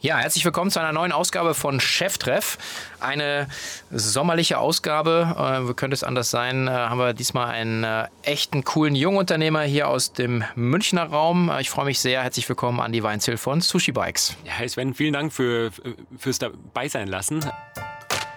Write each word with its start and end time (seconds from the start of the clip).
Ja, 0.00 0.18
herzlich 0.18 0.44
willkommen 0.44 0.70
zu 0.70 0.78
einer 0.78 0.92
neuen 0.92 1.10
Ausgabe 1.10 1.54
von 1.54 1.80
Cheftreff. 1.80 2.56
Eine 3.00 3.48
sommerliche 3.90 4.58
Ausgabe, 4.58 5.34
äh, 5.36 5.68
wie 5.68 5.74
könnte 5.74 5.94
es 5.94 6.04
anders 6.04 6.30
sein, 6.30 6.68
äh, 6.68 6.70
haben 6.70 6.98
wir 6.98 7.14
diesmal 7.14 7.48
einen 7.48 7.82
äh, 7.82 8.06
echten 8.22 8.62
coolen 8.62 8.94
Jungunternehmer 8.94 9.62
hier 9.62 9.88
aus 9.88 10.12
dem 10.12 10.44
Münchner 10.54 11.06
Raum. 11.06 11.50
Äh, 11.50 11.62
ich 11.62 11.70
freue 11.70 11.86
mich 11.86 11.98
sehr. 11.98 12.22
Herzlich 12.22 12.48
willkommen 12.48 12.78
Andi 12.78 13.02
Weinzel 13.02 13.36
von 13.38 13.60
Sushi 13.60 13.90
Bikes. 13.90 14.36
Ja, 14.44 14.68
Sven, 14.68 14.94
vielen 14.94 15.14
Dank 15.14 15.32
für, 15.32 15.72
fürs 16.16 16.38
dabei 16.38 16.86
sein 16.86 17.08
lassen. 17.08 17.44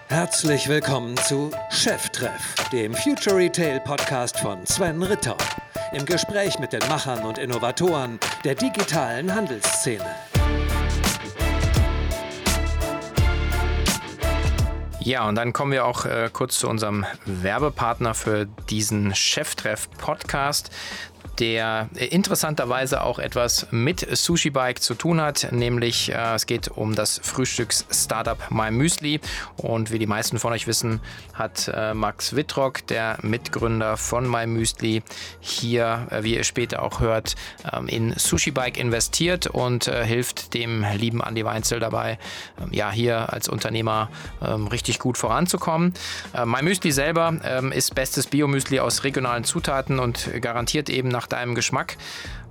Herzlich 0.08 0.68
willkommen 0.68 1.16
zu 1.16 1.52
Cheftreff, 1.70 2.56
dem 2.72 2.92
Future 2.92 3.36
Retail 3.36 3.78
Podcast 3.78 4.36
von 4.40 4.66
Sven 4.66 5.00
Ritter. 5.00 5.36
Im 5.92 6.06
Gespräch 6.06 6.58
mit 6.58 6.72
den 6.72 6.86
Machern 6.88 7.22
und 7.22 7.38
Innovatoren 7.38 8.18
der 8.42 8.56
digitalen 8.56 9.32
Handelsszene. 9.32 10.31
Ja, 15.04 15.28
und 15.28 15.34
dann 15.34 15.52
kommen 15.52 15.72
wir 15.72 15.84
auch 15.84 16.04
äh, 16.04 16.30
kurz 16.32 16.60
zu 16.60 16.68
unserem 16.68 17.04
Werbepartner 17.26 18.14
für 18.14 18.46
diesen 18.70 19.12
Cheftreff-Podcast 19.14 20.70
der 21.38 21.88
interessanterweise 22.10 23.02
auch 23.02 23.18
etwas 23.18 23.66
mit 23.70 24.06
Sushi 24.16 24.50
Bike 24.50 24.82
zu 24.82 24.94
tun 24.94 25.20
hat, 25.20 25.48
nämlich 25.50 26.12
äh, 26.12 26.34
es 26.34 26.46
geht 26.46 26.68
um 26.68 26.94
das 26.94 27.20
Frühstücks-Startup 27.22 28.38
My 28.50 28.70
Müsli 28.70 29.20
und 29.56 29.90
wie 29.90 29.98
die 29.98 30.06
meisten 30.06 30.38
von 30.38 30.52
euch 30.52 30.66
wissen, 30.66 31.00
hat 31.34 31.70
äh, 31.74 31.94
Max 31.94 32.36
Wittrock, 32.36 32.86
der 32.86 33.18
Mitgründer 33.22 33.96
von 33.96 34.30
My 34.30 34.46
Müsli, 34.46 35.02
hier, 35.40 36.06
äh, 36.10 36.22
wie 36.22 36.34
ihr 36.34 36.44
später 36.44 36.82
auch 36.82 37.00
hört, 37.00 37.34
ähm, 37.72 37.88
in 37.88 38.14
Sushi 38.16 38.50
Bike 38.50 38.78
investiert 38.78 39.46
und 39.46 39.88
äh, 39.88 40.04
hilft 40.04 40.54
dem 40.54 40.84
lieben 40.96 41.20
Andy 41.20 41.44
Weinzel 41.44 41.80
dabei, 41.80 42.18
ähm, 42.60 42.72
ja, 42.72 42.90
hier 42.90 43.32
als 43.32 43.48
Unternehmer 43.48 44.10
ähm, 44.42 44.66
richtig 44.66 44.98
gut 44.98 45.16
voranzukommen. 45.16 45.94
Äh, 46.34 46.44
My 46.44 46.62
Müsli 46.62 46.92
selber 46.92 47.32
ist 47.72 47.94
bestes 47.94 48.26
Biomüsli 48.26 48.80
aus 48.80 49.04
regionalen 49.04 49.44
Zutaten 49.44 49.98
und 49.98 50.30
garantiert 50.40 50.90
eben 50.90 51.11
nach 51.12 51.28
deinem 51.28 51.54
Geschmack. 51.54 51.96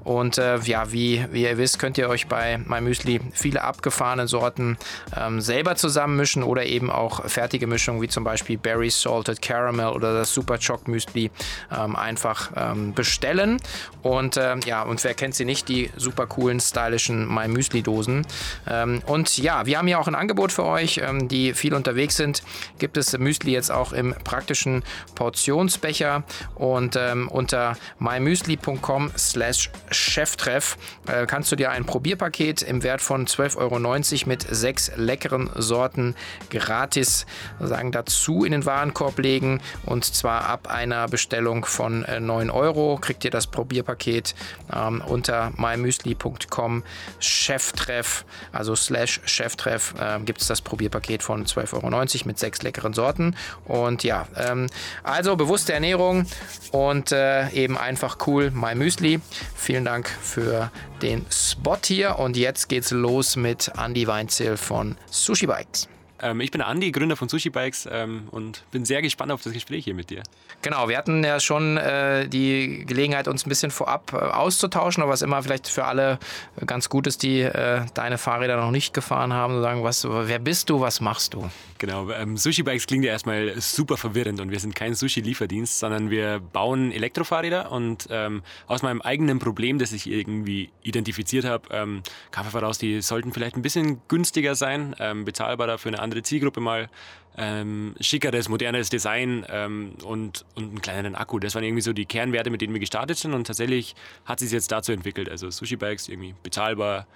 Und 0.04 0.38
äh, 0.38 0.58
ja, 0.60 0.92
wie, 0.92 1.26
wie 1.32 1.44
ihr 1.44 1.58
wisst, 1.58 1.80
könnt 1.80 1.98
ihr 1.98 2.10
euch 2.10 2.28
bei 2.28 2.58
MyMüsli 2.58 3.20
viele 3.34 3.64
abgefahrene 3.64 4.28
Sorten 4.28 4.78
ähm, 5.16 5.42
selber 5.42 5.76
zusammenmischen 5.76 6.44
oder 6.44 6.66
eben 6.66 6.90
auch 6.90 7.26
fertige 7.30 7.68
Mischungen 7.68 8.02
wie 8.02 8.08
zum 8.08 8.24
Beispiel 8.24 8.58
Berry 8.58 8.90
Salted 8.90 9.42
Caramel 9.42 9.88
oder 9.88 10.14
das 10.14 10.34
Super 10.34 10.58
Choc 10.58 10.88
Müsli 10.88 11.32
ähm, 11.76 11.96
einfach 11.96 12.52
ähm, 12.56 12.94
bestellen. 12.94 13.58
Und 14.02 14.38
äh, 14.38 14.56
ja, 14.66 14.84
und 14.84 15.04
wer 15.04 15.14
kennt 15.14 15.36
sie 15.36 15.46
nicht, 15.46 15.70
die 15.70 15.90
super 15.96 16.26
coolen, 16.28 16.60
stylischen 16.60 17.28
MyMüsli 17.28 17.82
Dosen. 17.82 18.26
Ähm, 18.70 19.02
und 19.06 19.38
ja, 19.38 19.66
wir 19.66 19.78
haben 19.78 19.88
hier 19.88 20.00
auch 20.00 20.08
ein 20.08 20.16
Angebot 20.16 20.52
für 20.52 20.66
euch, 20.66 21.00
ähm, 21.04 21.28
die 21.28 21.54
viel 21.54 21.74
unterwegs 21.74 22.16
sind. 22.16 22.44
Gibt 22.80 22.98
es 22.98 23.18
Müsli 23.18 23.52
jetzt 23.52 23.72
auch 23.72 23.94
im 23.94 24.16
praktischen 24.24 24.84
Portionsbecher 25.16 26.24
und 26.56 26.96
ähm, 26.96 27.28
unter 27.28 27.78
mymüsli.com 28.00 29.12
slash 29.18 29.70
Cheftreff 29.92 30.78
äh, 31.08 31.26
kannst 31.26 31.52
du 31.52 31.56
dir 31.56 31.72
ein 31.72 31.86
Probierpaket 31.86 32.62
im 32.62 32.84
Wert 32.84 33.02
von 33.02 33.28
12,90 33.28 33.58
Euro 33.58 34.30
mit 34.30 34.42
sechs 34.50 34.92
leckeren 34.96 35.50
Sorten 35.56 36.16
gratis 36.50 37.26
sagen, 37.60 37.92
dazu 37.92 38.44
in 38.44 38.52
den 38.52 38.66
Warenkorb 38.66 39.20
legen. 39.20 39.62
Und 39.86 40.06
zwar 40.06 40.46
ab 40.46 40.68
einer 40.68 41.08
Bestellung 41.08 41.66
von 41.66 42.04
äh, 42.06 42.20
9 42.20 42.50
Euro 42.50 42.98
kriegt 42.98 43.24
ihr 43.26 43.32
das 43.32 43.48
Probierpaket 43.48 44.36
ähm, 44.74 45.02
unter 45.06 45.52
mymüsli.com 45.58 46.84
Cheftreff, 47.20 48.26
also 48.52 48.76
slash 48.76 49.22
Cheftreff, 49.26 49.94
äh, 50.00 50.20
gibt 50.20 50.42
es 50.42 50.48
das 50.48 50.62
Probierpaket 50.62 51.24
von 51.24 51.46
12,90 51.46 51.74
Euro 51.84 52.28
mit 52.28 52.40
sechs 52.40 52.62
leckeren 52.62 52.94
Sorten. 52.94 53.36
Und 53.66 54.04
ja, 54.04 54.28
ähm, 54.38 54.68
also 55.04 55.36
bewusste 55.36 55.74
Ernährung 55.74 56.26
und 56.72 57.12
äh, 57.12 57.50
eben 57.50 57.78
einfach 57.78 58.18
cool, 58.28 58.52
My 58.52 58.76
Müsli. 58.76 59.20
Vielen 59.56 59.81
vielen 59.82 59.86
Dank 59.86 60.10
für 60.10 60.72
den 61.02 61.26
Spot 61.32 61.78
hier 61.84 62.20
und 62.20 62.38
jetzt 62.38 62.70
geht's 62.70 62.92
los 62.92 63.36
mit 63.36 63.72
Andy 63.84 64.06
Weinzel 64.06 64.56
von 64.56 64.96
Sushi 65.10 65.48
Bikes. 65.48 65.88
Ähm, 66.22 66.42
ich 66.42 66.52
bin 66.52 66.62
Andi, 66.62 66.92
Gründer 66.92 67.16
von 67.16 67.30
Sushi 67.30 67.50
Bikes 67.50 67.88
ähm, 67.92 68.28
und 68.32 68.64
bin 68.72 68.86
sehr 68.86 69.02
gespannt 69.02 69.32
auf 69.32 69.42
das 69.42 69.54
Gespräch 69.54 69.86
hier 69.86 69.96
mit 69.96 70.10
dir. 70.10 70.24
Genau, 70.62 70.88
wir 70.90 70.98
hatten 70.98 71.24
ja 71.24 71.40
schon 71.40 71.78
äh, 71.78 72.28
die 72.28 72.86
Gelegenheit, 72.86 73.28
uns 73.28 73.46
ein 73.46 73.50
bisschen 73.50 73.72
vorab 73.72 74.14
äh, 74.14 74.18
auszutauschen, 74.18 75.04
aber 75.04 75.12
was 75.12 75.22
immer 75.22 75.42
vielleicht 75.42 75.68
für 75.68 75.86
alle 75.86 76.20
ganz 76.66 76.90
gut 76.90 77.08
ist, 77.08 77.24
die 77.24 77.42
äh, 77.42 77.86
deine 77.94 78.18
Fahrräder 78.18 78.58
noch 78.58 78.72
nicht 78.72 78.94
gefahren 78.94 79.34
haben, 79.34 79.56
zu 79.56 79.62
sagen, 79.62 79.84
was, 79.84 80.08
wer 80.08 80.40
bist 80.40 80.70
du, 80.70 80.80
was 80.80 81.02
machst 81.02 81.34
du? 81.34 81.50
Genau, 81.82 82.12
ähm, 82.12 82.38
Sushi 82.38 82.62
Bikes 82.62 82.86
klingt 82.86 83.06
ja 83.06 83.12
erstmal 83.12 83.60
super 83.60 83.98
verwirrend 83.98 84.40
und 84.40 84.52
wir 84.52 84.60
sind 84.60 84.76
kein 84.76 84.94
Sushi-Lieferdienst, 84.94 85.80
sondern 85.80 86.12
wir 86.12 86.40
bauen 86.40 86.92
Elektrofahrräder 86.92 87.72
und 87.72 88.08
ähm, 88.12 88.44
aus 88.68 88.84
meinem 88.84 89.02
eigenen 89.02 89.40
Problem, 89.40 89.80
das 89.80 89.92
ich 89.92 90.06
irgendwie 90.06 90.70
identifiziert 90.84 91.44
habe, 91.44 91.64
ähm, 91.72 92.04
kam 92.30 92.46
einfach 92.46 92.62
raus, 92.62 92.78
die 92.78 93.02
sollten 93.02 93.34
vielleicht 93.34 93.56
ein 93.56 93.64
bisschen 93.64 94.00
günstiger 94.08 94.54
sein, 94.54 94.96
ähm, 95.00 95.26
bezahlbarer 95.26 95.80
für 95.80 95.90
eine 95.90 95.98
andere 95.98 96.11
Zielgruppe 96.22 96.60
mal, 96.60 96.90
ähm, 97.38 97.96
schickeres, 98.00 98.50
modernes 98.50 98.90
Design 98.90 99.46
ähm, 99.50 99.94
und, 100.04 100.46
und 100.56 100.64
einen 100.64 100.82
kleineren 100.82 101.16
Akku. 101.16 101.40
Das 101.40 101.56
waren 101.56 101.64
irgendwie 101.64 101.82
so 101.82 101.94
die 101.94 102.06
Kernwerte, 102.06 102.50
mit 102.50 102.62
denen 102.62 102.74
wir 102.74 102.80
gestartet 102.80 103.18
sind 103.18 103.34
und 103.34 103.48
tatsächlich 103.48 103.96
hat 104.26 104.40
sich 104.40 104.52
jetzt 104.52 104.72
dazu 104.72 104.92
entwickelt. 104.92 105.30
Also 105.30 105.50
Sushi 105.50 105.78
Bikes 105.78 106.10
irgendwie 106.10 106.36
bezahlbar, 106.44 107.08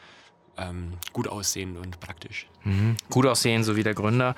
ähm, 0.57 0.93
gut 1.11 1.27
aussehen 1.27 1.77
und 1.77 1.99
praktisch. 1.99 2.47
Mhm. 2.63 2.95
Gut 3.09 3.25
aussehen, 3.25 3.63
so 3.63 3.75
wie 3.75 3.83
der 3.83 3.93
Gründer. 3.93 4.35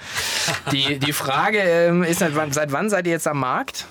Die, 0.72 0.98
die 0.98 1.14
Frage 1.14 1.60
ähm, 1.60 2.04
ist, 2.04 2.20
seit 2.20 2.36
wann 2.36 2.90
seid 2.90 3.06
ihr 3.06 3.14
jetzt 3.14 3.28
am 3.28 3.40
Markt? 3.40 3.86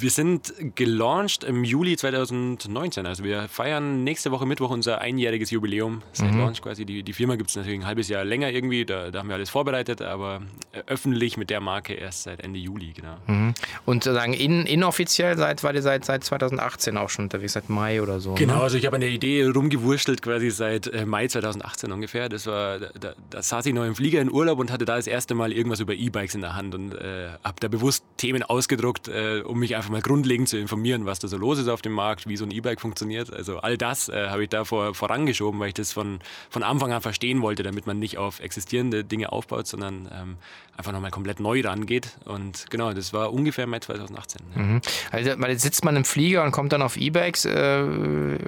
Wir 0.00 0.10
sind 0.10 0.52
gelauncht 0.74 1.44
im 1.44 1.64
Juli 1.64 1.96
2019. 1.96 3.06
Also 3.06 3.24
wir 3.24 3.48
feiern 3.48 4.04
nächste 4.04 4.30
Woche 4.30 4.46
Mittwoch 4.46 4.70
unser 4.70 5.00
einjähriges 5.00 5.50
Jubiläum 5.50 6.02
seit 6.12 6.32
mhm. 6.32 6.40
Launch 6.40 6.62
quasi. 6.62 6.84
Die, 6.84 7.02
die 7.02 7.12
Firma 7.12 7.36
gibt 7.36 7.50
es 7.50 7.56
natürlich 7.56 7.80
ein 7.80 7.86
halbes 7.86 8.08
Jahr 8.08 8.24
länger 8.24 8.50
irgendwie, 8.50 8.84
da, 8.84 9.10
da, 9.10 9.20
haben 9.20 9.28
wir 9.28 9.36
alles 9.36 9.50
vorbereitet, 9.50 10.02
aber 10.02 10.42
öffentlich 10.86 11.36
mit 11.36 11.50
der 11.50 11.60
Marke 11.60 11.94
erst 11.94 12.24
seit 12.24 12.40
Ende 12.40 12.58
Juli, 12.58 12.92
genau. 12.92 13.16
Mhm. 13.26 13.54
Und 13.84 14.04
sozusagen 14.04 14.32
in, 14.32 14.66
inoffiziell 14.66 15.36
seid, 15.36 15.62
war 15.62 15.74
ihr 15.74 15.82
seit, 15.82 16.04
seit 16.04 16.24
2018 16.24 16.96
auch 16.96 17.08
schon 17.08 17.26
unterwegs, 17.26 17.52
seit 17.54 17.68
Mai 17.68 18.02
oder 18.02 18.20
so? 18.20 18.34
Genau, 18.34 18.56
ne? 18.56 18.62
also 18.62 18.76
ich 18.76 18.86
habe 18.86 18.96
eine 18.96 19.08
Idee 19.08 19.44
rumgewurschtelt 19.44 20.22
quasi 20.22 20.50
seit 20.50 20.86
äh, 20.88 21.06
Mai 21.06 21.28
2018 21.28 21.92
ungefähr. 21.92 22.28
Das 22.28 22.46
war, 22.46 22.78
da, 22.78 23.14
da, 23.30 23.42
saß 23.42 23.66
ich 23.66 23.74
noch 23.74 23.84
im 23.84 23.94
Flieger 23.94 24.20
in 24.20 24.30
Urlaub 24.30 24.58
und 24.58 24.70
hatte 24.70 24.84
da 24.84 24.96
das 24.96 25.06
erste 25.06 25.34
Mal 25.34 25.52
irgendwas 25.52 25.80
über 25.80 25.94
E-Bikes 25.94 26.34
in 26.34 26.40
der 26.40 26.54
Hand 26.54 26.74
und 26.74 26.94
äh, 26.94 27.28
habe 27.42 27.56
da 27.60 27.68
bewusst 27.68 28.04
Themen 28.16 28.42
ausgedruckt, 28.42 29.08
äh, 29.08 29.42
um 29.44 29.58
mich 29.58 29.76
einfach 29.76 29.89
mal 29.90 30.02
grundlegend 30.02 30.48
zu 30.48 30.58
informieren, 30.58 31.06
was 31.06 31.18
da 31.18 31.28
so 31.28 31.36
los 31.36 31.58
ist 31.58 31.68
auf 31.68 31.82
dem 31.82 31.92
Markt, 31.92 32.28
wie 32.28 32.36
so 32.36 32.44
ein 32.44 32.50
E-Bike 32.50 32.80
funktioniert. 32.80 33.32
Also 33.32 33.58
all 33.58 33.76
das 33.76 34.08
äh, 34.08 34.28
habe 34.28 34.44
ich 34.44 34.48
da 34.48 34.64
vor, 34.64 34.94
vorangeschoben, 34.94 35.60
weil 35.60 35.68
ich 35.68 35.74
das 35.74 35.92
von, 35.92 36.20
von 36.48 36.62
Anfang 36.62 36.92
an 36.92 37.02
verstehen 37.02 37.42
wollte, 37.42 37.62
damit 37.62 37.86
man 37.86 37.98
nicht 37.98 38.18
auf 38.18 38.40
existierende 38.40 39.04
Dinge 39.04 39.32
aufbaut, 39.32 39.66
sondern 39.66 40.08
ähm, 40.12 40.36
einfach 40.76 40.92
nochmal 40.92 41.10
komplett 41.10 41.40
neu 41.40 41.60
rangeht. 41.60 42.08
Und 42.24 42.66
genau, 42.70 42.92
das 42.92 43.12
war 43.12 43.32
ungefähr 43.32 43.66
Mai 43.66 43.78
2018. 43.80 44.40
Ja. 44.54 44.62
Mhm. 44.62 44.80
Also 45.10 45.30
weil 45.36 45.50
jetzt 45.50 45.62
sitzt 45.62 45.84
man 45.84 45.96
im 45.96 46.04
Flieger 46.04 46.42
und 46.42 46.52
kommt 46.52 46.72
dann 46.72 46.82
auf 46.82 46.96
E-Bikes 46.96 47.44
äh, 47.44 48.38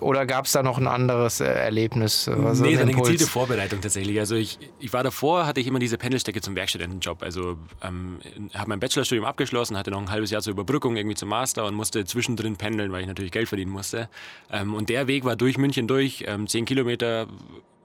oder 0.00 0.26
gab 0.26 0.46
es 0.46 0.52
da 0.52 0.62
noch 0.62 0.78
ein 0.78 0.86
anderes 0.86 1.40
äh, 1.40 1.44
Erlebnis? 1.44 2.28
Was 2.32 2.60
nee, 2.60 2.76
eine 2.76 2.92
gezielte 2.92 3.26
Vorbereitung 3.26 3.80
tatsächlich. 3.80 4.18
Also 4.18 4.34
ich, 4.34 4.58
ich 4.78 4.92
war 4.92 5.02
davor, 5.02 5.46
hatte 5.46 5.60
ich 5.60 5.66
immer 5.66 5.78
diese 5.78 5.98
Pendelstrecke 5.98 6.40
zum 6.40 6.56
Werkstudentenjob. 6.56 7.22
Also 7.22 7.56
ähm, 7.82 8.18
habe 8.54 8.68
mein 8.68 8.80
Bachelorstudium 8.80 9.24
abgeschlossen, 9.24 9.76
hatte 9.76 9.90
noch 9.90 10.00
ein 10.00 10.10
halbes 10.10 10.21
Jahr 10.30 10.42
zur 10.42 10.52
Überbrückung 10.52 10.96
irgendwie 10.96 11.16
zum 11.16 11.28
Master 11.28 11.66
und 11.66 11.74
musste 11.74 12.04
zwischendrin 12.04 12.56
pendeln, 12.56 12.92
weil 12.92 13.02
ich 13.02 13.06
natürlich 13.06 13.32
Geld 13.32 13.48
verdienen 13.48 13.70
musste. 13.70 14.08
Ähm, 14.50 14.74
und 14.74 14.88
der 14.88 15.06
Weg 15.06 15.24
war 15.24 15.36
durch 15.36 15.58
München 15.58 15.86
durch, 15.86 16.24
ähm, 16.26 16.46
zehn 16.46 16.64
Kilometer 16.64 17.26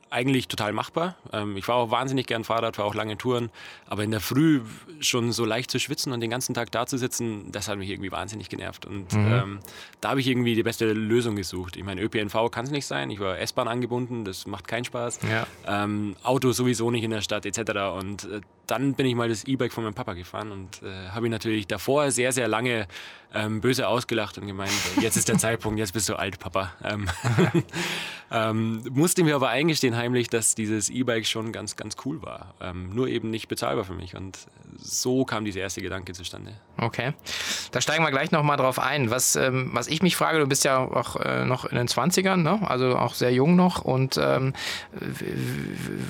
eigentlich 0.09 0.47
total 0.47 0.73
machbar. 0.73 1.15
Ähm, 1.33 1.57
ich 1.57 1.65
fahre 1.65 1.79
auch 1.79 1.91
wahnsinnig 1.91 2.27
gern 2.27 2.43
Fahrrad, 2.43 2.75
fahre 2.75 2.87
auch 2.87 2.95
lange 2.95 3.17
Touren, 3.17 3.49
aber 3.87 4.03
in 4.03 4.11
der 4.11 4.19
Früh 4.19 4.61
schon 4.99 5.31
so 5.31 5.45
leicht 5.45 5.71
zu 5.71 5.79
schwitzen 5.79 6.11
und 6.13 6.21
den 6.21 6.29
ganzen 6.29 6.53
Tag 6.53 6.71
da 6.71 6.85
zu 6.85 6.97
sitzen, 6.97 7.51
das 7.51 7.67
hat 7.67 7.77
mich 7.77 7.89
irgendwie 7.89 8.11
wahnsinnig 8.11 8.49
genervt. 8.49 8.85
Und 8.85 9.13
mhm. 9.13 9.33
ähm, 9.33 9.59
da 10.01 10.09
habe 10.09 10.19
ich 10.19 10.27
irgendwie 10.27 10.55
die 10.55 10.63
beste 10.63 10.91
Lösung 10.93 11.35
gesucht. 11.35 11.75
Ich 11.77 11.83
meine, 11.83 12.01
ÖPNV 12.01 12.51
kann 12.51 12.65
es 12.65 12.71
nicht 12.71 12.85
sein. 12.85 13.09
Ich 13.09 13.19
war 13.19 13.37
S-Bahn 13.39 13.67
angebunden, 13.67 14.25
das 14.25 14.47
macht 14.47 14.67
keinen 14.67 14.85
Spaß. 14.85 15.19
Ja. 15.29 15.47
Ähm, 15.65 16.15
Auto 16.23 16.51
sowieso 16.51 16.91
nicht 16.91 17.03
in 17.03 17.11
der 17.11 17.21
Stadt 17.21 17.45
etc. 17.45 17.59
Und 17.97 18.25
äh, 18.25 18.41
dann 18.67 18.93
bin 18.93 19.05
ich 19.05 19.15
mal 19.15 19.29
das 19.29 19.45
E-Bike 19.45 19.73
von 19.73 19.83
meinem 19.83 19.93
Papa 19.93 20.13
gefahren 20.13 20.51
und 20.51 20.81
äh, 20.83 21.09
habe 21.09 21.25
ihn 21.27 21.31
natürlich 21.31 21.67
davor 21.67 22.11
sehr, 22.11 22.31
sehr 22.31 22.47
lange 22.47 22.87
ähm, 23.33 23.61
böse 23.61 23.87
ausgelacht 23.87 24.37
und 24.37 24.47
gemeint, 24.47 24.71
jetzt 25.01 25.17
ist 25.17 25.27
der 25.27 25.37
Zeitpunkt, 25.37 25.79
jetzt 25.79 25.93
bist 25.93 26.07
du 26.09 26.15
alt, 26.15 26.39
Papa. 26.39 26.73
Ähm, 26.83 27.09
ähm, 28.31 28.83
musste 28.91 29.23
mir 29.23 29.35
aber 29.35 29.49
eingestehen 29.49 29.95
heimlich, 29.97 30.29
dass 30.29 30.55
dieses 30.55 30.89
E-Bike 30.89 31.25
schon 31.25 31.51
ganz, 31.51 31.75
ganz 31.75 31.95
cool 32.05 32.21
war. 32.21 32.55
Ähm, 32.61 32.93
nur 32.95 33.07
eben 33.07 33.29
nicht 33.29 33.47
bezahlbar 33.47 33.85
für 33.85 33.93
mich. 33.93 34.15
Und 34.15 34.37
so 34.77 35.25
kam 35.25 35.43
dieser 35.43 35.59
erste 35.59 35.81
Gedanke 35.81 36.13
zustande. 36.13 36.53
Okay. 36.77 37.13
Da 37.71 37.81
steigen 37.81 38.03
wir 38.03 38.11
gleich 38.11 38.31
nochmal 38.31 38.57
drauf 38.57 38.79
ein. 38.79 39.11
Was, 39.11 39.35
ähm, 39.35 39.71
was 39.73 39.87
ich 39.87 40.01
mich 40.01 40.15
frage, 40.15 40.39
du 40.39 40.47
bist 40.47 40.63
ja 40.63 40.77
auch 40.77 41.17
äh, 41.17 41.45
noch 41.45 41.65
in 41.65 41.77
den 41.77 41.87
20ern, 41.87 42.37
ne? 42.37 42.59
also 42.67 42.95
auch 42.97 43.13
sehr 43.13 43.33
jung 43.33 43.55
noch. 43.55 43.81
Und 43.81 44.17
ähm, 44.17 44.53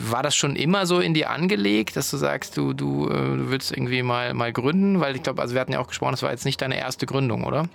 war 0.07 0.21
das 0.21 0.35
schon 0.35 0.55
immer 0.55 0.85
so 0.85 0.99
in 0.99 1.13
dir 1.13 1.31
angelegt, 1.31 1.95
dass 1.95 2.11
du 2.11 2.17
sagst, 2.17 2.46
du, 2.51 2.73
du, 2.73 3.09
äh, 3.09 3.37
du 3.37 3.49
willst 3.49 3.71
irgendwie 3.71 4.03
mal, 4.03 4.33
mal 4.33 4.53
gründen? 4.53 4.99
Weil 4.99 5.15
ich 5.15 5.23
glaube, 5.23 5.41
also 5.41 5.53
wir 5.53 5.61
hatten 5.61 5.73
ja 5.73 5.79
auch 5.79 5.87
gesprochen, 5.87 6.11
das 6.11 6.23
war 6.23 6.31
jetzt 6.31 6.45
nicht 6.45 6.61
deine 6.61 6.77
erste 6.77 7.05
Gründung, 7.05 7.43
oder? 7.43 7.67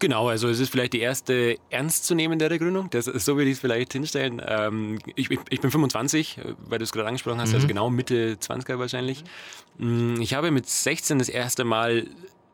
Genau, 0.00 0.28
also 0.28 0.48
es 0.48 0.60
ist 0.60 0.70
vielleicht 0.70 0.94
die 0.94 1.00
erste 1.00 1.58
ernstzunehmendere 1.68 2.58
Gründung. 2.58 2.88
Das 2.88 3.04
so 3.04 3.36
würde 3.36 3.50
ich 3.50 3.56
es 3.56 3.60
vielleicht 3.60 3.92
hinstellen. 3.92 4.40
Ähm, 4.44 4.98
ich, 5.14 5.30
ich, 5.30 5.60
bin 5.60 5.70
25, 5.70 6.40
weil 6.58 6.78
du 6.78 6.84
es 6.84 6.92
gerade 6.92 7.06
angesprochen 7.06 7.38
hast, 7.38 7.48
also 7.48 7.52
mhm. 7.52 7.56
also 7.56 7.68
genau 7.68 7.90
Mitte 7.90 8.38
20er 8.40 8.78
wahrscheinlich. 8.78 9.22
Mm, 9.76 10.18
ich 10.20 10.32
habe 10.32 10.50
mit 10.50 10.66
16 10.66 11.18
das 11.18 11.28
erste 11.28 11.64
Mal 11.64 12.06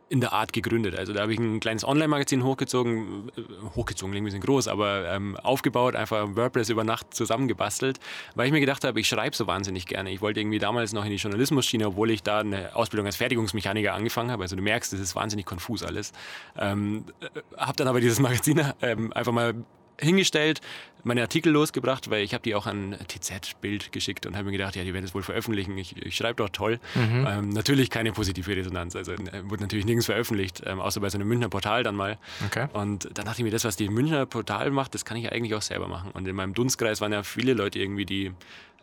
in 0.08 0.20
der 0.20 0.32
Art 0.32 0.52
gegründet. 0.52 0.96
Also 0.96 1.12
da 1.12 1.22
habe 1.22 1.32
ich 1.32 1.38
ein 1.38 1.58
kleines 1.58 1.84
Online-Magazin 1.84 2.44
hochgezogen, 2.44 3.30
äh, 3.36 3.42
hochgezogen, 3.74 4.14
irgendwie 4.14 4.30
sind 4.30 4.44
groß, 4.44 4.68
aber 4.68 5.08
ähm, 5.10 5.36
aufgebaut, 5.36 5.96
einfach 5.96 6.36
WordPress 6.36 6.68
über 6.68 6.84
Nacht 6.84 7.12
zusammengebastelt, 7.12 7.98
weil 8.34 8.46
ich 8.46 8.52
mir 8.52 8.60
gedacht 8.60 8.84
habe, 8.84 9.00
ich 9.00 9.08
schreibe 9.08 9.34
so 9.34 9.46
wahnsinnig 9.46 9.86
gerne. 9.86 10.10
Ich 10.10 10.20
wollte 10.20 10.40
irgendwie 10.40 10.58
damals 10.58 10.92
noch 10.92 11.04
in 11.04 11.10
die 11.10 11.16
Journalismus-Schiene, 11.16 11.88
obwohl 11.88 12.10
ich 12.10 12.22
da 12.22 12.40
eine 12.40 12.76
Ausbildung 12.76 13.06
als 13.06 13.16
Fertigungsmechaniker 13.16 13.94
angefangen 13.94 14.30
habe. 14.30 14.44
Also 14.44 14.54
du 14.54 14.62
merkst, 14.62 14.92
es 14.92 15.00
ist 15.00 15.16
wahnsinnig 15.16 15.44
konfus 15.44 15.82
alles. 15.82 16.12
Ähm, 16.56 17.04
äh, 17.20 17.26
habe 17.56 17.76
dann 17.76 17.88
aber 17.88 18.00
dieses 18.00 18.20
Magazin 18.20 18.62
ähm, 18.82 19.12
einfach 19.12 19.32
mal 19.32 19.54
hingestellt, 20.00 20.60
meine 21.06 21.22
Artikel 21.22 21.52
losgebracht, 21.52 22.10
weil 22.10 22.24
ich 22.24 22.34
habe 22.34 22.42
die 22.42 22.54
auch 22.54 22.66
an 22.66 22.96
TZ-Bild 23.06 23.92
geschickt 23.92 24.26
und 24.26 24.34
habe 24.34 24.46
mir 24.46 24.52
gedacht, 24.52 24.74
ja, 24.74 24.82
die 24.82 24.92
werden 24.92 25.04
es 25.04 25.14
wohl 25.14 25.22
veröffentlichen. 25.22 25.78
Ich, 25.78 25.96
ich 25.96 26.16
schreibe 26.16 26.42
doch 26.42 26.48
toll. 26.48 26.80
Mhm. 26.94 27.26
Ähm, 27.28 27.48
natürlich 27.50 27.90
keine 27.90 28.12
positive 28.12 28.56
Resonanz. 28.56 28.96
Also 28.96 29.12
äh, 29.12 29.18
wurde 29.44 29.62
natürlich 29.62 29.86
nirgends 29.86 30.06
veröffentlicht, 30.06 30.62
ähm, 30.66 30.80
außer 30.80 31.00
bei 31.00 31.08
so 31.08 31.16
einem 31.16 31.28
Münchner 31.28 31.48
Portal 31.48 31.84
dann 31.84 31.94
mal. 31.94 32.18
Okay. 32.46 32.66
Und 32.72 33.08
dann 33.14 33.24
dachte 33.24 33.40
ich 33.40 33.44
mir, 33.44 33.52
das, 33.52 33.64
was 33.64 33.76
die 33.76 33.88
Münchner 33.88 34.26
Portal 34.26 34.70
macht, 34.70 34.94
das 34.94 35.04
kann 35.04 35.16
ich 35.16 35.24
ja 35.24 35.30
eigentlich 35.30 35.54
auch 35.54 35.62
selber 35.62 35.86
machen. 35.86 36.10
Und 36.12 36.26
in 36.26 36.34
meinem 36.34 36.54
Dunstkreis 36.54 37.00
waren 37.00 37.12
ja 37.12 37.22
viele 37.22 37.54
Leute 37.54 37.78
irgendwie, 37.78 38.04
die 38.04 38.32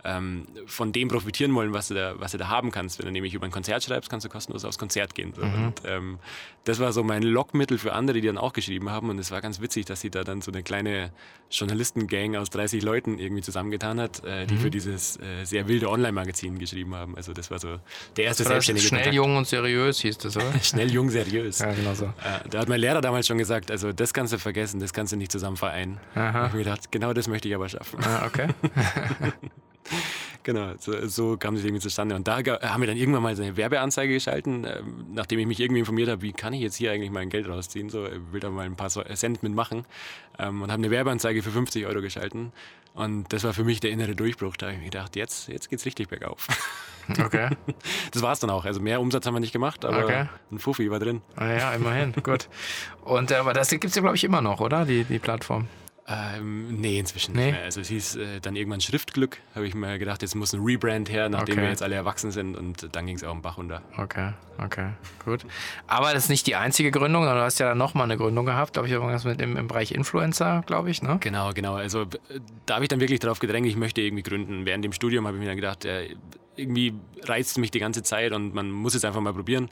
ähm, 0.04 0.46
von 0.66 0.92
dem 0.92 1.08
profitieren 1.08 1.54
wollen, 1.56 1.74
was 1.74 1.88
du, 1.88 1.94
da, 1.94 2.20
was 2.20 2.34
du 2.34 2.38
da 2.38 2.50
haben 2.50 2.72
kannst. 2.72 3.00
Wenn 3.00 3.06
du 3.06 3.12
nämlich 3.12 3.34
über 3.34 3.46
ein 3.46 3.52
Konzert 3.52 3.84
schreibst, 3.84 4.10
kannst 4.10 4.26
du 4.26 4.30
kostenlos 4.30 4.66
aufs 4.66 4.78
Konzert 4.78 5.16
gehen. 5.16 5.34
So. 5.36 5.46
Mhm. 5.46 5.66
Und 5.66 5.82
ähm, 5.86 6.20
das 6.66 6.80
war 6.80 6.92
so 6.92 7.04
mein 7.04 7.24
Lockmittel 7.24 7.78
für 7.78 7.94
andere, 7.94 8.20
die 8.20 8.28
dann 8.28 8.38
auch 8.38 8.54
geschrieben 8.54 8.90
haben. 8.90 9.10
Und 9.10 9.20
es 9.20 9.32
war 9.32 9.42
ganz 9.42 9.62
witzig, 9.62 9.86
dass 9.86 10.02
sie 10.02 10.10
da 10.10 10.24
dann 10.24 10.42
so 10.42 10.52
eine 10.52 10.64
kleine 10.64 11.12
Journalistengang 11.50 12.36
aus 12.36 12.50
30 12.50 12.84
Leuten 12.84 13.18
irgendwie 13.18 13.42
zusammengetan 13.42 14.00
hat, 14.00 14.24
äh, 14.24 14.46
die 14.46 14.56
mhm. 14.56 14.60
für 14.60 14.70
dieses 14.70 15.18
äh, 15.20 15.46
sehr 15.46 15.68
wilde 15.68 15.90
Online-Magazin 15.90 16.60
geschrieben 16.60 16.96
haben. 16.96 17.16
Also 17.16 17.34
das 17.34 17.50
war 17.50 17.60
so 17.60 17.80
der 18.18 18.26
erste 18.26 18.44
selbstständige 18.44 18.88
Schnell, 18.88 19.02
Kontakt. 19.02 19.16
jung 19.16 19.38
und 19.38 19.48
seriös 19.48 20.00
hieß 20.00 20.18
das, 20.18 20.36
oder? 20.36 20.60
schnell, 20.62 20.92
jung, 20.92 21.10
seriös. 21.10 21.60
Ja, 21.60 21.74
genau 21.74 21.94
so. 21.94 22.06
Äh, 22.06 22.50
da 22.50 22.60
hat 22.60 22.70
mein 22.70 22.80
Lehrer 22.80 23.02
damals 23.02 23.28
schon 23.28 23.38
gesagt, 23.38 23.72
also 23.72 23.94
das 23.94 24.14
kannst 24.14 24.34
du 24.34 24.38
vergessen, 24.38 24.80
das 24.80 24.94
kannst 24.94 25.14
du 25.14 25.18
nicht 25.18 25.32
zusammen 25.32 25.58
vereinen. 25.58 26.00
Aha. 26.16 26.34
Habe 26.34 26.48
ich 26.48 26.54
mir 26.54 26.60
gedacht, 26.60 26.92
genau 26.92 27.14
das 27.14 27.28
möchte 27.28 27.48
ich 27.48 27.56
aber 27.56 27.70
schaffen. 27.70 28.00
Ah, 28.04 28.26
okay. 28.26 28.48
genau, 30.44 30.74
so, 30.80 31.08
so 31.08 31.38
kam 31.38 31.56
es 31.56 31.64
irgendwie 31.64 31.82
zustande. 31.82 32.16
Und 32.16 32.28
da 32.28 32.38
haben 32.38 32.82
wir 32.82 32.88
dann 32.88 32.98
irgendwann 32.98 33.24
mal 33.24 33.36
so 33.36 33.44
eine 33.44 33.58
Werbeanzeige 33.58 34.14
geschalten, 34.14 34.66
äh, 34.66 34.82
nachdem 35.14 35.40
ich 35.40 35.48
mich 35.48 35.60
irgendwie 35.60 35.80
informiert 35.80 36.10
habe, 36.10 36.22
wie 36.22 36.34
kann 36.34 36.54
ich 36.54 36.62
jetzt 36.62 36.76
hier 36.76 36.92
eigentlich 36.92 37.12
mein 37.12 37.30
Geld 37.30 37.48
rausziehen, 37.48 37.90
so 37.90 38.06
äh, 38.06 38.20
will 38.32 38.40
da 38.40 38.50
mal 38.50 38.66
ein 38.66 38.76
paar 38.76 38.90
Cent 38.90 39.44
mitmachen 39.44 39.86
ähm, 40.40 40.62
und 40.62 40.72
habe 40.72 40.82
eine 40.82 40.92
Werbeanzeige 40.92 41.42
für 41.42 41.52
50 41.52 41.86
Euro 41.86 42.02
geschalten. 42.02 42.52
Und 42.94 43.34
das 43.34 43.44
war 43.44 43.54
für 43.54 43.64
mich 43.64 43.80
der 43.80 43.92
innere 43.92 44.16
Durchbruch. 44.16 44.56
Da 44.56 44.68
habe 44.68 44.76
ich 44.76 44.80
mir 44.80 44.90
gedacht, 44.90 45.16
jetzt, 45.16 45.48
jetzt 45.48 45.72
es 45.72 45.86
richtig 45.86 46.10
bergauf. 46.10 46.48
Okay. 47.20 47.50
Das 48.14 48.22
war 48.22 48.32
es 48.32 48.40
dann 48.40 48.50
auch. 48.50 48.64
Also 48.64 48.80
mehr 48.80 49.02
Umsatz 49.02 49.26
haben 49.26 49.34
wir 49.34 49.42
nicht 49.42 49.52
gemacht, 49.52 49.84
aber 49.84 50.06
okay. 50.06 50.28
ein 50.52 50.60
Fuffi 50.60 50.90
war 50.90 51.00
drin. 51.00 51.22
Ah 51.36 51.52
ja, 51.52 51.74
immerhin. 51.74 52.14
Gut. 52.24 52.48
Und 53.04 53.32
äh, 53.32 53.36
aber 53.36 53.52
das 53.52 53.70
gibt 53.70 53.84
es 53.84 53.96
ja, 53.96 54.02
glaube 54.02 54.16
ich, 54.16 54.24
immer 54.24 54.40
noch, 54.40 54.62
oder? 54.62 54.86
Die, 54.86 55.04
die 55.04 55.20
Plattform. 55.20 55.68
Ähm, 56.06 56.82
nee, 56.82 57.00
inzwischen 57.00 57.34
nee. 57.34 57.46
nicht 57.46 57.54
mehr. 57.54 57.64
Also 57.64 57.80
es 57.80 57.88
hieß 57.88 58.16
äh, 58.18 58.40
dann 58.42 58.58
irgendwann 58.58 58.82
Schriftglück, 58.82 59.40
habe 59.56 59.66
ich 59.66 59.74
mir 59.74 59.98
gedacht, 60.00 60.22
jetzt 60.22 60.36
muss 60.36 60.52
ein 60.52 60.62
Rebrand 60.62 61.10
her, 61.10 61.30
nachdem 61.30 61.54
okay. 61.54 61.62
wir 61.62 61.70
jetzt 61.70 61.82
alle 61.82 61.96
erwachsen 61.96 62.32
sind 62.32 62.58
und 62.58 62.94
dann 62.94 63.06
ging 63.06 63.16
es 63.16 63.24
auch 63.24 63.32
im 63.32 63.42
Bach 63.42 63.58
runter. 63.58 63.82
Okay, 63.98 64.34
okay, 64.58 64.90
gut. 65.24 65.46
Aber 65.88 66.14
das 66.14 66.24
ist 66.24 66.30
nicht 66.30 66.46
die 66.46 66.56
einzige 66.56 66.92
Gründung, 66.92 67.24
sondern 67.24 67.38
du 67.38 67.44
hast 67.46 67.60
ja 67.60 67.70
dann 67.70 67.78
nochmal 67.78 68.04
eine 68.04 68.18
Gründung 68.18 68.46
gehabt, 68.46 68.74
glaube 68.74 68.90
ich, 68.90 68.94
irgendwas 68.94 69.24
mit 69.24 69.40
im, 69.40 69.56
im 69.56 69.68
Bereich 69.68 69.94
Influencer, 69.94 70.64
glaube 70.66 70.90
ich, 70.90 71.02
ne? 71.02 71.18
Genau, 71.22 71.54
genau. 71.54 71.76
Also 71.76 72.06
da 72.66 72.76
habe 72.76 72.84
ich 72.84 72.90
dann 72.90 73.00
wirklich 73.00 73.22
darauf 73.22 73.40
gedrängt, 73.40 73.68
ich 73.68 73.78
möchte 73.78 74.02
irgendwie 74.02 74.24
gründen. 74.24 74.66
Während 74.66 74.84
dem 74.84 74.92
Studium 74.92 75.26
habe 75.26 75.38
ich 75.38 75.42
mir 75.42 75.48
dann 75.48 75.56
gedacht, 75.56 75.86
äh, 75.86 76.16
irgendwie 76.56 76.94
reizt 77.24 77.58
mich 77.58 77.72
die 77.72 77.80
ganze 77.80 78.04
Zeit 78.04 78.34
und 78.34 78.54
man 78.54 78.70
muss 78.70 78.94
es 78.94 79.06
einfach 79.06 79.22
mal 79.22 79.34
probieren. 79.34 79.70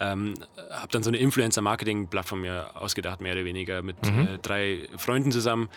Ähm, 0.00 0.34
habe 0.70 0.88
dann 0.90 1.02
so 1.02 1.10
eine 1.10 1.18
Influencer-Marketing-Plattform 1.18 2.40
mir 2.40 2.70
ausgedacht, 2.74 3.20
mehr 3.20 3.32
oder 3.32 3.44
weniger, 3.44 3.82
mit 3.82 3.96
mhm. 4.04 4.20
äh, 4.20 4.38
drei 4.38 4.88
Freunden 4.96 5.32
zusammen 5.32 5.68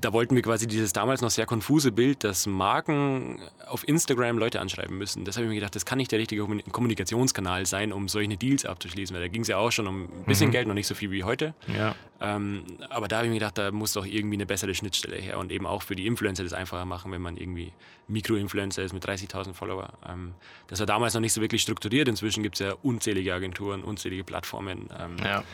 da 0.00 0.12
wollten 0.12 0.34
wir 0.34 0.42
quasi 0.42 0.66
dieses 0.66 0.92
damals 0.92 1.20
noch 1.20 1.30
sehr 1.30 1.46
konfuse 1.46 1.92
Bild, 1.92 2.24
dass 2.24 2.46
Marken 2.46 3.40
auf 3.66 3.86
Instagram 3.86 4.38
Leute 4.38 4.60
anschreiben 4.60 4.98
müssen. 4.98 5.24
Das 5.24 5.36
habe 5.36 5.44
ich 5.44 5.48
mir 5.48 5.54
gedacht, 5.54 5.76
das 5.76 5.86
kann 5.86 5.98
nicht 5.98 6.10
der 6.10 6.18
richtige 6.18 6.44
Kommunikationskanal 6.72 7.64
sein, 7.64 7.92
um 7.92 8.08
solche 8.08 8.36
Deals 8.36 8.64
abzuschließen, 8.64 9.14
weil 9.14 9.22
da 9.22 9.28
ging 9.28 9.42
es 9.42 9.48
ja 9.48 9.56
auch 9.58 9.70
schon 9.70 9.86
um 9.86 10.04
ein 10.04 10.24
bisschen 10.26 10.48
mhm. 10.48 10.52
Geld, 10.52 10.68
noch 10.68 10.74
nicht 10.74 10.88
so 10.88 10.96
viel 10.96 11.12
wie 11.12 11.22
heute. 11.22 11.54
Ja. 11.78 11.94
Ähm, 12.20 12.64
aber 12.90 13.06
da 13.06 13.18
habe 13.18 13.26
ich 13.26 13.32
mir 13.32 13.38
gedacht, 13.38 13.56
da 13.56 13.70
muss 13.70 13.92
doch 13.92 14.04
irgendwie 14.04 14.36
eine 14.36 14.46
bessere 14.46 14.74
Schnittstelle 14.74 15.16
her 15.16 15.38
und 15.38 15.52
eben 15.52 15.66
auch 15.66 15.82
für 15.82 15.94
die 15.94 16.06
Influencer 16.06 16.42
das 16.42 16.54
einfacher 16.54 16.84
machen, 16.84 17.12
wenn 17.12 17.22
man 17.22 17.36
irgendwie 17.36 17.72
Mikroinfluencer 18.08 18.82
ist 18.82 18.92
mit 18.92 19.04
30.000 19.06 19.54
Follower. 19.54 19.90
Ähm, 20.08 20.34
das 20.66 20.80
war 20.80 20.86
damals 20.86 21.14
noch 21.14 21.20
nicht 21.20 21.32
so 21.32 21.40
wirklich 21.40 21.62
strukturiert. 21.62 22.08
Inzwischen 22.08 22.42
gibt 22.42 22.56
es 22.56 22.66
ja 22.66 22.74
unzählige 22.82 23.32
Agenturen, 23.32 23.84
unzählige 23.84 24.24
Plattformen. 24.24 24.88
Ähm, 24.98 25.16
ja 25.22 25.44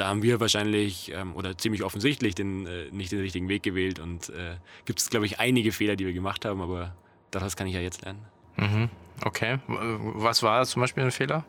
da 0.00 0.08
haben 0.08 0.22
wir 0.22 0.40
wahrscheinlich 0.40 1.12
ähm, 1.12 1.36
oder 1.36 1.58
ziemlich 1.58 1.82
offensichtlich 1.82 2.34
den, 2.34 2.66
äh, 2.66 2.86
nicht 2.90 3.12
den 3.12 3.20
richtigen 3.20 3.48
Weg 3.48 3.62
gewählt 3.62 3.98
und 3.98 4.30
äh, 4.30 4.56
gibt 4.86 4.98
es, 4.98 5.10
glaube 5.10 5.26
ich, 5.26 5.38
einige 5.38 5.72
Fehler, 5.72 5.94
die 5.94 6.06
wir 6.06 6.14
gemacht 6.14 6.44
haben, 6.46 6.62
aber 6.62 6.94
daraus 7.30 7.54
kann 7.54 7.66
ich 7.66 7.74
ja 7.74 7.80
jetzt 7.80 8.02
lernen. 8.02 8.24
Mhm. 8.56 8.88
Okay, 9.22 9.58
was 9.66 10.42
war 10.42 10.64
zum 10.64 10.80
Beispiel 10.80 11.04
ein 11.04 11.10
Fehler? 11.10 11.44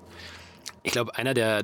Ich 0.84 0.92
glaube, 0.92 1.16
einer 1.16 1.34
der, 1.34 1.64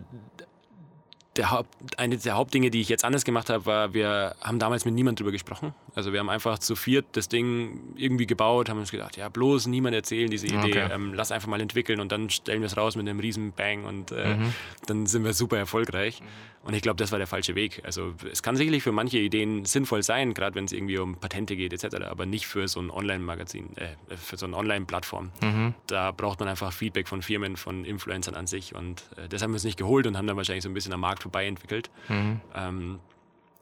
der 1.36 1.52
Haupt, 1.52 2.00
eine 2.00 2.18
der 2.18 2.36
Hauptdinge, 2.36 2.70
die 2.72 2.80
ich 2.80 2.88
jetzt 2.88 3.04
anders 3.04 3.26
gemacht 3.26 3.50
habe, 3.50 3.66
war, 3.66 3.94
wir 3.94 4.36
haben 4.42 4.58
damals 4.58 4.86
mit 4.86 4.94
niemandem 4.94 5.24
drüber 5.24 5.34
gesprochen. 5.34 5.74
Also 5.98 6.14
wir 6.14 6.20
haben 6.20 6.30
einfach 6.30 6.60
zu 6.60 6.76
viert 6.76 7.08
das 7.14 7.28
Ding 7.28 7.96
irgendwie 7.96 8.28
gebaut, 8.28 8.70
haben 8.70 8.78
uns 8.78 8.92
gedacht, 8.92 9.18
ja, 9.18 9.30
bloß 9.30 9.66
niemand 9.66 9.96
erzählen 9.96 10.30
diese 10.30 10.46
Idee, 10.46 10.84
okay. 10.84 10.90
ähm, 10.92 11.16
lass 11.16 11.32
einfach 11.32 11.48
mal 11.48 11.60
entwickeln 11.60 12.00
und 12.00 12.12
dann 12.12 12.30
stellen 12.30 12.62
wir 12.62 12.68
es 12.68 12.78
raus 12.78 12.96
mit 12.96 13.10
einem 13.10 13.20
riesen 13.20 13.52
Bang 13.52 13.84
und 13.84 14.12
äh, 14.12 14.36
mhm. 14.36 14.54
dann 14.86 15.08
sind 15.08 15.24
wir 15.24 15.34
super 15.34 15.58
erfolgreich. 15.58 16.22
Mhm. 16.22 16.68
Und 16.68 16.76
ich 16.76 16.84
glaube, 16.84 16.98
das 16.98 17.12
war 17.12 17.18
der 17.18 17.26
falsche 17.26 17.56
Weg. 17.56 17.82
Also 17.84 18.14
es 18.32 18.44
kann 18.44 18.56
sicherlich 18.56 18.84
für 18.84 18.92
manche 18.92 19.18
Ideen 19.18 19.66
sinnvoll 19.66 20.04
sein, 20.04 20.36
gerade 20.36 20.54
wenn 20.54 20.66
es 20.66 20.72
irgendwie 20.72 21.00
um 21.00 21.16
Patente 21.16 21.56
geht 21.56 21.74
etc., 21.74 21.96
aber 22.04 22.28
nicht 22.28 22.46
für 22.46 22.68
so 22.68 22.80
ein 22.80 22.92
Online-Magazin, 22.92 23.76
äh, 23.78 24.18
für 24.18 24.38
so 24.38 24.46
eine 24.46 24.56
Online-Plattform. 24.56 25.32
Mhm. 25.42 25.74
Da 25.88 26.12
braucht 26.12 26.40
man 26.40 26.48
einfach 26.48 26.74
Feedback 26.74 27.08
von 27.08 27.24
Firmen, 27.24 27.58
von 27.58 27.86
Influencern 27.86 28.36
an 28.36 28.46
sich 28.46 28.76
und 28.76 29.02
äh, 29.18 29.28
das 29.30 29.42
haben 29.42 29.50
wir 29.50 29.56
uns 29.56 29.64
nicht 29.64 29.80
geholt 29.80 30.06
und 30.06 30.16
haben 30.16 30.28
dann 30.28 30.38
wahrscheinlich 30.38 30.64
so 30.64 30.70
ein 30.70 30.76
bisschen 30.76 30.94
am 30.94 31.00
Markt 31.00 31.24
vorbei 31.24 31.48
entwickelt. 31.48 31.90
Mhm. 32.08 32.40
Ähm, 32.54 33.00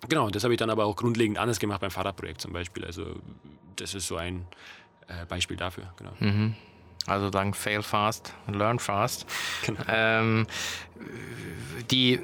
genau, 0.08 0.30
das 0.30 0.44
habe 0.44 0.54
ich 0.54 0.58
dann 0.60 0.70
aber 0.70 0.86
auch 0.86 0.96
grundlegend 0.96 1.38
anders 1.38 1.60
gemacht 1.60 1.82
beim 1.82 1.92
Fahrradprojekt 1.92 2.42
zum 2.42 2.54
Beispiel. 2.54 2.86
Also 2.86 3.16
das 3.76 3.94
ist 3.94 4.08
so 4.08 4.18
ein 4.18 4.46
äh, 5.08 5.26
Beispiel 5.28 5.58
dafür. 5.58 5.94
Genau. 5.98 6.12
Mhm. 6.20 6.56
Also 7.08 7.30
dann 7.30 7.54
fail 7.54 7.84
fast, 7.84 8.34
learn 8.48 8.80
fast. 8.80 9.26
Genau. 9.66 9.82
Ähm, 9.88 10.48
die 11.92 12.20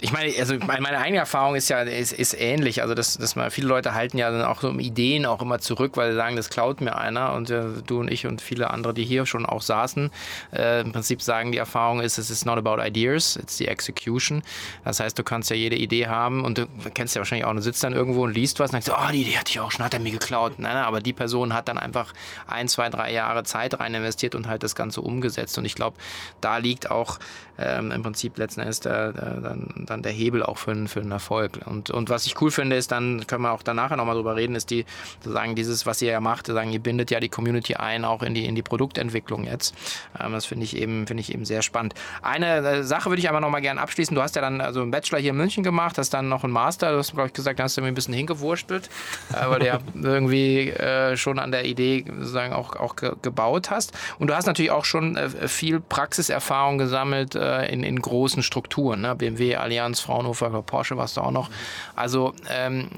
ich 0.00 0.12
meine, 0.12 0.32
also 0.38 0.54
meine 0.58 0.98
eigene 0.98 1.18
Erfahrung 1.18 1.56
ist 1.56 1.68
ja 1.68 1.80
ist, 1.80 2.12
ist 2.12 2.34
ähnlich. 2.34 2.82
Also 2.82 2.94
dass, 2.94 3.18
dass 3.18 3.34
man 3.34 3.50
viele 3.50 3.66
Leute 3.66 3.94
halten 3.94 4.16
ja 4.16 4.30
dann 4.30 4.42
auch 4.42 4.60
so 4.60 4.70
Ideen 4.70 5.26
auch 5.26 5.42
immer 5.42 5.58
zurück, 5.58 5.96
weil 5.96 6.12
sie 6.12 6.16
sagen, 6.16 6.36
das 6.36 6.50
klaut 6.50 6.80
mir 6.80 6.96
einer 6.96 7.32
und 7.32 7.50
äh, 7.50 7.64
du 7.84 8.00
und 8.00 8.10
ich 8.10 8.26
und 8.26 8.40
viele 8.40 8.70
andere, 8.70 8.94
die 8.94 9.04
hier 9.04 9.26
schon 9.26 9.44
auch 9.44 9.62
saßen, 9.62 10.10
äh, 10.54 10.82
im 10.82 10.92
Prinzip 10.92 11.20
sagen, 11.20 11.50
die 11.50 11.58
Erfahrung 11.58 12.00
ist, 12.00 12.18
es 12.18 12.30
ist 12.30 12.46
not 12.46 12.58
about 12.58 12.80
ideas, 12.80 13.36
it's 13.36 13.56
the 13.56 13.66
execution. 13.66 14.42
Das 14.84 15.00
heißt, 15.00 15.18
du 15.18 15.24
kannst 15.24 15.50
ja 15.50 15.56
jede 15.56 15.76
Idee 15.76 16.06
haben 16.06 16.44
und 16.44 16.58
du 16.58 16.66
kennst 16.94 17.16
ja 17.16 17.20
wahrscheinlich 17.20 17.46
auch, 17.46 17.52
du 17.52 17.62
sitzt 17.62 17.82
dann 17.82 17.92
irgendwo 17.92 18.24
und 18.24 18.34
liest 18.34 18.60
was 18.60 18.70
und 18.70 18.74
denkst, 18.74 18.90
oh, 18.90 19.12
die 19.12 19.22
Idee 19.22 19.36
hatte 19.36 19.50
ich 19.50 19.58
auch 19.58 19.72
schon, 19.72 19.84
hat 19.84 19.94
er 19.94 20.00
mir 20.00 20.12
geklaut. 20.12 20.58
Nein, 20.58 20.74
nein, 20.74 20.84
aber 20.84 21.00
die 21.00 21.12
Person 21.12 21.54
hat 21.54 21.68
dann 21.68 21.78
einfach 21.78 22.12
ein, 22.46 22.68
zwei, 22.68 22.88
drei 22.88 23.12
Jahre 23.12 23.42
Zeit 23.42 23.78
rein 23.80 23.94
investiert 23.94 24.36
und 24.36 24.46
halt 24.46 24.62
das 24.62 24.76
Ganze 24.76 25.00
umgesetzt. 25.00 25.58
Und 25.58 25.64
ich 25.64 25.74
glaube, 25.74 25.96
da 26.40 26.58
liegt 26.58 26.88
auch 26.88 27.18
ähm, 27.58 27.90
im 27.90 28.02
Prinzip 28.02 28.38
letzten 28.38 28.60
Endes 28.60 28.80
der, 28.80 29.12
der, 29.12 29.56
dann 29.86 30.02
der 30.02 30.12
Hebel 30.12 30.42
auch 30.42 30.58
für, 30.58 30.74
für 30.86 31.00
einen 31.00 31.10
Erfolg. 31.10 31.60
Und, 31.66 31.90
und 31.90 32.08
was 32.08 32.26
ich 32.26 32.40
cool 32.40 32.50
finde, 32.50 32.76
ist 32.76 32.92
dann, 32.92 33.26
können 33.26 33.42
wir 33.42 33.52
auch 33.52 33.62
danach 33.62 33.94
nochmal 33.96 34.14
drüber 34.14 34.36
reden, 34.36 34.54
ist 34.54 34.70
die, 34.70 34.84
sozusagen 35.20 35.54
dieses, 35.54 35.84
was 35.84 36.00
ihr 36.00 36.12
ja 36.12 36.20
macht, 36.20 36.46
sagen, 36.46 36.70
ihr 36.70 36.78
bindet 36.78 37.10
ja 37.10 37.20
die 37.20 37.28
Community 37.28 37.74
ein, 37.74 38.04
auch 38.04 38.22
in 38.22 38.34
die, 38.34 38.46
in 38.46 38.54
die 38.54 38.62
Produktentwicklung 38.62 39.44
jetzt. 39.44 39.74
Ähm, 40.20 40.32
das 40.32 40.46
finde 40.46 40.64
ich 40.64 40.76
eben, 40.76 41.06
finde 41.06 41.20
ich 41.20 41.32
eben 41.32 41.44
sehr 41.44 41.62
spannend. 41.62 41.94
Eine 42.22 42.58
äh, 42.58 42.82
Sache 42.84 43.10
würde 43.10 43.20
ich 43.20 43.28
aber 43.28 43.40
nochmal 43.40 43.60
gerne 43.60 43.80
abschließen. 43.80 44.14
Du 44.14 44.22
hast 44.22 44.36
ja 44.36 44.42
dann 44.42 44.60
also 44.60 44.80
einen 44.80 44.90
Bachelor 44.90 45.18
hier 45.18 45.30
in 45.30 45.36
München 45.36 45.64
gemacht, 45.64 45.98
hast 45.98 46.14
dann 46.14 46.28
noch 46.28 46.44
einen 46.44 46.52
Master, 46.52 46.92
du 46.92 46.98
hast, 46.98 47.12
glaube 47.12 47.28
ich, 47.28 47.32
gesagt, 47.32 47.58
da 47.58 47.64
hast 47.64 47.76
du 47.76 47.80
mir 47.80 47.88
ein 47.88 47.94
bisschen 47.94 48.14
hingewurstelt, 48.14 48.88
äh, 49.32 49.48
weil 49.48 49.58
du 49.58 49.66
ja 49.66 49.80
irgendwie 49.94 50.70
äh, 50.70 51.16
schon 51.16 51.38
an 51.38 51.50
der 51.50 51.64
Idee 51.64 52.04
sozusagen 52.06 52.52
auch, 52.52 52.76
auch 52.76 52.94
ge 52.94 53.12
gebaut 53.22 53.70
hast. 53.70 53.92
Und 54.18 54.28
du 54.28 54.36
hast 54.36 54.46
natürlich 54.46 54.70
auch 54.70 54.84
schon 54.84 55.16
äh, 55.16 55.48
viel 55.48 55.80
Praxiserfahrung 55.80 56.78
gesammelt 56.78 57.34
äh, 57.34 57.47
in, 57.48 57.82
in 57.82 58.00
großen 58.00 58.42
Strukturen. 58.42 59.00
Ne? 59.02 59.14
BMW, 59.14 59.56
Allianz, 59.56 60.00
Fraunhofer, 60.00 60.50
Porsche 60.62 60.96
warst 60.96 61.16
du 61.16 61.20
auch 61.20 61.30
noch. 61.30 61.50
Also 61.94 62.34
ähm, 62.50 62.88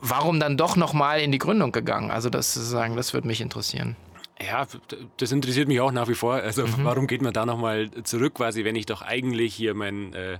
warum 0.00 0.40
dann 0.40 0.56
doch 0.56 0.76
nochmal 0.76 1.20
in 1.20 1.32
die 1.32 1.38
Gründung 1.38 1.72
gegangen? 1.72 2.10
Also 2.10 2.30
das 2.30 2.54
sagen, 2.54 2.96
das 2.96 3.14
würde 3.14 3.26
mich 3.26 3.40
interessieren. 3.40 3.96
Ja, 4.40 4.66
das 5.16 5.32
interessiert 5.32 5.66
mich 5.66 5.80
auch 5.80 5.90
nach 5.90 6.08
wie 6.08 6.14
vor. 6.14 6.34
Also 6.34 6.66
mhm. 6.66 6.84
warum 6.84 7.06
geht 7.06 7.22
man 7.22 7.32
da 7.32 7.44
nochmal 7.44 7.90
zurück, 8.04 8.34
quasi, 8.34 8.64
wenn 8.64 8.76
ich 8.76 8.86
doch 8.86 9.02
eigentlich 9.02 9.54
hier 9.54 9.74
mein 9.74 10.12
äh, 10.14 10.38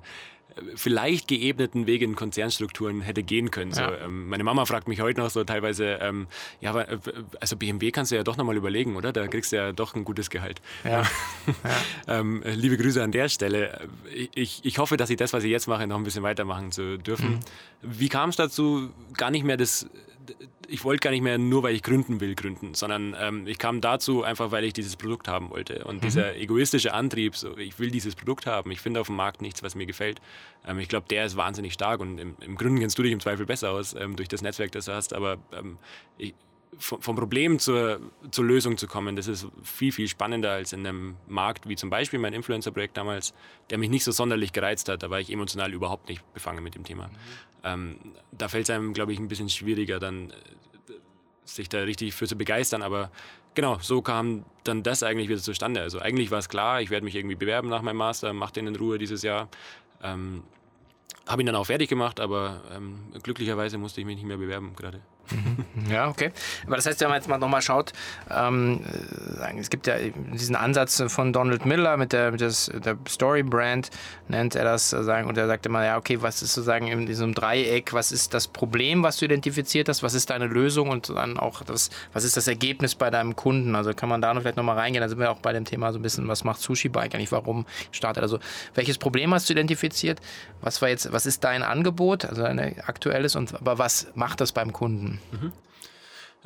vielleicht 0.75 1.29
geebneten 1.29 1.87
Weg 1.87 2.03
in 2.03 2.15
Konzernstrukturen 2.15 3.01
hätte 3.01 3.23
gehen 3.23 3.51
können. 3.51 3.73
So, 3.73 3.83
ähm, 3.83 4.29
meine 4.29 4.45
Mama 4.45 4.65
fragt 4.65 4.89
mich 4.89 5.01
heute 5.01 5.21
noch 5.21 5.31
so 5.31 5.45
teilweise, 5.45 5.99
ähm, 6.01 6.27
ja, 6.61 6.71
aber 6.71 6.89
äh, 6.89 6.99
also 7.41 7.57
BMW 7.57 7.91
kannst 7.91 8.13
du 8.13 8.17
ja 8.17 8.25
doch 8.25 8.37
nochmal 8.37 8.57
überlegen, 8.57 8.97
oder? 8.97 9.13
Da 9.13 9.27
kriegst 9.27 9.53
du 9.53 9.57
ja 9.57 9.73
doch 9.73 9.95
ein 9.95 10.05
gutes 10.05 10.31
Gehalt. 10.31 10.61
Ja. 10.85 11.03
ähm, 12.09 12.43
liebe 12.45 12.77
Grüße 12.77 13.03
an 13.03 13.13
der 13.13 13.29
Stelle. 13.29 13.89
Ich, 14.35 14.65
ich 14.65 14.79
hoffe, 14.79 14.97
dass 14.97 15.11
ich 15.11 15.17
das, 15.17 15.33
was 15.33 15.45
ich 15.45 15.51
jetzt 15.51 15.69
mache, 15.69 15.87
noch 15.87 15.97
ein 15.97 16.05
bisschen 16.05 16.23
weitermachen 16.23 16.73
zu 16.73 16.99
dürfen. 16.99 17.31
Mhm. 17.31 17.41
Wie 17.83 18.09
kam 18.09 18.31
es 18.31 18.37
dazu? 18.37 18.91
Gar 19.17 19.31
nicht 19.31 19.45
mehr 19.45 19.57
das 19.57 19.89
ich 20.69 20.85
wollte 20.85 21.01
gar 21.01 21.11
nicht 21.11 21.23
mehr 21.23 21.39
nur, 21.39 21.63
weil 21.63 21.75
ich 21.75 21.83
gründen 21.83 22.21
will, 22.21 22.35
gründen, 22.35 22.75
sondern 22.75 23.17
ähm, 23.19 23.47
ich 23.47 23.59
kam 23.59 23.81
dazu 23.81 24.23
einfach, 24.23 24.51
weil 24.51 24.65
ich 24.65 24.73
dieses 24.73 24.97
Produkt 24.97 25.29
haben 25.29 25.51
wollte. 25.51 25.85
Und 25.85 25.97
mhm. 25.97 26.01
dieser 26.01 26.37
egoistische 26.37 26.95
Antrieb, 26.95 27.37
so, 27.37 27.57
ich 27.57 27.79
will 27.79 27.91
dieses 27.91 28.15
Produkt 28.15 28.47
haben, 28.47 28.71
ich 28.71 28.81
finde 28.81 29.01
auf 29.01 29.07
dem 29.07 29.17
Markt 29.17 29.43
nichts, 29.43 29.63
was 29.63 29.75
mir 29.75 29.87
gefällt. 29.87 30.21
Ähm, 30.67 30.79
ich 30.79 30.89
glaube, 30.89 31.07
der 31.09 31.25
ist 31.25 31.37
wahnsinnig 31.37 31.73
stark 31.73 32.01
und 32.01 32.19
im, 32.19 32.37
im 32.41 32.57
Gründen 32.57 32.81
kennst 32.81 32.99
du 32.99 33.03
dich 33.03 33.13
im 33.13 33.21
Zweifel 33.21 33.47
besser 33.47 33.71
aus 33.71 33.95
ähm, 33.95 34.17
durch 34.17 34.29
das 34.29 34.43
Netzwerk, 34.43 34.73
das 34.73 34.87
du 34.87 34.93
hast. 34.93 35.13
Aber 35.13 35.39
ähm, 35.53 35.79
ich, 36.17 36.35
vom 36.77 37.17
Problem 37.17 37.59
zur, 37.59 38.01
zur 38.31 38.45
Lösung 38.45 38.77
zu 38.77 38.87
kommen, 38.87 39.17
das 39.17 39.27
ist 39.27 39.47
viel, 39.63 39.91
viel 39.91 40.07
spannender 40.07 40.53
als 40.53 40.73
in 40.73 40.87
einem 40.87 41.17
Markt 41.27 41.69
wie 41.69 41.77
zum 41.77 41.91
Beispiel 41.91 42.19
mein 42.19 42.35
Influencer-Projekt 42.35 42.97
damals, 42.97 43.35
der 43.71 43.79
mich 43.79 43.91
nicht 43.91 44.05
so 44.05 44.13
sonderlich 44.13 44.53
gereizt 44.53 44.89
hat. 44.89 45.03
Da 45.03 45.11
war 45.11 45.19
ich 45.19 45.33
emotional 45.33 45.73
überhaupt 45.73 46.09
nicht 46.09 46.23
befangen 46.35 46.63
mit 46.63 46.75
dem 46.75 46.85
Thema. 46.85 47.09
Mhm. 47.09 47.13
Ähm, 47.65 47.97
da 48.33 48.49
fällt 48.49 48.65
es 48.65 48.71
einem, 48.71 48.93
glaube 48.93 49.13
ich, 49.13 49.19
ein 49.19 49.29
bisschen 49.29 49.49
schwieriger, 49.49 49.99
dann 49.99 50.33
sich 51.45 51.69
da 51.69 51.81
richtig 51.81 52.15
für 52.15 52.27
zu 52.27 52.37
begeistern. 52.37 52.83
Aber 52.83 53.11
genau, 53.55 53.79
so 53.81 54.03
kam 54.03 54.45
dann 54.65 54.83
das 54.83 55.03
eigentlich 55.03 55.29
wieder 55.29 55.41
zustande. 55.41 55.81
Also 55.81 55.99
eigentlich 55.99 56.31
war 56.31 56.39
es 56.39 56.49
klar, 56.49 56.81
ich 56.81 56.91
werde 56.91 57.05
mich 57.05 57.15
irgendwie 57.15 57.37
bewerben 57.37 57.69
nach 57.69 57.83
meinem 57.83 57.97
Master, 57.97 58.33
mache 58.33 58.53
den 58.55 58.67
in 58.67 58.77
Ruhe 58.77 58.99
dieses 58.99 59.23
Jahr. 59.23 59.49
Ähm, 60.03 60.43
habe 61.27 61.43
ihn 61.43 61.47
dann 61.47 61.57
auch 61.57 61.67
fertig 61.67 61.89
gemacht, 61.89 62.21
aber 62.21 62.63
ähm, 62.75 63.13
glücklicherweise 63.23 63.77
musste 63.79 64.01
ich 64.01 64.07
mich 64.07 64.17
nicht 64.17 64.27
mehr 64.27 64.39
bewerben 64.39 64.75
gerade. 64.77 65.01
Mhm. 65.31 65.91
Ja, 65.91 66.09
okay. 66.09 66.31
Aber 66.67 66.77
das 66.77 66.87
heißt, 66.87 67.01
wenn 67.01 67.09
man 67.09 67.17
jetzt 67.17 67.29
mal 67.29 67.39
nochmal 67.39 67.63
schaut, 67.63 67.93
ähm, 68.31 68.81
äh, 69.41 69.59
es 69.59 69.71
gibt 69.71 69.87
ja 69.87 69.97
diesen 70.33 70.57
Ansatz 70.57 71.03
von 71.09 71.33
Donald 71.33 71.67
Miller 71.67 71.97
mit 71.97 72.13
der, 72.13 72.33
mit 72.33 72.41
der 72.41 72.53
Story 73.09 73.43
Brand, 73.43 73.91
nennt 74.29 74.55
er 74.55 74.65
das, 74.65 74.91
sagen, 74.91 75.29
und 75.29 75.37
er 75.39 75.47
sagt 75.47 75.67
immer, 75.67 75.85
ja, 75.85 75.97
okay, 75.97 76.21
was 76.23 76.43
ist 76.43 76.55
sozusagen 76.55 76.89
in 76.89 77.07
diesem 77.07 77.35
Dreieck, 77.35 77.93
was 77.93 78.13
ist 78.13 78.35
das 78.35 78.49
Problem, 78.49 79.03
was 79.03 79.17
du 79.17 79.25
identifiziert 79.25 79.89
hast, 79.89 80.03
was 80.03 80.15
ist 80.15 80.31
deine 80.31 80.47
Lösung 80.47 80.89
und 80.89 81.09
dann 81.11 81.39
auch 81.39 81.63
das, 81.63 81.91
was 82.13 82.25
ist 82.25 82.37
das 82.37 82.49
Ergebnis 82.49 82.95
bei 82.95 83.11
deinem 83.11 83.37
Kunden? 83.37 83.75
Also 83.75 83.93
kann 83.93 84.09
man 84.09 84.21
da 84.21 84.35
noch 84.35 84.43
vielleicht 84.43 84.57
nochmal 84.57 84.77
reingehen, 84.77 85.03
da 85.03 85.09
sind 85.09 85.19
wir 85.19 85.31
auch 85.31 85.41
bei 85.41 85.53
dem 85.53 85.65
Thema 85.65 85.93
so 85.93 85.99
ein 85.99 86.03
bisschen, 86.03 86.29
was 86.29 86.45
macht 86.45 86.61
Sushi 86.61 86.89
Bike 86.89 87.15
eigentlich, 87.15 87.33
warum 87.33 87.67
startet? 87.93 88.23
Also 88.23 88.39
welches 88.75 88.99
Problem 88.99 89.33
hast 89.35 89.49
du 89.49 89.53
identifiziert? 89.53 90.21
Was 90.61 90.83
war 90.83 90.89
jetzt, 90.89 91.13
was 91.13 91.27
ist 91.27 91.45
dein 91.45 91.63
Angebot, 91.63 92.25
also 92.25 92.43
ein 92.43 92.59
aktuelles 92.87 93.37
und 93.37 93.55
aber 93.55 93.79
was 93.79 94.09
macht 94.15 94.41
das 94.41 94.53
beim 94.53 94.73
Kunden? 94.73 95.18
Mhm. 95.33 95.53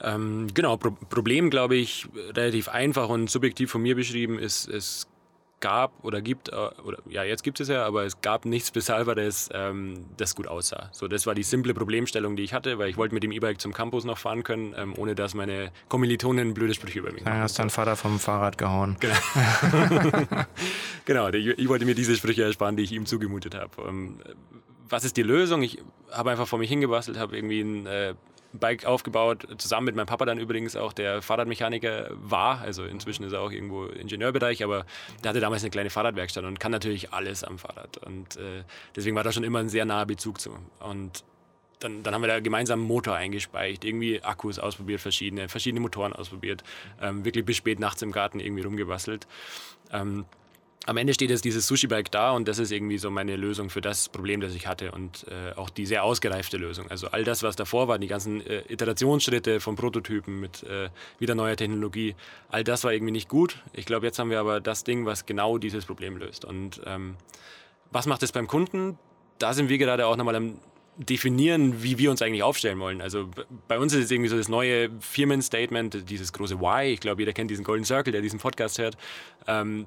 Ähm, 0.02 0.47
genau, 0.55 0.76
Pro 0.76 0.91
Problem, 0.91 1.50
glaube 1.50 1.76
ich, 1.76 2.09
relativ 2.35 2.69
einfach 2.69 3.09
und 3.09 3.31
subjektiv 3.31 3.71
von 3.71 3.83
mir 3.83 3.95
beschrieben 3.95 4.38
ist, 4.38 4.69
es 4.69 5.07
gab 5.62 6.05
oder 6.05 6.21
gibt, 6.21 6.50
äh, 6.50 6.57
oder 6.85 6.99
ja, 7.09 7.23
jetzt 7.23 7.43
gibt 7.43 7.61
es 7.61 7.69
ja, 7.69 7.87
aber 7.87 8.05
es 8.05 8.21
gab 8.21 8.45
nichts 8.45 8.71
Bezahlbares, 8.71 9.49
ähm, 9.55 10.05
das 10.19 10.35
gut 10.35 10.47
aussah. 10.47 10.91
So, 10.93 11.09
das 11.09 11.26
war 11.26 11.35
die 11.35 11.45
simple 11.45 11.73
Problemstellung, 11.73 12.37
die 12.37 12.43
ich 12.43 12.52
hatte, 12.52 12.79
weil 12.79 12.91
ich 12.91 12.99
wollte 12.99 13.14
mit 13.14 13.23
dem 13.23 13.33
E-Bike 13.33 13.61
zum 13.61 13.73
Campus 13.73 14.05
noch 14.05 14.19
fahren 14.19 14.43
können, 14.43 14.75
ähm, 14.76 14.95
ohne 14.99 15.14
dass 15.14 15.35
meine 15.35 15.71
Kommilitonen 15.88 16.52
blöde 16.52 16.75
Sprüche 16.75 16.99
über 16.99 17.12
mich 17.12 17.25
machen. 17.25 17.37
Ja, 17.37 17.43
hast 17.43 17.59
deinen 17.59 17.71
Vater 17.71 17.97
vom 17.97 18.19
Fahrrad 18.19 18.59
gehauen. 18.59 18.97
Genau. 19.00 19.14
genau, 21.05 21.29
ich, 21.29 21.47
ich, 21.47 21.69
wollte 21.69 21.87
mir 21.87 21.95
diese 21.95 22.17
Sprüche 22.17 22.43
ersparen, 22.43 22.76
die 22.76 22.83
ich 22.83 22.93
ihm 22.93 23.07
zugemutet 23.07 23.55
habe. 23.55 23.71
Ähm, 23.88 24.19
was 24.88 25.05
ist 25.05 25.17
die 25.17 25.23
Lösung? 25.23 25.62
Ich 25.62 25.79
habe 26.11 26.33
einfach 26.33 26.49
vor 26.49 26.59
mich 26.59 26.69
hingebastelt, 26.69 27.19
habe 27.19 27.37
irgendwie 27.37 27.61
ein 27.61 27.87
äh, 27.87 28.14
Bike 28.52 28.85
aufgebaut, 28.85 29.47
zusammen 29.59 29.87
mit 29.87 29.97
meinem 29.97 30.06
Papa 30.06 30.25
dann 30.25 30.38
übrigens 30.38 30.76
auch, 30.76 30.92
der 30.92 31.23
Fahrradmechaniker 31.23 32.11
war. 32.12 32.61
Also 32.61 32.85
inzwischen 32.85 33.25
ist 33.25 33.32
er 33.32 33.40
auch 33.40 33.50
irgendwo 33.50 33.87
Ingenieurbereich, 33.87 34.62
aber 34.62 34.85
der 35.23 35.30
hatte 35.30 35.40
damals 35.40 35.62
eine 35.62 35.71
kleine 35.71 35.90
Fahrradwerkstatt 35.90 36.44
und 36.44 36.61
kann 36.61 36.73
natürlich 36.73 37.12
alles 37.12 37.44
am 37.44 37.59
Fahrrad. 37.59 37.99
Und 37.99 38.37
äh, 38.37 38.64
deswegen 38.94 39.16
war 39.16 39.25
da 39.25 39.32
schon 39.32 39.44
immer 39.44 39.61
ein 39.61 39.68
sehr 39.68 39.85
naher 39.85 40.06
Bezug 40.06 40.40
zu. 40.40 40.56
Und 40.80 41.25
dann, 41.80 42.02
dann, 42.02 42.14
haben 42.14 42.23
wir 42.23 42.28
da 42.28 42.40
gemeinsam 42.40 42.80
einen 42.80 42.88
Motor 42.88 43.14
eingespeicht, 43.14 43.85
irgendwie 43.85 44.23
Akkus 44.23 44.59
ausprobiert, 44.59 45.00
verschiedene, 45.00 45.49
verschiedene 45.49 45.80
Motoren 45.80 46.12
ausprobiert, 46.12 46.62
ähm, 47.00 47.25
wirklich 47.25 47.44
bis 47.44 47.56
spät 47.56 47.80
nachts 47.80 48.02
im 48.02 48.12
Garten 48.12 48.38
irgendwie 48.38 48.62
rumgebastelt. 48.62 49.26
Ähm, 49.92 50.25
am 50.87 50.97
Ende 50.97 51.15
steht 51.15 51.31
jetzt 51.31 51.45
dieses 51.45 51.67
Sushi-Bike 51.67 52.11
da 52.11 52.33
und 52.33 52.49
das 52.49 52.59
ist 52.59 52.73
irgendwie 52.73 52.99
so 52.99 53.11
meine 53.11 53.37
Lösung 53.37 53.71
für 53.71 53.81
das 53.81 54.09
Problem, 54.09 54.41
das 54.41 54.55
ich 54.55 54.67
hatte 54.67 54.91
und 54.93 55.27
äh, 55.29 55.57
auch 55.57 55.71
die 55.71 55.87
sehr 55.87 56.03
ausgereifte 56.03 56.57
Lösung. 56.57 56.89
Also 56.91 57.09
all 57.09 57.25
das, 57.25 57.43
was 57.43 57.55
davor 57.55 57.87
war, 57.87 57.99
die 57.99 58.09
ganzen 58.09 58.45
äh, 58.45 58.62
Iterationsschritte 58.69 59.61
von 59.61 59.77
Prototypen 59.77 60.41
mit 60.41 60.65
äh, 60.65 60.89
wieder 61.19 61.35
neuer 61.35 61.57
Technologie, 61.57 62.17
all 62.49 62.65
das 62.65 62.83
war 62.85 62.93
irgendwie 62.93 63.12
nicht 63.12 63.29
gut. 63.29 63.62
Ich 63.73 63.87
glaube, 63.87 64.07
jetzt 64.07 64.19
haben 64.19 64.31
wir 64.31 64.41
aber 64.41 64.61
das 64.61 64.83
Ding, 64.83 65.07
was 65.07 65.25
genau 65.25 65.59
dieses 65.59 65.87
Problem 65.87 66.17
löst. 66.17 66.45
Und 66.45 66.81
ähm, 66.85 67.17
was 67.93 68.07
macht 68.07 68.23
es 68.23 68.33
beim 68.33 68.49
Kunden? 68.49 68.99
Da 69.39 69.53
sind 69.53 69.69
wir 69.69 69.79
gerade 69.79 70.07
auch 70.07 70.17
nochmal 70.17 70.37
am 70.37 70.59
definieren, 70.97 71.83
wie 71.83 71.99
wir 71.99 72.11
uns 72.11 72.21
eigentlich 72.21 72.43
aufstellen 72.43 72.79
wollen. 72.79 73.01
Also 73.01 73.29
bei 73.67 73.79
uns 73.79 73.95
ist 73.95 74.05
es 74.05 74.11
irgendwie 74.11 74.29
so 74.29 74.37
das 74.37 74.49
neue 74.49 74.91
Firmenstatement, 75.01 76.09
dieses 76.11 76.33
große 76.33 76.61
Why. 76.61 76.93
Ich 76.93 77.01
glaube, 77.01 77.23
jeder 77.23 77.33
kennt 77.33 77.51
diesen 77.51 77.65
Golden 77.65 77.85
Circle, 77.85 78.13
der 78.13 78.21
diesen 78.21 78.39
Podcast 78.39 78.79
hört. 78.79 78.97
Ähm, 79.47 79.87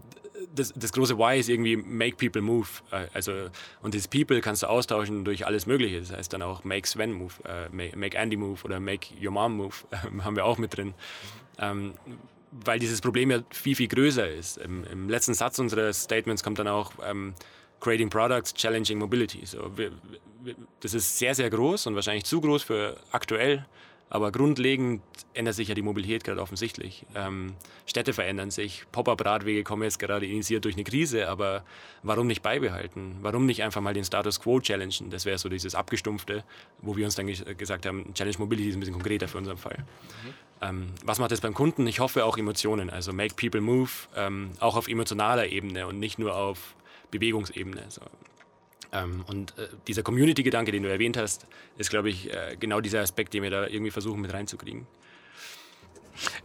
das, 0.53 0.73
das, 0.75 0.91
große 0.91 1.17
Why 1.17 1.39
ist 1.39 1.47
irgendwie 1.47 1.77
make 1.77 2.17
people 2.17 2.41
move. 2.41 2.67
Äh, 2.91 3.07
also, 3.13 3.49
und 3.81 3.93
das 3.93 4.07
People 4.07 4.41
kannst 4.41 4.63
du 4.63 4.67
austauschen 4.67 5.25
durch 5.25 5.45
alles 5.45 5.67
Mögliche. 5.67 5.99
Das 5.99 6.11
heißt 6.11 6.33
dann 6.33 6.41
auch 6.41 6.63
make 6.63 6.87
Sven 6.87 7.13
move, 7.13 7.33
äh, 7.43 7.69
make 7.95 8.17
Andy 8.17 8.35
move 8.35 8.63
oder 8.63 8.79
make 8.79 9.07
your 9.23 9.31
mom 9.31 9.57
move. 9.57 9.75
Äh, 9.91 10.21
haben 10.23 10.35
wir 10.35 10.45
auch 10.45 10.57
mit 10.57 10.75
drin. 10.75 10.93
Ähm, 11.59 11.93
weil 12.51 12.79
dieses 12.79 13.01
Problem 13.01 13.31
ja 13.31 13.39
viel, 13.51 13.75
viel 13.75 13.87
größer 13.87 14.29
ist. 14.29 14.57
Im, 14.57 14.83
im 14.85 15.09
letzten 15.09 15.33
Satz 15.33 15.59
unseres 15.59 16.03
Statements 16.03 16.43
kommt 16.43 16.59
dann 16.59 16.67
auch 16.67 16.91
ähm, 17.05 17.33
Creating 17.79 18.09
Products, 18.09 18.53
Challenging 18.53 18.97
Mobility. 18.97 19.45
So, 19.45 19.77
wir, 19.77 19.91
wir, 20.43 20.55
das 20.79 20.93
ist 20.93 21.17
sehr, 21.17 21.35
sehr 21.35 21.49
groß 21.49 21.87
und 21.87 21.95
wahrscheinlich 21.95 22.25
zu 22.25 22.41
groß 22.41 22.63
für 22.63 22.97
aktuell. 23.11 23.65
Aber 24.07 24.31
grundlegend 24.31 25.01
ändert 25.33 25.55
sich 25.55 25.67
ja 25.67 25.73
die 25.73 25.81
Mobilität 25.81 26.23
gerade 26.23 26.39
offensichtlich. 26.39 27.05
Ähm, 27.15 27.53
Städte 27.87 28.13
verändern 28.13 28.51
sich, 28.51 28.85
Pop-up-Radwege 28.91 29.63
kommen 29.63 29.81
jetzt 29.81 29.97
gerade 29.97 30.27
initiiert 30.27 30.63
durch 30.63 30.75
eine 30.75 30.83
Krise, 30.83 31.27
aber 31.27 31.63
warum 32.03 32.27
nicht 32.27 32.43
beibehalten? 32.43 33.17
Warum 33.21 33.47
nicht 33.47 33.63
einfach 33.63 33.81
mal 33.81 33.95
den 33.95 34.05
Status 34.05 34.39
quo 34.39 34.59
challengen? 34.61 35.09
Das 35.09 35.25
wäre 35.25 35.39
so 35.39 35.49
dieses 35.49 35.73
Abgestumpfte, 35.73 36.43
wo 36.81 36.95
wir 36.95 37.05
uns 37.05 37.15
dann 37.15 37.25
gesagt 37.25 37.87
haben, 37.87 38.13
Challenge 38.13 38.37
Mobility 38.37 38.69
ist 38.69 38.75
ein 38.75 38.79
bisschen 38.79 38.93
konkreter 38.93 39.27
für 39.27 39.39
unseren 39.39 39.57
Fall. 39.57 39.83
Ähm, 40.61 40.91
was 41.03 41.17
macht 41.17 41.31
das 41.31 41.41
beim 41.41 41.55
Kunden? 41.55 41.87
Ich 41.87 41.99
hoffe 41.99 42.25
auch 42.25 42.37
Emotionen, 42.37 42.91
also 42.91 43.11
make 43.11 43.33
people 43.35 43.59
move, 43.59 43.89
ähm, 44.15 44.51
auch 44.59 44.75
auf 44.75 44.87
emotionaler 44.87 45.47
Ebene 45.47 45.87
und 45.87 45.99
nicht 45.99 46.19
nur 46.19 46.35
auf 46.35 46.75
Bewegungsebene. 47.11 47.85
So. 47.89 48.01
Ähm, 48.91 49.23
und 49.27 49.57
äh, 49.57 49.67
dieser 49.87 50.03
Community-Gedanke, 50.03 50.71
den 50.71 50.83
du 50.83 50.89
erwähnt 50.89 51.17
hast, 51.17 51.47
ist, 51.77 51.89
glaube 51.89 52.09
ich, 52.09 52.33
äh, 52.33 52.55
genau 52.59 52.81
dieser 52.81 53.01
Aspekt, 53.01 53.33
den 53.33 53.43
wir 53.43 53.49
da 53.49 53.67
irgendwie 53.67 53.91
versuchen 53.91 54.21
mit 54.21 54.33
reinzukriegen. 54.33 54.87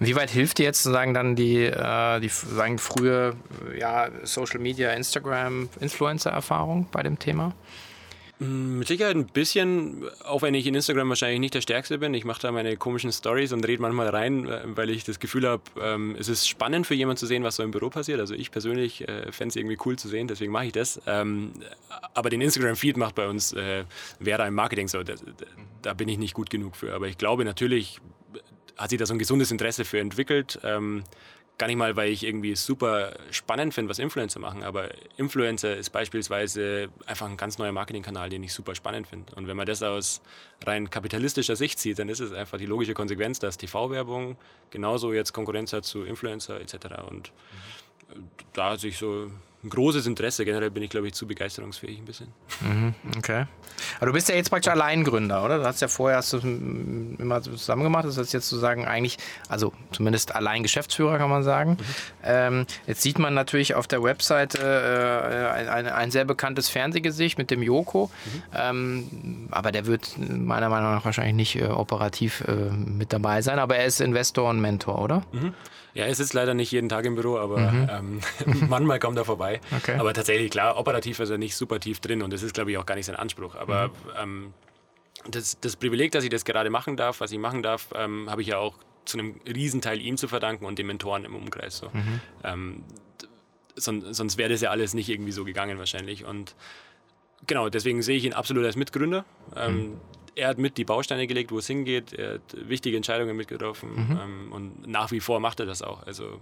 Wie 0.01 0.17
weit 0.17 0.31
hilft 0.31 0.59
dir 0.59 0.65
jetzt 0.65 0.83
sozusagen 0.83 1.15
dann 1.15 1.37
die, 1.37 1.65
äh, 1.65 2.21
die 2.21 2.29
sagen 2.29 2.79
frühe 2.79 3.37
ja, 3.79 4.09
Social 4.25 4.59
Media, 4.59 4.91
Instagram, 4.93 5.69
Influencer-Erfahrung 5.81 6.89
bei 6.91 7.03
dem 7.03 7.19
Thema? 7.19 7.55
Mm, 8.41 8.79
mit 8.79 8.89
Sicherheit 8.89 9.17
ein 9.17 9.27
bisschen, 9.27 10.03
auch 10.25 10.41
wenn 10.41 10.55
ich 10.55 10.67
in 10.67 10.75
Instagram 10.75 11.11
wahrscheinlich 11.11 11.41
nicht 11.41 11.53
der 11.53 11.61
Stärkste 11.61 11.99
bin. 11.99 12.15
Ich 12.15 12.25
mache 12.25 12.41
da 12.41 12.51
meine 12.51 12.77
komischen 12.79 13.13
Stories 13.13 13.53
und 13.53 13.67
rede 13.67 13.83
manchmal 13.83 14.09
rein, 14.09 14.49
äh, 14.49 14.63
weil 14.65 14.89
ich 14.89 15.05
das 15.05 15.21
Gefühl 15.21 15.47
habe, 15.47 15.63
ähm, 15.79 16.17
es 16.19 16.29
ist 16.29 16.49
spannend 16.49 16.87
für 16.87 16.95
jemanden 16.95 17.19
zu 17.19 17.27
sehen, 17.27 17.45
was 17.45 17.57
so 17.57 17.63
im 17.63 17.71
Büro 17.71 17.91
passiert. 17.91 18.19
Also 18.19 18.35
ich 18.35 18.51
persönlich 18.51 19.07
äh, 19.07 19.31
fände 19.31 19.51
es 19.51 19.57
irgendwie 19.57 19.77
cool 19.85 19.99
zu 19.99 20.09
sehen, 20.09 20.27
deswegen 20.27 20.53
mache 20.53 20.67
ich 20.67 20.73
das. 20.73 21.01
Ähm, 21.07 21.53
aber 22.15 22.31
den 22.31 22.41
Instagram-Feed 22.41 22.97
macht 22.97 23.15
bei 23.15 23.29
uns 23.29 23.53
äh, 23.53 23.85
Vera 24.23 24.47
im 24.47 24.55
Marketing 24.55 24.89
so. 24.89 25.03
Da, 25.03 25.15
da, 25.83 25.93
bin 25.93 26.09
ich 26.09 26.17
nicht 26.17 26.33
gut 26.33 26.49
genug 26.49 26.77
für. 26.77 26.95
Aber 26.95 27.09
ich 27.09 27.19
glaube 27.19 27.45
natürlich 27.45 28.01
hat 28.79 28.89
sich 28.89 28.99
da 28.99 29.05
so 29.05 29.13
ein 29.13 29.19
gesundes 29.19 29.51
Interesse 29.51 29.85
für 29.85 30.01
entwickelt. 30.01 30.59
Ähm, 30.65 31.05
Gar 31.61 31.67
nicht 31.67 31.77
mal, 31.77 31.95
weil 31.95 32.11
ich 32.11 32.25
irgendwie 32.25 32.57
super 32.57 33.13
spannend 33.33 33.75
finde, 33.75 33.91
was 33.91 33.99
Influencer 33.99 34.41
machen, 34.41 34.63
aber 34.63 34.93
Influencer 35.19 35.77
ist 35.77 35.91
beispielsweise 35.91 36.89
einfach 37.05 37.29
ein 37.29 37.37
ganz 37.37 37.59
neuer 37.59 37.71
Marketingkanal, 37.71 38.31
den 38.31 38.43
ich 38.43 38.55
super 38.55 38.75
spannend 38.75 39.07
finde. 39.07 39.35
Und 39.35 39.47
wenn 39.47 39.59
man 39.59 39.67
das 39.67 39.83
aus 39.83 40.23
rein 40.65 40.89
kapitalistischer 40.89 41.57
Sicht 41.57 41.79
sieht, 41.79 41.99
dann 41.99 42.09
ist 42.09 42.21
es 42.21 42.33
einfach 42.33 42.57
die 42.57 42.65
logische 42.65 42.95
Konsequenz, 42.95 43.41
dass 43.41 43.59
TV-Werbung 43.59 44.39
genauso 44.71 45.13
jetzt 45.13 45.35
Konkurrenz 45.35 45.75
hat 45.75 45.85
zu 45.85 46.03
Influencer 46.03 46.59
etc. 46.63 46.77
Und 47.11 47.31
mhm. 48.15 48.25
da 48.55 48.79
sich 48.79 48.97
so 48.97 49.31
ein 49.63 49.69
großes 49.69 50.07
Interesse. 50.07 50.45
Generell 50.45 50.71
bin 50.71 50.83
ich, 50.83 50.91
glaube 50.91 51.07
ich, 51.09 51.15
zu 51.15 51.27
begeisterungsfähig 51.27 51.99
ein 51.99 52.05
bisschen. 52.05 52.29
Mhm, 52.61 52.95
okay. 53.19 53.45
Aber 53.99 54.07
du 54.07 54.13
bist 54.13 54.29
ja 54.29 54.35
jetzt 54.35 54.49
praktisch 54.49 54.73
Alleingründer, 54.73 55.45
oder? 55.45 55.59
Du 55.59 55.65
hast 55.65 55.81
ja 55.81 55.89
vorher 55.89 56.19
hast 56.19 56.33
du 56.33 56.39
immer 56.39 57.43
zusammen 57.43 57.83
gemacht. 57.83 58.07
Das 58.07 58.17
heißt 58.17 58.33
jetzt 58.33 58.49
zu 58.49 58.57
sagen, 58.57 58.87
eigentlich, 58.87 59.19
also 59.49 59.73
zumindest 59.93 60.35
allein 60.35 60.63
Geschäftsführer 60.63 61.19
kann 61.19 61.29
man 61.29 61.43
sagen. 61.43 61.73
Mhm. 61.73 61.77
Ähm, 62.25 62.67
jetzt 62.87 63.03
sieht 63.03 63.19
man 63.19 63.35
natürlich 63.35 63.75
auf 63.75 63.87
der 63.87 64.03
Webseite 64.03 64.59
äh, 64.59 65.69
ein, 65.69 65.87
ein, 65.87 66.11
sehr 66.11 66.25
bekanntes 66.25 66.71
Fernsehgesicht 66.71 67.37
mit 67.37 67.51
dem 67.51 67.63
Joko. 67.63 68.11
Mhm. 68.25 68.43
Ähm, 68.55 69.49
aber 69.51 69.73
der 69.73 69.87
wird 69.87 70.17
meiner 70.19 70.71
Meinung 70.71 70.93
nach 70.93 71.05
wahrscheinlich 71.05 71.35
nicht 71.35 71.57
äh, 71.57 71.67
operativ 71.67 72.43
äh, 72.49 72.71
mit 72.71 73.13
dabei 73.13 73.43
sein. 73.43 73.59
Aber 73.59 73.77
er 73.77 73.85
ist 73.85 74.01
Investor 74.01 74.49
und 74.49 74.61
Mentor, 74.61 75.03
oder? 75.03 75.23
Mhm. 75.33 75.55
Ja, 75.95 76.07
er 76.07 76.15
sitzt 76.15 76.35
leider 76.35 76.55
nicht 76.55 76.71
jeden 76.71 76.89
Tag 76.89 77.05
im 77.05 77.15
Büro, 77.15 77.39
aber 77.39 77.59
mhm. 77.59 77.89
ähm, 77.91 78.21
manchmal 78.69 78.99
kommt 78.99 79.19
er 79.19 79.25
vorbei. 79.25 79.61
Okay. 79.77 79.97
Aber 79.99 80.13
tatsächlich, 80.13 80.51
klar, 80.51 80.77
operativ 80.77 81.21
ist 81.21 81.31
er 81.31 81.39
nicht 81.39 81.57
super 81.57 81.81
tief 81.81 82.01
drin 82.01 82.23
und 82.23 82.33
das 82.33 82.43
ist, 82.43 82.55
glaube 82.55 82.71
ich, 82.71 82.79
auch 82.79 82.87
gar 82.87 82.95
nicht 82.95 83.07
sein 83.07 83.17
Anspruch. 83.17 83.55
Aber 83.55 83.89
mhm. 83.89 83.93
ähm, 84.19 84.55
das, 85.31 85.59
das, 85.61 85.77
Privileg, 85.77 86.13
dass 86.13 86.25
ich 86.25 86.31
das 86.31 86.45
gerade 86.45 86.71
machen 86.71 86.97
darf, 86.97 87.21
was 87.21 87.33
ich 87.33 87.39
machen 87.39 87.63
darf, 87.63 87.89
ähm, 87.95 88.31
habe 88.31 88.43
ich 88.43 88.49
ja 88.49 88.59
auch 88.59 88.79
zu 89.05 89.19
einem 89.19 89.41
Riesenteil 89.47 90.01
ihm 90.01 90.17
zu 90.17 90.29
verdanken 90.29 90.65
und 90.65 90.79
den 90.79 90.87
Mentoren 90.87 91.25
im 91.25 91.35
Umkreis. 91.35 91.79
So. 91.79 91.89
Mhm. 91.93 92.21
Ähm, 92.45 92.85
son, 93.75 94.15
sonst 94.15 94.39
wäre 94.39 94.51
das 94.51 94.61
ja 94.61 94.71
alles 94.71 94.95
nicht 94.95 95.09
irgendwie 95.09 95.33
so 95.33 95.45
gegangen 95.45 95.79
wahrscheinlich. 95.79 96.25
Und 96.25 96.55
genau, 97.47 97.69
deswegen 97.69 98.03
sehe 98.03 98.17
ich 98.17 98.25
ihn 98.25 98.33
absolut 98.33 98.65
als 98.65 98.77
Mitgründer. 98.77 99.25
Ähm, 99.57 99.77
mhm 99.77 100.01
er 100.35 100.49
hat 100.49 100.59
mit 100.59 100.77
die 100.79 100.85
Bausteine 100.85 101.27
gelegt, 101.27 101.51
wo 101.51 101.59
es 101.59 101.67
hingeht. 101.67 102.13
Er 102.13 102.35
hat 102.35 102.57
wichtige 102.69 102.97
Entscheidungen 102.97 103.37
mitgetroffen 103.37 103.91
mhm. 103.91 104.21
ähm, 104.21 104.53
und 104.53 104.87
nach 104.87 105.11
wie 105.11 105.21
vor 105.21 105.41
macht 105.41 105.61
er 105.61 105.67
das 105.67 105.83
auch. 105.83 106.07
Also 106.07 106.41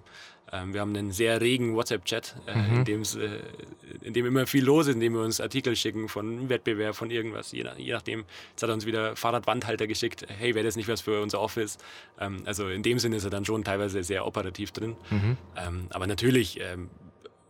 ähm, 0.53 0.73
wir 0.73 0.81
haben 0.81 0.95
einen 0.97 1.13
sehr 1.13 1.41
regen 1.41 1.75
WhatsApp-Chat, 1.75 2.37
äh, 2.47 2.55
mhm. 2.55 2.85
in, 2.87 3.03
äh, 3.03 4.07
in 4.07 4.13
dem 4.15 4.27
immer 4.27 4.47
viel 4.47 4.65
los 4.65 4.87
ist, 4.87 4.95
in 4.95 5.01
dem 5.01 5.15
wir 5.15 5.23
uns 5.23 5.41
Artikel 5.41 5.77
schicken 5.77 6.09
von 6.09 6.49
Wettbewerb, 6.49 6.95
von 6.95 7.11
irgendwas, 7.11 7.53
je, 7.53 7.65
nach, 7.65 7.77
je 7.77 7.93
nachdem. 7.93 8.25
Jetzt 8.51 8.63
hat 8.63 8.71
er 8.71 8.75
uns 8.75 8.87
wieder 8.87 9.17
Fahrradwandhalter 9.17 9.87
geschickt. 9.87 10.27
Hey, 10.29 10.55
wäre 10.55 10.65
das 10.65 10.77
nicht 10.77 10.89
was 10.89 11.01
für 11.01 11.21
unser 11.21 11.41
Office? 11.41 11.79
Ähm, 12.19 12.43
also 12.45 12.69
in 12.69 12.83
dem 12.83 12.99
Sinne 12.99 13.17
ist 13.17 13.25
er 13.25 13.31
dann 13.31 13.45
schon 13.45 13.65
teilweise 13.65 14.03
sehr 14.03 14.27
operativ 14.27 14.73
drin. 14.73 14.97
Mhm. 15.11 15.37
Ähm, 15.57 15.87
aber 15.91 16.07
natürlich, 16.07 16.61
ähm, 16.61 16.89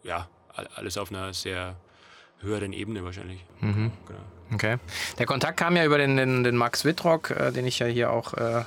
ja, 0.03 0.29
alles 0.75 0.99
auf 0.99 1.11
einer 1.11 1.33
sehr 1.35 1.77
höheren 2.41 2.73
Ebene 2.73 3.05
wahrscheinlich. 3.05 3.45
Mhm. 3.61 3.93
Genau. 4.07 4.21
Okay. 4.53 4.77
Der 5.19 5.27
Kontakt 5.27 5.59
kam 5.59 5.77
ja 5.77 5.85
über 5.85 5.99
den, 5.99 6.17
den, 6.17 6.45
den 6.45 6.57
Max 6.57 6.85
Wittrock, 6.85 7.31
äh, 7.31 7.53
den 7.53 7.67
ich 7.67 7.79
ja 7.79 7.87
hier 7.87 8.11
auch 8.11 8.35
äh, 8.35 8.65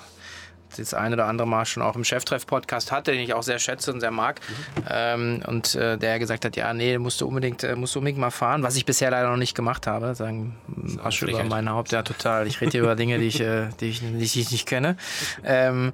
das 0.77 0.93
eine 0.93 1.15
oder 1.15 1.25
andere 1.25 1.47
Mal 1.47 1.65
schon 1.65 1.83
auch 1.83 1.95
im 1.95 2.03
Cheftreff-Podcast 2.03 2.91
hatte, 2.91 3.11
den 3.11 3.21
ich 3.21 3.33
auch 3.33 3.43
sehr 3.43 3.59
schätze 3.59 3.91
und 3.91 3.99
sehr 3.99 4.11
mag. 4.11 4.39
Mhm. 4.39 4.83
Ähm, 4.89 5.43
und 5.47 5.75
äh, 5.75 5.97
der 5.97 6.19
gesagt 6.19 6.45
hat, 6.45 6.55
ja, 6.55 6.73
nee, 6.73 6.97
musst 6.97 7.21
du 7.21 7.27
unbedingt, 7.27 7.63
äh, 7.63 7.75
musst 7.75 7.95
du 7.95 7.99
unbedingt 7.99 8.19
mal 8.19 8.31
fahren, 8.31 8.63
was 8.63 8.75
ich 8.75 8.85
bisher 8.85 9.11
leider 9.11 9.29
noch 9.29 9.37
nicht 9.37 9.55
gemacht 9.55 9.87
habe. 9.87 10.15
Sagen, 10.15 10.57
Asche 11.03 11.25
über 11.25 11.43
mein 11.43 11.69
Haupt, 11.69 11.91
ja 11.91 12.03
total. 12.03 12.47
Ich 12.47 12.61
rede 12.61 12.71
hier 12.71 12.81
über 12.81 12.95
Dinge, 12.95 13.19
die 13.19 13.27
ich, 13.27 13.41
äh, 13.41 13.69
die 13.79 13.89
ich, 13.89 13.99
die 13.99 14.23
ich 14.23 14.51
nicht 14.51 14.67
kenne. 14.67 14.97
Ähm, 15.43 15.93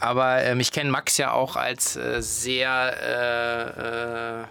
aber 0.00 0.42
ähm, 0.42 0.60
ich 0.60 0.72
kenne 0.72 0.90
Max 0.90 1.16
ja 1.18 1.32
auch 1.32 1.56
als 1.56 1.96
äh, 1.96 2.20
sehr 2.20 2.94
äh, 3.02 4.42
äh, 4.42 4.44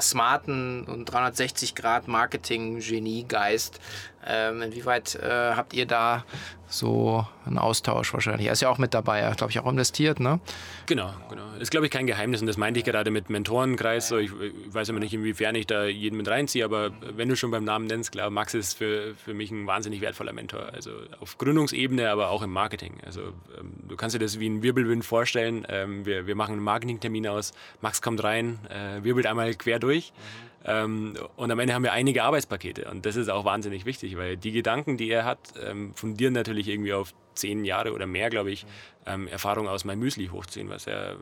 smarten 0.00 0.84
und 0.84 1.06
360 1.06 1.74
Grad 1.74 2.08
Marketing-Genie-Geist. 2.08 3.80
Ähm, 4.26 4.62
inwieweit 4.62 5.14
äh, 5.16 5.52
habt 5.54 5.74
ihr 5.74 5.86
da 5.86 6.24
so 6.68 7.26
einen 7.44 7.58
Austausch 7.58 8.12
wahrscheinlich? 8.14 8.46
Er 8.46 8.52
ist 8.52 8.62
ja 8.62 8.68
auch 8.68 8.78
mit 8.78 8.94
dabei, 8.94 9.20
er 9.20 9.34
glaube 9.34 9.50
ich, 9.50 9.58
auch 9.58 9.70
investiert, 9.70 10.20
ne? 10.20 10.40
Genau, 10.86 11.12
genau. 11.28 11.42
Ist, 11.58 11.70
glaube 11.70 11.86
ich, 11.86 11.92
kein 11.92 12.06
Geheimnis 12.06 12.40
und 12.40 12.46
das 12.46 12.56
meinte 12.56 12.80
ich 12.80 12.86
gerade 12.86 13.10
mit 13.10 13.30
Mentorenkreis. 13.30 14.08
So, 14.08 14.18
ich, 14.18 14.30
ich, 14.40 14.74
weiß 14.74 14.88
immer 14.88 15.00
nicht, 15.00 15.12
inwiefern 15.12 15.54
ich 15.54 15.66
da 15.66 15.84
jeden 15.84 16.16
mit 16.16 16.28
reinziehe, 16.28 16.64
aber 16.64 16.90
wenn 17.00 17.28
du 17.28 17.36
schon 17.36 17.50
beim 17.50 17.64
Namen 17.64 17.86
nennst, 17.86 18.12
klar, 18.12 18.30
Max 18.30 18.54
ist 18.54 18.78
für, 18.78 19.14
für 19.14 19.34
mich 19.34 19.50
ein 19.50 19.66
wahnsinnig 19.66 20.00
wertvoller 20.00 20.32
Mentor. 20.32 20.70
Also 20.72 20.90
auf 21.20 21.38
Gründungsebene, 21.38 22.10
aber 22.10 22.30
auch 22.30 22.42
im 22.42 22.50
Marketing. 22.50 22.98
Also 23.04 23.20
ähm, 23.58 23.74
du 23.88 23.96
kannst 23.96 24.14
dir 24.14 24.20
das 24.20 24.38
wie 24.38 24.48
ein 24.48 24.62
Wirbelwind 24.62 25.04
vorstellen. 25.04 25.66
Ähm, 25.68 26.06
wir, 26.06 26.26
wir 26.26 26.36
machen 26.36 26.52
einen 26.52 26.62
Marketingtermin 26.62 27.26
aus, 27.26 27.52
Max 27.80 28.00
kommt 28.02 28.22
rein, 28.24 28.58
äh, 28.68 29.02
wirbelt 29.04 29.26
einmal 29.26 29.54
quer 29.54 29.78
durch. 29.78 30.12
Mhm 30.12 30.51
und 30.64 31.50
am 31.50 31.58
Ende 31.58 31.74
haben 31.74 31.82
wir 31.82 31.92
einige 31.92 32.22
Arbeitspakete 32.22 32.88
und 32.90 33.04
das 33.04 33.16
ist 33.16 33.28
auch 33.28 33.44
wahnsinnig 33.44 33.84
wichtig, 33.84 34.16
weil 34.16 34.36
die 34.36 34.52
Gedanken, 34.52 34.96
die 34.96 35.10
er 35.10 35.24
hat, 35.24 35.54
ähm, 35.60 35.92
fundieren 35.94 36.34
natürlich 36.34 36.68
irgendwie 36.68 36.92
auf 36.92 37.14
zehn 37.34 37.64
Jahre 37.64 37.92
oder 37.92 38.06
mehr, 38.06 38.30
glaube 38.30 38.52
ich, 38.52 38.64
ähm, 39.06 39.26
Erfahrung 39.26 39.68
aus 39.68 39.84
meinem 39.84 40.00
Müsli 40.00 40.28
hochziehen, 40.28 40.68
was 40.68 40.84
ja 40.84 41.12
äh, 41.12 41.16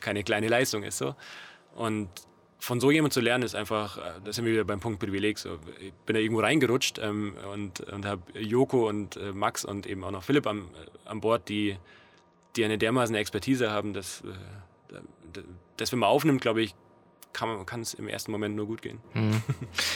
keine 0.00 0.24
kleine 0.24 0.48
Leistung 0.48 0.82
ist. 0.82 0.98
So. 0.98 1.14
Und 1.74 2.08
von 2.58 2.80
so 2.80 2.90
jemand 2.90 3.12
zu 3.12 3.20
lernen, 3.20 3.44
ist 3.44 3.54
einfach, 3.54 3.98
äh, 3.98 4.20
da 4.24 4.32
sind 4.32 4.44
wir 4.44 4.52
wieder 4.52 4.64
beim 4.64 4.80
Punkt 4.80 4.98
Privileg. 4.98 5.38
So. 5.38 5.58
Ich 5.78 5.92
bin 6.04 6.14
da 6.14 6.20
irgendwo 6.20 6.40
reingerutscht 6.40 6.98
ähm, 6.98 7.34
und, 7.52 7.80
und 7.80 8.06
habe 8.06 8.22
Joko 8.38 8.88
und 8.88 9.16
äh, 9.16 9.32
Max 9.32 9.64
und 9.64 9.86
eben 9.86 10.02
auch 10.04 10.10
noch 10.10 10.24
Philipp 10.24 10.46
am, 10.46 10.62
äh, 10.62 11.08
an 11.08 11.20
Bord, 11.20 11.48
die, 11.48 11.76
die 12.56 12.64
eine 12.64 12.78
dermaßen 12.78 13.14
Expertise 13.14 13.70
haben, 13.70 13.92
dass, 13.92 14.22
äh, 14.22 15.40
dass 15.76 15.92
wenn 15.92 15.98
man 15.98 16.08
aufnimmt, 16.08 16.40
glaube 16.40 16.62
ich, 16.62 16.74
kann 17.36 17.80
es 17.80 17.94
im 17.94 18.08
ersten 18.08 18.32
Moment 18.32 18.56
nur 18.56 18.66
gut 18.66 18.82
gehen. 18.82 18.98
Mhm. 19.14 19.42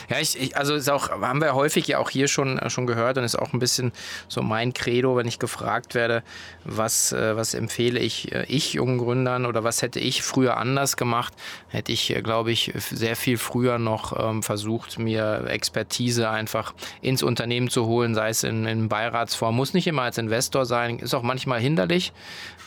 Ja, 0.09 0.19
ich, 0.19 0.39
ich, 0.41 0.57
also 0.57 0.75
ist 0.75 0.91
auch, 0.91 1.11
haben 1.11 1.41
wir 1.41 1.55
häufig 1.55 1.87
ja 1.87 1.99
auch 1.99 2.11
hier 2.11 2.29
schon, 2.29 2.59
äh, 2.59 2.69
schon 2.69 2.87
gehört 2.87 3.17
und 3.17 3.25
ist 3.25 3.39
auch 3.39 3.53
ein 3.53 3.59
bisschen 3.59 3.93
so 4.29 4.43
mein 4.43 4.73
Credo, 4.73 5.17
wenn 5.17 5.27
ich 5.27 5.39
gefragt 5.39 5.95
werde, 5.95 6.23
was, 6.65 7.13
äh, 7.13 7.37
was 7.37 7.55
empfehle 7.55 7.99
ich 8.01 8.33
äh, 8.33 8.45
ich 8.49 8.75
jungen 8.75 8.99
Gründern 8.99 9.47
oder 9.47 9.65
was 9.65 9.83
hätte 9.83 10.01
ich 10.01 10.23
früher 10.23 10.57
anders 10.57 10.97
gemacht, 10.97 11.33
hätte 11.69 11.93
ich, 11.93 12.15
glaube 12.23 12.51
ich, 12.51 12.73
sehr 12.75 13.17
viel 13.17 13.39
früher 13.39 13.79
noch 13.79 14.19
ähm, 14.19 14.43
versucht, 14.43 14.99
mir 14.99 15.45
Expertise 15.47 16.29
einfach 16.29 16.75
ins 17.01 17.23
Unternehmen 17.23 17.71
zu 17.71 17.87
holen, 17.87 18.15
sei 18.15 18.31
es 18.31 18.43
in, 18.43 18.67
in 18.67 18.89
Beiratsform, 18.89 19.55
muss 19.55 19.75
nicht 19.75 19.87
immer 19.87 20.03
als 20.03 20.19
Investor 20.19 20.67
sein, 20.67 20.99
ist 20.99 21.15
auch 21.15 21.23
manchmal 21.23 21.61
hinderlich. 21.61 22.13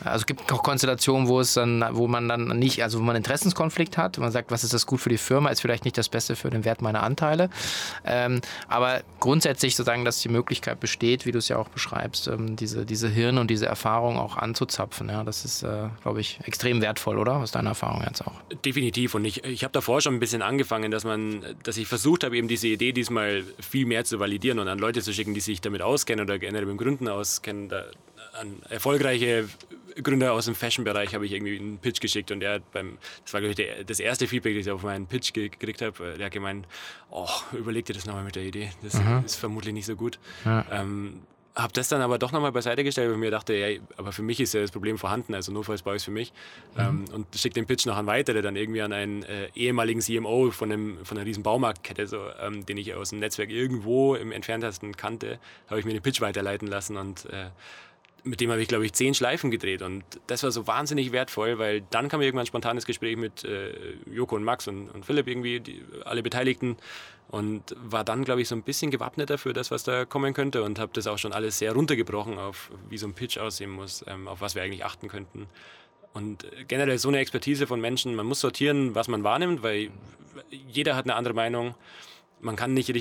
Also 0.04 0.22
es 0.22 0.26
gibt 0.26 0.52
auch 0.52 0.64
Konstellationen, 0.64 1.28
wo 1.28 1.40
es 1.40 1.54
dann, 1.54 1.86
wo 1.92 2.08
man 2.08 2.28
dann 2.28 2.48
nicht, 2.60 2.82
also 2.82 3.00
wo 3.00 3.04
man 3.04 3.16
Interessenskonflikt 3.16 3.98
hat, 3.98 4.18
man 4.18 4.32
sagt, 4.32 4.52
was 4.52 4.63
ist 4.64 4.74
das 4.74 4.86
gut 4.86 5.02
für 5.02 5.10
die 5.10 5.18
Firma, 5.18 5.50
ist 5.50 5.62
vielleicht 5.62 5.86
nicht 5.86 5.98
das 5.98 6.10
Beste 6.10 6.36
für 6.36 6.50
den 6.50 6.66
Wert 6.66 6.82
meiner 6.82 7.04
Anteile. 7.04 7.50
Ähm, 8.06 8.42
aber 8.68 9.02
grundsätzlich 9.20 9.76
sozusagen, 9.76 10.06
dass 10.06 10.20
die 10.20 10.30
Möglichkeit 10.30 10.80
besteht, 10.80 11.26
wie 11.26 11.32
du 11.32 11.40
es 11.40 11.48
ja 11.48 11.58
auch 11.58 11.70
beschreibst, 11.70 12.28
ähm, 12.28 12.56
diese, 12.56 12.86
diese 12.86 13.10
Hirn 13.10 13.38
und 13.38 13.50
diese 13.50 13.66
Erfahrung 13.66 14.18
auch 14.18 14.38
anzuzapfen. 14.38 15.10
Ja, 15.10 15.24
das 15.24 15.46
ist, 15.46 15.64
äh, 15.64 15.90
glaube 16.02 16.22
ich, 16.22 16.40
extrem 16.44 16.82
wertvoll, 16.82 17.18
oder? 17.18 17.38
Aus 17.38 17.52
deiner 17.52 17.70
Erfahrung 17.70 18.04
jetzt 18.08 18.22
auch. 18.22 18.34
Definitiv. 18.66 19.16
Und 19.16 19.26
ich, 19.26 19.44
ich 19.44 19.64
habe 19.64 19.72
davor 19.72 20.02
schon 20.02 20.16
ein 20.16 20.20
bisschen 20.20 20.42
angefangen, 20.42 20.92
dass 20.92 21.04
man, 21.04 21.44
dass 21.64 21.78
ich 21.78 21.88
versucht 21.88 22.24
habe, 22.24 22.38
eben 22.38 22.48
diese 22.48 22.68
Idee 22.68 22.92
diesmal 22.92 23.44
viel 23.60 23.86
mehr 23.86 24.06
zu 24.06 24.20
validieren 24.20 24.60
und 24.60 24.68
an 24.68 24.80
Leute 24.80 25.02
zu 25.02 25.14
schicken, 25.14 25.34
die 25.34 25.42
sich 25.42 25.62
damit 25.62 25.82
auskennen 25.82 26.26
oder 26.26 26.40
generell 26.40 26.66
mit 26.66 26.78
Gründen 26.78 27.08
auskennen. 27.08 27.70
Da, 27.70 27.84
an 28.34 28.62
erfolgreiche 28.70 29.48
Gründer 30.02 30.34
aus 30.34 30.46
dem 30.46 30.56
Fashion-Bereich 30.56 31.14
habe 31.14 31.26
ich 31.26 31.32
irgendwie 31.32 31.58
einen 31.58 31.78
Pitch 31.78 32.00
geschickt 32.00 32.32
und 32.32 32.40
der 32.40 32.54
hat 32.54 32.72
beim, 32.72 32.98
das 33.24 33.34
war 33.34 33.42
glaube 33.42 33.62
ich 33.62 33.86
das 33.86 34.00
erste 34.00 34.28
Feedback, 34.28 34.56
das 34.56 34.66
ich 34.66 34.72
auf 34.72 34.84
meinen 34.84 35.08
Pitch 35.08 35.34
gekriegt 35.34 35.82
habe, 35.82 36.16
der 36.18 36.26
hat 36.26 36.34
gemeint, 36.34 36.68
oh, 37.10 37.30
überleg 37.54 37.86
dir 37.86 37.94
das 37.94 38.06
nochmal 38.06 38.24
mit 38.24 38.36
der 38.36 38.44
Idee, 38.44 38.72
das 38.82 38.96
mhm. 38.96 39.24
ist 39.26 39.36
vermutlich 39.36 39.74
nicht 39.74 39.86
so 39.86 39.96
gut. 39.96 40.20
Ja. 40.46 40.66
Ähm, 40.72 41.22
habe 41.56 41.72
das 41.74 41.88
dann 41.88 42.02
aber 42.02 42.18
doch 42.18 42.32
nochmal 42.32 42.52
beiseite 42.52 42.84
gestellt, 42.84 43.10
weil 43.10 43.16
ich 43.16 43.20
mir 43.20 43.32
dachte, 43.32 43.54
ja, 43.54 43.80
aber 43.98 44.12
für 44.12 44.24
mich 44.24 44.40
ist 44.40 44.54
ja 44.54 44.62
das 44.62 44.72
Problem 44.72 44.98
vorhanden, 44.98 45.36
also 45.36 45.52
notfalls 45.52 45.84
baue 45.84 45.96
ich 45.96 46.02
es 46.02 46.06
für 46.06 46.12
mich. 46.12 46.34
Mhm. 46.76 46.82
Ähm, 46.82 47.06
und 47.14 47.28
schicke 47.36 47.54
den 47.54 47.68
Pitch 47.68 47.86
noch 47.86 47.96
an 47.96 48.08
weitere, 48.08 48.42
dann 48.42 48.56
irgendwie 48.56 48.82
an 48.82 48.92
einen 48.92 49.24
äh, 49.24 49.50
ehemaligen 49.54 50.02
CMO 50.02 50.50
von, 50.50 50.72
einem, 50.72 51.06
von 51.06 51.18
einer 51.18 51.28
riesen 51.28 51.44
Baumarktkette, 51.44 52.08
so, 52.08 52.18
ähm, 52.42 52.66
den 52.66 52.78
ich 52.78 52.94
aus 52.96 53.12
dem 53.12 53.20
Netzwerk 53.20 53.52
irgendwo 53.52 54.16
im 54.16 54.32
entferntesten 54.32 54.98
kannte, 54.98 55.40
habe 55.70 55.80
ich 55.80 55.86
mir 55.86 55.94
den 55.94 56.02
Pitch 56.02 56.22
weiterleiten 56.22 56.68
lassen 56.68 56.98
und 56.98 57.26
äh, 57.26 57.50
mit 58.24 58.40
dem 58.40 58.52
habe 58.52 58.62
ich, 58.62 58.68
glaube 58.68 58.86
ich, 58.86 58.94
zehn 58.94 59.14
Schleifen 59.14 59.52
gedreht. 59.52 59.82
Und 59.82 60.04
das 60.28 60.44
war 60.44 60.52
so 60.52 60.66
wahnsinnig 60.66 61.12
wertvoll, 61.12 61.60
weil 61.60 61.82
dann 61.90 62.08
kam 62.08 62.22
irgendwann 62.22 62.44
ein 62.44 62.48
spontanes 62.48 62.86
Gespräch 62.86 63.18
mit 63.18 63.44
äh, 63.44 63.74
Joko 64.10 64.36
und 64.36 64.44
Max 64.44 64.68
und, 64.68 64.90
und 64.90 65.06
Philipp 65.06 65.28
irgendwie, 65.28 65.60
die, 65.60 65.84
alle 66.06 66.24
Beteiligten. 66.24 66.78
Und 67.30 67.76
war 67.78 68.04
dann, 68.04 68.24
glaube 68.24 68.42
ich, 68.42 68.48
so 68.48 68.56
ein 68.56 68.64
bisschen 68.64 68.92
gewappneter 68.92 69.38
für 69.38 69.54
das, 69.54 69.72
was 69.72 69.84
da 69.84 70.06
kommen 70.06 70.34
könnte. 70.34 70.64
Und 70.64 70.80
habe 70.80 70.92
das 70.94 71.08
auch 71.08 71.18
schon 71.18 71.34
alles 71.34 71.58
sehr 71.58 71.74
runtergebrochen, 71.74 72.38
auf 72.40 72.72
wie 72.90 72.98
so 72.98 73.08
ein 73.08 73.14
Pitch 73.14 73.38
aussehen 73.38 73.72
muss, 73.72 74.06
ähm, 74.08 74.28
auf 74.28 74.40
was 74.40 74.56
wir 74.56 74.64
eigentlich 74.64 74.86
achten 74.86 75.10
könnten. 75.10 75.48
Und 76.14 76.46
generell 76.68 76.98
so 77.00 77.10
eine 77.10 77.18
Expertise 77.18 77.68
von 77.68 77.82
Menschen, 77.82 78.16
man 78.16 78.26
muss 78.26 78.40
sortieren, 78.40 78.96
was 78.96 79.08
man 79.08 79.24
wahrnimmt, 79.24 79.64
weil 79.64 79.90
jeder 80.52 80.96
hat 80.96 81.06
eine 81.06 81.16
andere 81.16 81.34
Meinung. 81.34 81.76
Man 82.40 82.56
kann 82.56 82.74
nicht, 82.74 82.94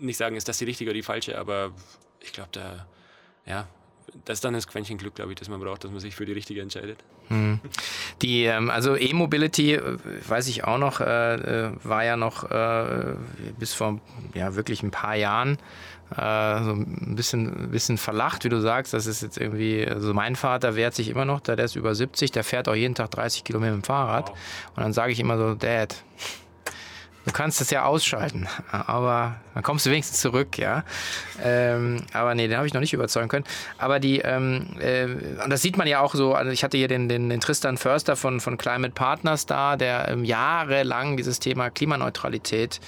nicht 0.00 0.16
sagen, 0.16 0.36
ist 0.36 0.48
das 0.48 0.58
die 0.58 0.64
richtige 0.64 0.90
oder 0.90 0.96
die 0.96 1.02
falsche, 1.02 1.38
aber 1.38 1.72
ich 2.20 2.32
glaube, 2.32 2.48
da, 2.52 2.86
ja, 3.44 3.68
das 4.24 4.38
ist 4.38 4.44
dann 4.44 4.54
das 4.54 4.66
Quäntchen 4.66 4.98
Glück, 4.98 5.14
glaube 5.14 5.32
ich, 5.32 5.38
das 5.38 5.48
man 5.48 5.60
braucht, 5.60 5.84
dass 5.84 5.90
man 5.90 6.00
sich 6.00 6.14
für 6.14 6.24
die 6.24 6.32
richtige 6.32 6.60
entscheidet. 6.60 6.98
Hm. 7.28 7.60
Die, 8.22 8.44
ähm, 8.44 8.70
also 8.70 8.96
E-Mobility, 8.96 9.74
äh, 9.74 9.98
weiß 10.28 10.48
ich 10.48 10.64
auch 10.64 10.78
noch, 10.78 11.00
äh, 11.00 11.34
äh, 11.34 11.72
war 11.82 12.04
ja 12.04 12.16
noch 12.16 12.50
äh, 12.50 13.14
bis 13.58 13.74
vor 13.74 14.00
ja, 14.34 14.54
wirklich 14.56 14.82
ein 14.82 14.90
paar 14.90 15.16
Jahren 15.16 15.58
äh, 16.10 16.62
so 16.62 16.72
ein 16.72 17.14
bisschen, 17.16 17.70
bisschen 17.70 17.98
verlacht, 17.98 18.44
wie 18.44 18.48
du 18.48 18.60
sagst. 18.60 18.94
Das 18.94 19.06
ist 19.06 19.22
jetzt 19.22 19.38
irgendwie, 19.38 19.86
also 19.86 20.14
mein 20.14 20.36
Vater 20.36 20.76
wehrt 20.76 20.94
sich 20.94 21.08
immer 21.08 21.24
noch, 21.24 21.40
der 21.40 21.58
ist 21.58 21.76
über 21.76 21.94
70, 21.94 22.30
der 22.30 22.44
fährt 22.44 22.68
auch 22.68 22.74
jeden 22.74 22.94
Tag 22.94 23.10
30 23.10 23.44
Kilometer 23.44 23.72
mit 23.72 23.84
dem 23.84 23.86
Fahrrad. 23.86 24.30
Wow. 24.30 24.38
Und 24.76 24.82
dann 24.82 24.92
sage 24.92 25.12
ich 25.12 25.20
immer 25.20 25.36
so, 25.38 25.54
Dad, 25.54 25.96
Du 27.24 27.32
kannst 27.32 27.60
es 27.60 27.70
ja 27.70 27.84
ausschalten, 27.84 28.46
aber 28.70 29.36
dann 29.54 29.62
kommst 29.62 29.86
du 29.86 29.90
wenigstens 29.90 30.20
zurück, 30.20 30.58
ja. 30.58 30.84
Ähm, 31.42 32.02
aber 32.12 32.34
nee, 32.34 32.48
den 32.48 32.56
habe 32.58 32.66
ich 32.66 32.74
noch 32.74 32.82
nicht 32.82 32.92
überzeugen 32.92 33.28
können. 33.28 33.46
Aber 33.78 33.98
die, 33.98 34.18
ähm, 34.18 34.76
äh, 34.78 35.04
und 35.42 35.48
das 35.48 35.62
sieht 35.62 35.78
man 35.78 35.86
ja 35.86 36.00
auch 36.00 36.14
so, 36.14 36.34
also 36.34 36.50
ich 36.50 36.62
hatte 36.62 36.76
hier 36.76 36.88
den, 36.88 37.08
den, 37.08 37.30
den 37.30 37.40
Tristan 37.40 37.78
Förster 37.78 38.16
von, 38.16 38.40
von 38.40 38.58
Climate 38.58 38.92
Partners 38.92 39.46
da, 39.46 39.76
der 39.76 40.08
ähm, 40.08 40.24
jahrelang 40.24 41.16
dieses 41.16 41.40
Thema 41.40 41.70
Klimaneutralität 41.70 42.80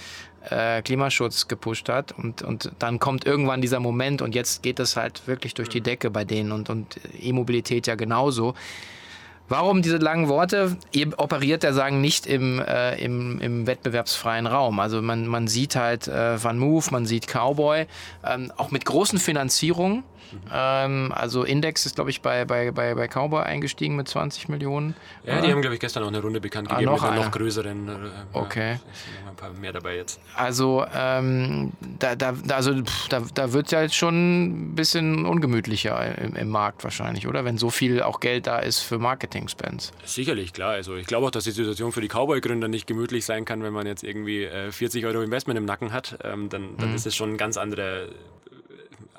äh, 0.51 0.83
Klimaschutz 0.83 1.49
gepusht 1.49 1.89
hat 1.89 2.13
und, 2.13 2.43
und 2.43 2.73
dann 2.79 2.99
kommt 2.99 3.25
irgendwann 3.27 3.61
dieser 3.61 3.81
Moment 3.81 4.23
und 4.23 4.35
jetzt 4.35 4.63
geht 4.63 4.79
es 4.81 4.97
halt 4.97 5.27
wirklich 5.27 5.55
durch 5.55 5.69
die 5.69 5.81
Decke 5.81 6.11
bei 6.11 6.25
denen 6.25 6.53
und, 6.53 6.71
und 6.71 7.01
E-Mobilität 7.21 7.87
ja 7.87 7.95
genauso. 7.95 8.55
Warum 9.49 9.81
diese 9.81 9.99
langen 9.99 10.29
Worte? 10.29 10.77
Ihr 10.91 11.19
operiert 11.19 11.63
ja 11.63 11.73
sagen 11.73 12.01
nicht 12.01 12.27
im, 12.27 12.61
äh, 12.61 12.97
im, 12.97 13.41
im 13.41 13.67
wettbewerbsfreien 13.67 14.47
Raum. 14.47 14.81
Also 14.81 15.01
man, 15.03 15.27
man 15.27 15.47
sieht 15.47 15.77
halt 15.77 16.09
äh, 16.09 16.43
Van 16.43 16.59
Move, 16.59 16.87
man 16.91 17.07
sieht 17.07 17.29
Cowboy, 17.29 17.87
ähm, 18.25 18.53
auch 18.57 18.73
mit 18.73 18.85
großen 18.85 19.21
Finanzierungen. 19.21 20.03
Ähm, 20.53 21.13
also 21.15 21.45
Index 21.45 21.87
ist, 21.87 21.97
glaube 21.97 22.11
ich, 22.11 22.21
bei, 22.21 22.45
bei, 22.45 22.71
bei, 22.71 22.95
bei 22.95 23.09
Cowboy 23.09 23.43
eingestiegen 23.43 23.97
mit 23.97 24.09
20 24.09 24.49
Millionen. 24.49 24.95
Ja, 25.25 25.41
die 25.41 25.51
haben, 25.51 25.61
glaube 25.61 25.75
ich, 25.75 25.81
gestern 25.81 26.03
auch 26.03 26.09
eine 26.09 26.21
Runde 26.21 26.41
bekannt 26.41 26.69
ah, 26.71 26.75
gegeben 26.75 26.93
noch 26.93 27.03
mit 27.03 27.11
einer 27.11 27.25
noch 27.25 27.31
größeren. 27.31 27.89
Äh, 27.89 27.93
okay. 28.33 28.73
Ja, 28.73 29.31
ein 29.31 29.37
paar 29.37 29.51
mehr 29.53 29.73
dabei 29.73 29.97
jetzt. 29.97 30.21
Also, 30.35 30.85
ähm, 30.95 31.73
da, 31.99 32.15
da, 32.15 32.35
also 32.51 32.83
da, 33.09 33.23
da 33.35 33.53
wird 33.53 33.67
es 33.67 33.73
ja 33.73 33.83
jetzt 33.83 33.95
schon 33.95 34.71
ein 34.71 34.75
bisschen 34.75 35.27
ungemütlicher 35.27 36.19
im, 36.19 36.35
im, 36.37 36.49
Markt 36.49 36.85
wahrscheinlich, 36.85 37.27
oder? 37.27 37.45
Wenn 37.45 37.59
so 37.59 37.71
viel 37.71 38.03
auch 38.03 38.21
Geld 38.21 38.47
da 38.47 38.59
ist 38.59 38.81
für 38.81 38.99
Marketing-Spends. 38.99 39.93
Sicherlich, 40.05 40.53
klar. 40.53 40.73
Also 40.73 40.97
ich 40.97 41.07
glaube 41.07 41.27
auch, 41.27 41.31
dass 41.31 41.45
die 41.45 41.51
Situation 41.51 41.93
für 41.93 42.01
die 42.01 42.09
Cowboy-Gründer 42.09 42.69
nicht 42.69 42.87
gemütlich 42.87 43.25
sein 43.25 43.45
kann, 43.45 43.63
wenn 43.63 43.73
man 43.73 43.87
jetzt 43.87 44.05
irgendwie 44.05 44.45
äh, 44.45 44.71
40 44.71 45.05
Euro 45.07 45.23
Investment 45.23 45.59
im 45.59 45.65
Nacken 45.65 45.93
hat. 45.93 46.19
Ähm, 46.25 46.49
dann, 46.49 46.77
dann 46.79 46.91
mhm. 46.91 46.95
ist 46.95 47.07
es 47.07 47.15
schon 47.15 47.31
ein 47.31 47.37
ganz 47.37 47.57
anderer 47.57 48.07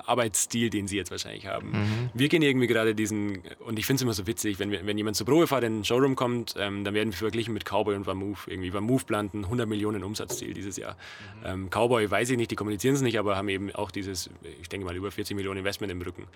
Arbeitsstil, 0.08 0.70
den 0.70 0.88
sie 0.88 0.96
jetzt 0.96 1.10
wahrscheinlich 1.10 1.46
haben. 1.46 1.70
Mhm. 1.70 2.10
Wir 2.14 2.28
gehen 2.28 2.42
irgendwie 2.42 2.66
gerade 2.66 2.94
diesen, 2.94 3.42
und 3.60 3.78
ich 3.78 3.86
finde 3.86 3.96
es 3.96 4.02
immer 4.02 4.14
so 4.14 4.26
witzig, 4.26 4.58
wenn, 4.58 4.70
wir, 4.70 4.86
wenn 4.86 4.96
jemand 4.96 5.16
zur 5.16 5.26
Probefahrt 5.26 5.64
in 5.64 5.78
den 5.78 5.84
Showroom 5.84 6.16
kommt, 6.16 6.54
ähm, 6.58 6.84
dann 6.84 6.94
werden 6.94 7.10
wir 7.10 7.16
verglichen 7.16 7.54
mit 7.54 7.64
Cowboy 7.64 7.94
und 7.94 8.04
Vermove. 8.04 8.50
Irgendwie 8.50 8.70
Vermove 8.70 9.04
planten 9.04 9.44
100 9.44 9.68
Millionen 9.68 10.02
Umsatzziel 10.04 10.54
dieses 10.54 10.76
Jahr. 10.76 10.96
Mhm. 11.42 11.46
Ähm, 11.46 11.70
Cowboy 11.70 12.10
weiß 12.10 12.30
ich 12.30 12.36
nicht, 12.36 12.50
die 12.50 12.56
kommunizieren 12.56 12.94
es 12.94 13.02
nicht, 13.02 13.18
aber 13.18 13.36
haben 13.36 13.48
eben 13.48 13.74
auch 13.74 13.90
dieses, 13.90 14.30
ich 14.60 14.68
denke 14.68 14.86
mal, 14.86 14.96
über 14.96 15.10
40 15.10 15.36
Millionen 15.36 15.58
Investment 15.58 15.92
im 15.92 16.00
Rücken. 16.00 16.22
Mhm. 16.22 16.26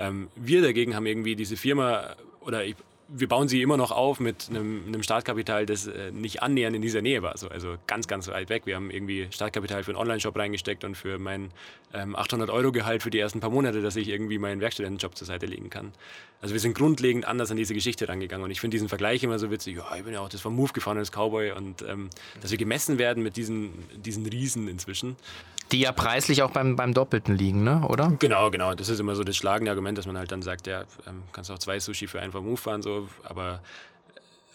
Ähm, 0.00 0.28
wir 0.36 0.62
dagegen 0.62 0.94
haben 0.94 1.06
irgendwie 1.06 1.36
diese 1.36 1.56
Firma, 1.56 2.16
oder 2.40 2.64
ich, 2.64 2.76
wir 3.10 3.26
bauen 3.26 3.48
sie 3.48 3.62
immer 3.62 3.78
noch 3.78 3.90
auf 3.90 4.20
mit 4.20 4.48
einem, 4.50 4.82
einem 4.86 5.02
Startkapital, 5.02 5.64
das 5.64 5.86
äh, 5.86 6.10
nicht 6.12 6.42
annähernd 6.42 6.76
in 6.76 6.82
dieser 6.82 7.00
Nähe 7.00 7.22
war. 7.22 7.38
So, 7.38 7.48
also 7.48 7.76
ganz, 7.86 8.06
ganz 8.06 8.28
weit 8.28 8.50
weg. 8.50 8.66
Wir 8.66 8.76
haben 8.76 8.90
irgendwie 8.90 9.28
Startkapital 9.30 9.82
für 9.82 9.92
einen 9.92 9.98
Online-Shop 9.98 10.36
reingesteckt 10.36 10.84
und 10.84 10.94
für 10.94 11.18
mein 11.18 11.50
ähm, 11.94 12.14
800 12.14 12.50
Euro 12.50 12.70
Gehalt 12.70 13.02
für 13.02 13.08
die 13.08 13.18
ersten 13.18 13.40
paar 13.40 13.48
Monate, 13.48 13.80
dass 13.80 13.96
ich 13.96 14.08
irgendwie 14.08 14.38
meinen 14.38 14.60
Werkstudentenjob 14.60 15.16
zur 15.16 15.26
Seite 15.26 15.46
legen 15.46 15.70
kann. 15.70 15.92
Also 16.42 16.52
wir 16.52 16.60
sind 16.60 16.76
grundlegend 16.76 17.26
anders 17.26 17.50
an 17.50 17.56
diese 17.56 17.72
Geschichte 17.72 18.08
rangegangen 18.08 18.44
und 18.44 18.50
ich 18.50 18.60
finde 18.60 18.74
diesen 18.74 18.90
Vergleich 18.90 19.22
immer 19.22 19.38
so 19.38 19.50
witzig. 19.50 19.78
Ja, 19.78 19.96
ich 19.96 20.04
bin 20.04 20.12
ja 20.12 20.20
auch 20.20 20.28
das 20.28 20.42
vom 20.42 20.54
Move 20.54 20.74
gefahren 20.74 20.98
als 20.98 21.10
Cowboy 21.10 21.52
und 21.52 21.82
ähm, 21.82 22.10
dass 22.42 22.50
wir 22.50 22.58
gemessen 22.58 22.98
werden 22.98 23.22
mit 23.22 23.36
diesen, 23.36 23.72
diesen 23.96 24.26
Riesen 24.26 24.68
inzwischen. 24.68 25.16
Die 25.72 25.80
ja 25.80 25.92
preislich 25.92 26.42
auch 26.42 26.50
beim, 26.50 26.76
beim 26.76 26.94
Doppelten 26.94 27.36
liegen, 27.36 27.62
ne? 27.62 27.86
oder? 27.86 28.12
Genau, 28.18 28.50
genau. 28.50 28.74
Das 28.74 28.88
ist 28.88 29.00
immer 29.00 29.14
so 29.14 29.24
das 29.24 29.36
schlagende 29.36 29.70
Argument, 29.70 29.98
dass 29.98 30.06
man 30.06 30.16
halt 30.16 30.32
dann 30.32 30.42
sagt, 30.42 30.66
ja, 30.66 30.82
ähm, 31.06 31.22
kannst 31.32 31.50
auch 31.50 31.58
zwei 31.58 31.78
Sushi 31.78 32.06
für 32.06 32.20
einen 32.20 32.32
vom 32.32 32.46
Move 32.46 32.56
fahren, 32.56 32.80
so, 32.80 33.08
aber 33.22 33.60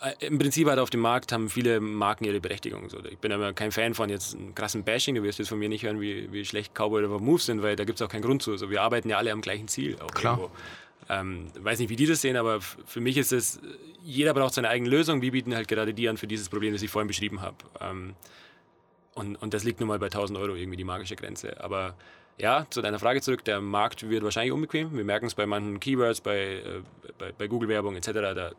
äh, 0.04 0.26
im 0.26 0.38
Prinzip 0.38 0.68
halt 0.68 0.80
auf 0.80 0.90
dem 0.90 1.00
Markt 1.00 1.32
haben 1.32 1.50
viele 1.50 1.80
Marken 1.80 2.26
ihre 2.26 2.40
Berechtigung. 2.40 2.90
So, 2.90 2.98
ich 3.06 3.18
bin 3.20 3.32
aber 3.32 3.54
kein 3.54 3.72
Fan 3.72 3.94
von 3.94 4.10
jetzt 4.10 4.36
einem 4.36 4.54
krassen 4.54 4.84
Bashing. 4.84 5.16
Du 5.16 5.24
wirst 5.24 5.40
jetzt 5.40 5.48
von 5.48 5.60
mir 5.60 5.70
nicht 5.70 5.84
hören, 5.84 6.02
wie, 6.02 6.32
wie 6.32 6.44
schlecht 6.46 6.74
Cowboy 6.74 7.04
oder 7.04 7.20
Move 7.20 7.40
sind, 7.40 7.62
weil 7.62 7.76
da 7.76 7.86
gibt 7.86 8.00
es 8.00 8.06
auch 8.06 8.10
keinen 8.10 8.24
Grund 8.24 8.42
zu. 8.42 8.52
Also 8.52 8.70
wir 8.70 8.82
arbeiten 8.82 9.10
ja 9.10 9.18
alle 9.18 9.32
am 9.32 9.42
gleichen 9.42 9.68
Ziel. 9.68 9.96
Klar. 10.14 10.38
Irgendwo. 10.38 10.56
Ähm, 11.10 11.48
weiß 11.60 11.80
nicht, 11.80 11.90
wie 11.90 11.96
die 11.96 12.06
das 12.06 12.22
sehen, 12.22 12.38
aber 12.38 12.62
für 12.62 13.02
mich 13.02 13.18
ist 13.18 13.32
es, 13.34 13.60
jeder 14.04 14.34
braucht 14.34 14.54
seine 14.54 14.70
eigene 14.70 14.90
Lösung. 14.90 15.22
Wir 15.22 15.32
bieten 15.32 15.56
halt 15.56 15.68
gerade 15.68 15.94
die 15.94 16.08
an 16.08 16.18
für 16.18 16.28
dieses 16.28 16.50
Problem, 16.50 16.74
das 16.74 16.82
ich 16.82 16.92
vorhin 16.92 17.08
beschrieben 17.08 17.42
habe. 17.42 17.58
Ähm, 17.82 18.16
und, 19.16 19.36
und 19.36 19.54
das 19.54 19.64
liegt 19.64 19.80
nun 19.80 19.90
mal 19.90 20.00
bei 20.00 20.08
1000 20.08 20.38
Euro 20.40 20.56
irgendwie 20.56 20.78
die 20.78 20.84
magische 20.84 21.16
Grenze. 21.16 21.64
Aber 21.64 21.96
ja, 22.38 22.66
zu 22.70 22.82
deiner 22.82 23.00
Frage 23.00 23.22
zurück, 23.22 23.44
der 23.46 23.62
Markt 23.62 24.10
wird 24.10 24.24
wahrscheinlich 24.24 24.52
unbequem. 24.52 24.96
Wir 24.96 25.04
merken 25.04 25.28
es 25.28 25.36
bei 25.36 25.46
manchen 25.46 25.80
Keywords, 25.80 26.22
bei, 26.22 26.38
äh, 26.38 26.82
bei, 27.18 27.32
bei 27.32 27.48
Google-Werbung 27.48 27.96
etc. 27.96 28.12
Da, 28.12 28.34
da, 28.34 28.52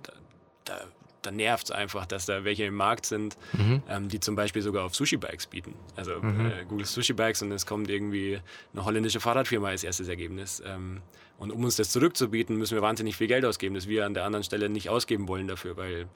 da, 0.65 0.81
da 1.23 1.31
nervt 1.31 1.65
es 1.65 1.71
einfach, 1.71 2.07
dass 2.07 2.27
da 2.27 2.45
welche 2.45 2.65
im 2.65 2.75
Markt 2.75 3.07
sind, 3.07 3.37
mhm. 3.53 3.83
ähm, 3.89 4.09
die 4.09 4.21
zum 4.21 4.37
Beispiel 4.37 4.63
sogar 4.63 4.85
auf 4.85 4.95
Sushi-Bikes 4.95 5.47
bieten. 5.49 5.75
Also 5.97 6.21
mhm. 6.21 6.47
äh, 6.47 6.65
Google 6.69 6.87
Sushi-Bikes 6.87 7.43
und 7.43 7.53
es 7.53 7.67
kommt 7.67 7.91
irgendwie 7.91 8.41
eine 8.73 8.85
holländische 8.85 9.21
Fahrradfirma 9.21 9.69
als 9.69 9.83
erstes 9.83 10.09
Ergebnis. 10.09 10.63
Ähm, 10.65 11.01
und 11.39 11.51
um 11.51 11.65
uns 11.65 11.77
das 11.77 11.91
zurückzubieten, 11.91 12.57
müssen 12.57 12.77
wir 12.77 12.83
wahnsinnig 12.83 13.17
viel 13.17 13.27
Geld 13.27 13.45
ausgeben, 13.45 13.75
das 13.75 13.89
wir 13.89 14.07
an 14.07 14.15
der 14.15 14.25
anderen 14.25 14.45
Stelle 14.45 14.69
nicht 14.69 14.89
ausgeben 14.89 15.27
wollen 15.27 15.49
dafür, 15.49 15.77
weil 15.77 16.07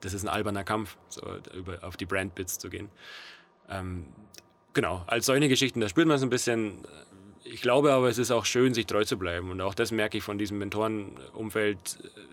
das 0.00 0.12
ist 0.12 0.22
ein 0.24 0.28
alberner 0.28 0.64
Kampf, 0.64 0.96
so 1.08 1.22
über, 1.54 1.82
auf 1.82 1.96
die 1.96 2.04
Brand-Bits 2.04 2.58
zu 2.58 2.68
gehen. 2.68 2.90
Ähm, 3.70 4.06
genau, 4.72 5.02
als 5.06 5.26
solche 5.26 5.48
Geschichten, 5.48 5.80
da 5.80 5.88
spürt 5.88 6.06
man 6.06 6.16
es 6.16 6.22
ein 6.22 6.30
bisschen. 6.30 6.78
Ich 7.44 7.62
glaube 7.62 7.92
aber, 7.92 8.08
es 8.08 8.18
ist 8.18 8.32
auch 8.32 8.44
schön, 8.44 8.74
sich 8.74 8.86
treu 8.86 9.04
zu 9.04 9.16
bleiben. 9.16 9.50
Und 9.52 9.60
auch 9.60 9.74
das 9.74 9.92
merke 9.92 10.18
ich 10.18 10.24
von 10.24 10.36
diesem 10.36 10.58
Mentorenumfeld. 10.58 11.78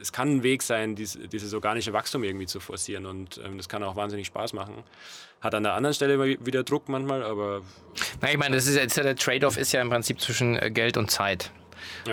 Es 0.02 0.12
kann 0.12 0.38
ein 0.38 0.44
Weg 0.44 0.64
sein, 0.64 0.96
dies, 0.96 1.20
dieses 1.32 1.54
organische 1.54 1.94
Wachstum 1.94 2.24
irgendwie 2.24 2.48
zu 2.48 2.60
forcieren. 2.60 3.06
Und 3.06 3.40
ähm, 3.46 3.58
das 3.58 3.70
kann 3.70 3.84
auch 3.84 3.96
wahnsinnig 3.96 4.26
Spaß 4.28 4.54
machen. 4.54 4.84
Hat 5.40 5.54
an 5.54 5.64
der 5.64 5.74
anderen 5.74 5.94
Stelle 5.94 6.20
wieder 6.44 6.64
Druck 6.64 6.90
manchmal, 6.90 7.22
aber. 7.22 7.62
Na, 8.22 8.32
ich 8.32 8.38
meine, 8.38 8.56
das 8.56 8.66
ist 8.66 8.98
der 8.98 9.16
Trade-off 9.16 9.58
ist 9.58 9.72
ja 9.72 9.82
im 9.82 9.90
Prinzip 9.90 10.20
zwischen 10.20 10.58
äh, 10.58 10.72
Geld 10.72 10.98
und 10.98 11.12
Zeit. 11.12 11.52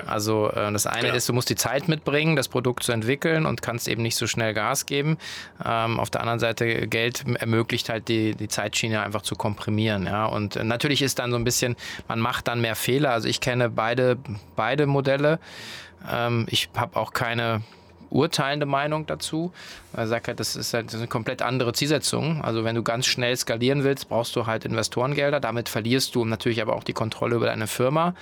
Also 0.06 0.50
äh, 0.50 0.72
das 0.72 0.87
eine 0.87 1.02
genau. 1.02 1.14
ist, 1.14 1.28
du 1.28 1.33
musst 1.33 1.50
die 1.50 1.56
Zeit 1.56 1.88
mitbringen, 1.88 2.37
das 2.37 2.48
Produkt 2.48 2.83
zu 2.83 2.92
entwickeln 2.92 3.46
und 3.46 3.62
kannst 3.62 3.88
eben 3.88 4.02
nicht 4.02 4.16
so 4.16 4.26
schnell 4.26 4.54
Gas 4.54 4.87
geben. 4.87 5.18
Ähm, 5.64 6.00
auf 6.00 6.11
der 6.11 6.20
anderen 6.20 6.40
Seite, 6.40 6.87
Geld 6.88 7.24
ermöglicht 7.38 7.88
halt 7.88 8.09
die, 8.09 8.35
die 8.35 8.48
Zeitschiene 8.48 9.02
einfach 9.02 9.22
zu 9.22 9.35
komprimieren. 9.35 10.06
Ja? 10.06 10.26
Und 10.26 10.56
äh, 10.56 10.64
natürlich 10.64 11.02
ist 11.02 11.18
dann 11.18 11.30
so 11.30 11.37
ein 11.37 11.44
bisschen, 11.44 11.76
man 12.09 12.20
macht 12.20 12.48
dann 12.48 12.61
mehr 12.61 12.76
Fehler. 12.76 13.11
Also 13.12 13.28
ich 13.28 13.40
kenne 13.40 13.70
beide, 13.70 14.18
beide 14.56 14.87
Modelle. 14.87 15.38
Ähm, 16.11 16.46
ich 16.48 16.70
habe 16.76 16.98
auch 16.98 17.12
keine 17.12 17.62
urteilende 18.11 18.66
Meinung 18.66 19.07
dazu. 19.07 19.53
Er 19.92 20.07
sagt 20.07 20.29
halt, 20.29 20.38
das 20.38 20.57
ist 20.57 20.75
halt 20.75 20.94
eine 20.94 21.07
komplett 21.07 21.42
andere 21.42 21.73
Zielsetzung. 21.73 22.42
Also 22.42 22.64
wenn 22.64 22.75
du 22.75 22.83
ganz 22.83 23.07
schnell 23.07 23.37
skalieren 23.37 23.83
willst, 23.85 24.09
brauchst 24.09 24.37
du 24.37 24.46
halt 24.46 24.64
Investorengelder. 24.64 25.40
Damit 25.40 25.68
verlierst 25.68 26.14
du 26.14 26.25
natürlich 26.25 26.62
aber 26.62 26.77
auch 26.77 26.85
die 26.85 26.92
Kontrolle 26.92 27.37
über 27.37 27.46
deine 27.46 27.66
Firma, 27.66 28.14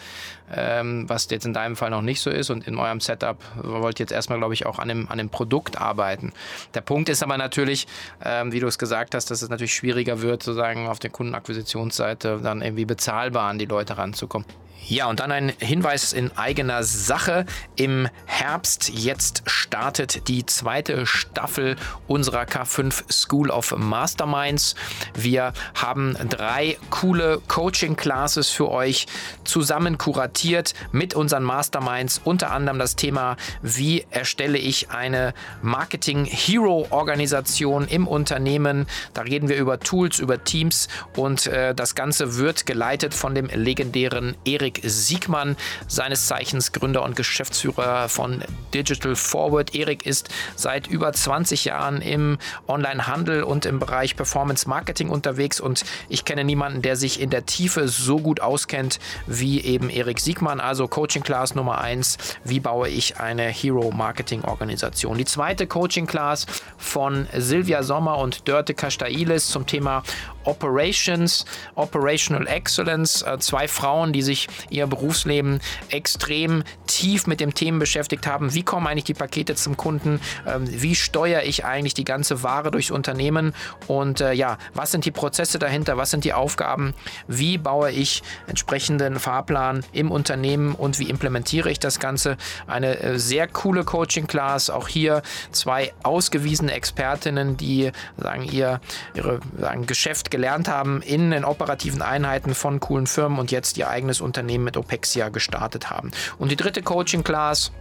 ähm, 0.55 1.09
was 1.09 1.29
jetzt 1.31 1.45
in 1.45 1.53
deinem 1.53 1.77
Fall 1.77 1.91
noch 1.91 2.03
nicht 2.03 2.21
so 2.21 2.31
ist. 2.31 2.51
Und 2.51 2.67
in 2.67 2.79
eurem 2.79 3.01
Setup 3.01 3.39
wollt 3.63 3.99
ihr 4.01 4.05
jetzt 4.05 4.13
erstmal, 4.13 4.39
glaube 4.39 4.55
ich, 4.55 4.67
auch 4.67 4.79
an 4.79 4.89
dem, 4.89 5.09
an 5.11 5.19
dem 5.19 5.31
Produkt 5.31 5.79
arbeiten. 5.81 6.33
Der 6.75 6.81
Punkt 6.81 7.09
ist 7.09 7.23
aber 7.23 7.37
natürlich, 7.37 7.87
ähm, 8.25 8.53
wie 8.53 8.61
du 8.61 8.67
es 8.67 8.79
gesagt 8.79 9.15
hast, 9.15 9.31
dass 9.31 9.43
es 9.43 9.49
natürlich 9.49 9.75
schwieriger 9.75 10.23
wird, 10.23 10.43
sozusagen 10.43 10.89
auf 10.89 10.99
der 10.99 11.11
Kundenakquisitionsseite 11.11 12.41
dann 12.43 12.63
irgendwie 12.63 12.85
bezahlbar 12.85 13.51
an 13.51 13.59
die 13.59 13.67
Leute 13.67 13.99
ranzukommen. 13.99 14.47
Ja, 14.87 15.07
und 15.11 15.21
dann 15.21 15.33
ein 15.33 15.53
Hinweis 15.59 16.15
in 16.15 16.35
eigener 16.39 16.83
Sache. 16.83 17.45
Im 17.77 18.09
Herbst 18.25 18.89
jetzt 18.89 19.43
starten 19.45 19.78
startet 19.79 20.27
die 20.27 20.45
zweite 20.45 21.07
Staffel 21.07 21.77
unserer 22.09 22.43
K5 22.43 23.13
School 23.13 23.49
of 23.49 23.77
Masterminds. 23.77 24.75
Wir 25.15 25.53
haben 25.77 26.17
drei 26.29 26.77
coole 26.91 27.41
Coaching-Classes 27.47 28.51
für 28.51 28.73
euch 28.73 29.07
zusammen 29.45 29.97
kuratiert 29.97 30.75
mit 30.91 31.15
unseren 31.15 31.45
Masterminds. 31.45 32.21
Unter 32.25 32.51
anderem 32.51 32.81
das 32.81 32.97
Thema, 32.97 33.37
wie 33.63 34.05
erstelle 34.11 34.59
ich 34.59 34.91
eine 34.91 35.33
Marketing-Hero-Organisation 35.63 37.87
im 37.87 38.09
Unternehmen. 38.09 38.89
Da 39.15 39.23
reden 39.23 39.49
wir 39.49 39.59
über 39.59 39.79
Tools, 39.79 40.19
über 40.19 40.43
Teams 40.43 40.89
und 41.15 41.47
äh, 41.47 41.73
das 41.73 41.95
Ganze 41.95 42.37
wird 42.37 42.67
geleitet 42.67 43.15
von 43.15 43.37
dem 43.37 43.47
legendären 43.47 44.37
Erik 44.45 44.81
Siegmann, 44.83 45.57
seines 45.87 46.27
Zeichens 46.27 46.73
Gründer 46.73 47.05
und 47.05 47.15
Geschäftsführer 47.15 48.09
von 48.09 48.43
Digital 48.75 49.15
Forward. 49.15 49.68
Erik 49.75 50.07
ist 50.07 50.29
seit 50.57 50.87
über 50.87 51.13
20 51.13 51.65
Jahren 51.65 52.01
im 52.01 52.39
Online-Handel 52.67 53.43
und 53.43 53.67
im 53.67 53.79
Bereich 53.79 54.17
Performance 54.17 54.69
Marketing 54.69 55.09
unterwegs 55.11 55.61
und 55.61 55.85
ich 56.09 56.25
kenne 56.25 56.45
niemanden, 56.45 56.83
der 56.83 56.97
sich 56.97 57.21
in 57.21 57.31
der 57.31 57.47
Tiefe 57.47 57.89
so 57.89 58.19
gut 58.19 58.41
auskennt 58.41 58.99
wie 59.27 59.61
eben 59.61 59.91
Erik 59.91 60.21
Siegmann. 60.21 60.61
Also 60.61 60.89
Coaching 60.89 61.23
Class 61.23 61.55
Nummer 61.55 61.79
1, 61.79 62.19
wie 62.45 62.61
baue 62.61 62.89
ich 62.89 63.19
eine 63.19 63.49
Hero 63.49 63.91
Marketing 63.91 64.43
Organisation. 64.43 65.19
Die 65.19 65.25
zweite 65.25 65.67
Coaching 65.67 66.07
Class 66.07 66.47
von 66.77 67.27
Silvia 67.37 67.83
Sommer 67.83 68.19
und 68.19 68.49
Dörte 68.49 68.75
Kastailis 68.75 69.49
zum 69.49 69.67
Thema 69.67 70.03
Operations, 70.49 71.45
Operational 71.75 72.47
Excellence. 72.47 73.23
Äh, 73.23 73.39
zwei 73.39 73.69
Frauen, 73.69 74.13
die 74.13 74.23
sich 74.23 74.49
ihr 74.71 74.87
Berufsleben 74.87 75.61
extrem 75.91 76.65
tief 76.87 77.27
mit 77.27 77.41
dem 77.41 77.55
Themen 77.55 77.79
beschäftigt 77.79 78.27
haben. 78.27 78.55
Wie 78.55 78.63
kommen 78.63 78.87
eigentlich 78.87 79.05
die 79.05 79.15
Pakete 79.15 79.55
zum 79.55 79.77
Kunden? 79.77 80.21
Ähm, 80.47 80.65
wie 80.67 80.95
steuere 80.95 81.45
ich 81.45 81.65
eigentlich 81.65 81.95
die 81.95 82.05
ganze 82.05 82.43
Ware 82.43 82.71
durchs 82.71 82.91
Unternehmen? 82.91 83.55
Und 83.87 84.21
äh, 84.21 84.33
ja, 84.33 84.59
was 84.75 84.91
sind 84.91 85.05
die 85.05 85.11
Prozesse 85.11 85.59
dahinter? 85.59 85.97
Was 85.97 86.11
sind 86.11 86.25
die 86.25 86.33
Aufgaben? 86.33 86.95
Wie 87.27 87.59
baue 87.59 87.91
ich 87.91 88.23
entsprechenden 88.47 89.19
Fahrplan 89.19 89.85
im 89.93 90.11
Unternehmen 90.11 90.75
und 90.75 90.99
wie 90.99 91.11
implementiere 91.11 91.71
ich 91.71 91.79
das 91.79 92.01
Ganze? 92.01 92.37
Eine 92.67 92.99
äh, 93.01 93.19
sehr 93.19 93.49
coole 93.49 93.85
Coaching-Class. 93.85 94.71
Auch 94.71 94.89
hier 94.89 95.23
zwei 95.53 95.93
ausgewiesene 96.03 96.73
Expertinnen, 96.73 97.57
die 97.57 97.93
sagen, 98.17 98.45
ihr 98.45 98.81
ihre 99.15 99.41
sagen, 99.59 99.87
Geschäft 99.87 100.31
gelernt 100.39 100.69
haben 100.69 101.03
in 101.03 101.33
den 101.33 101.45
operativen 101.45 102.01
Einheiten 102.01 102.55
von 102.55 102.79
coolen 102.79 103.09
Firmen 103.09 103.41
und 103.41 103.51
jetzt 103.51 103.77
ihr 103.77 103.89
eigenes 103.89 104.21
Unternehmen 104.21 104.63
mit 104.63 104.77
Opexia 104.77 105.31
gestartet 105.31 105.91
haben. 105.91 106.13
Und 106.39 106.53
die 106.53 106.57
dritte 106.57 106.81
Coaching-Class 106.81 107.73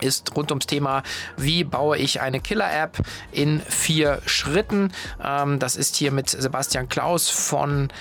ist 0.00 0.34
rund 0.34 0.50
ums 0.50 0.66
Thema, 0.66 1.04
wie 1.36 1.62
baue 1.62 1.96
ich 1.96 2.20
eine 2.20 2.40
Killer-App 2.40 2.98
in 3.30 3.60
vier 3.60 4.20
Schritten. 4.26 4.92
Ähm, 5.22 5.60
das 5.60 5.76
ist 5.76 5.94
hier 5.94 6.10
mit 6.10 6.28
Sebastian 6.28 6.88
Klaus 6.88 7.30
von 7.30 7.92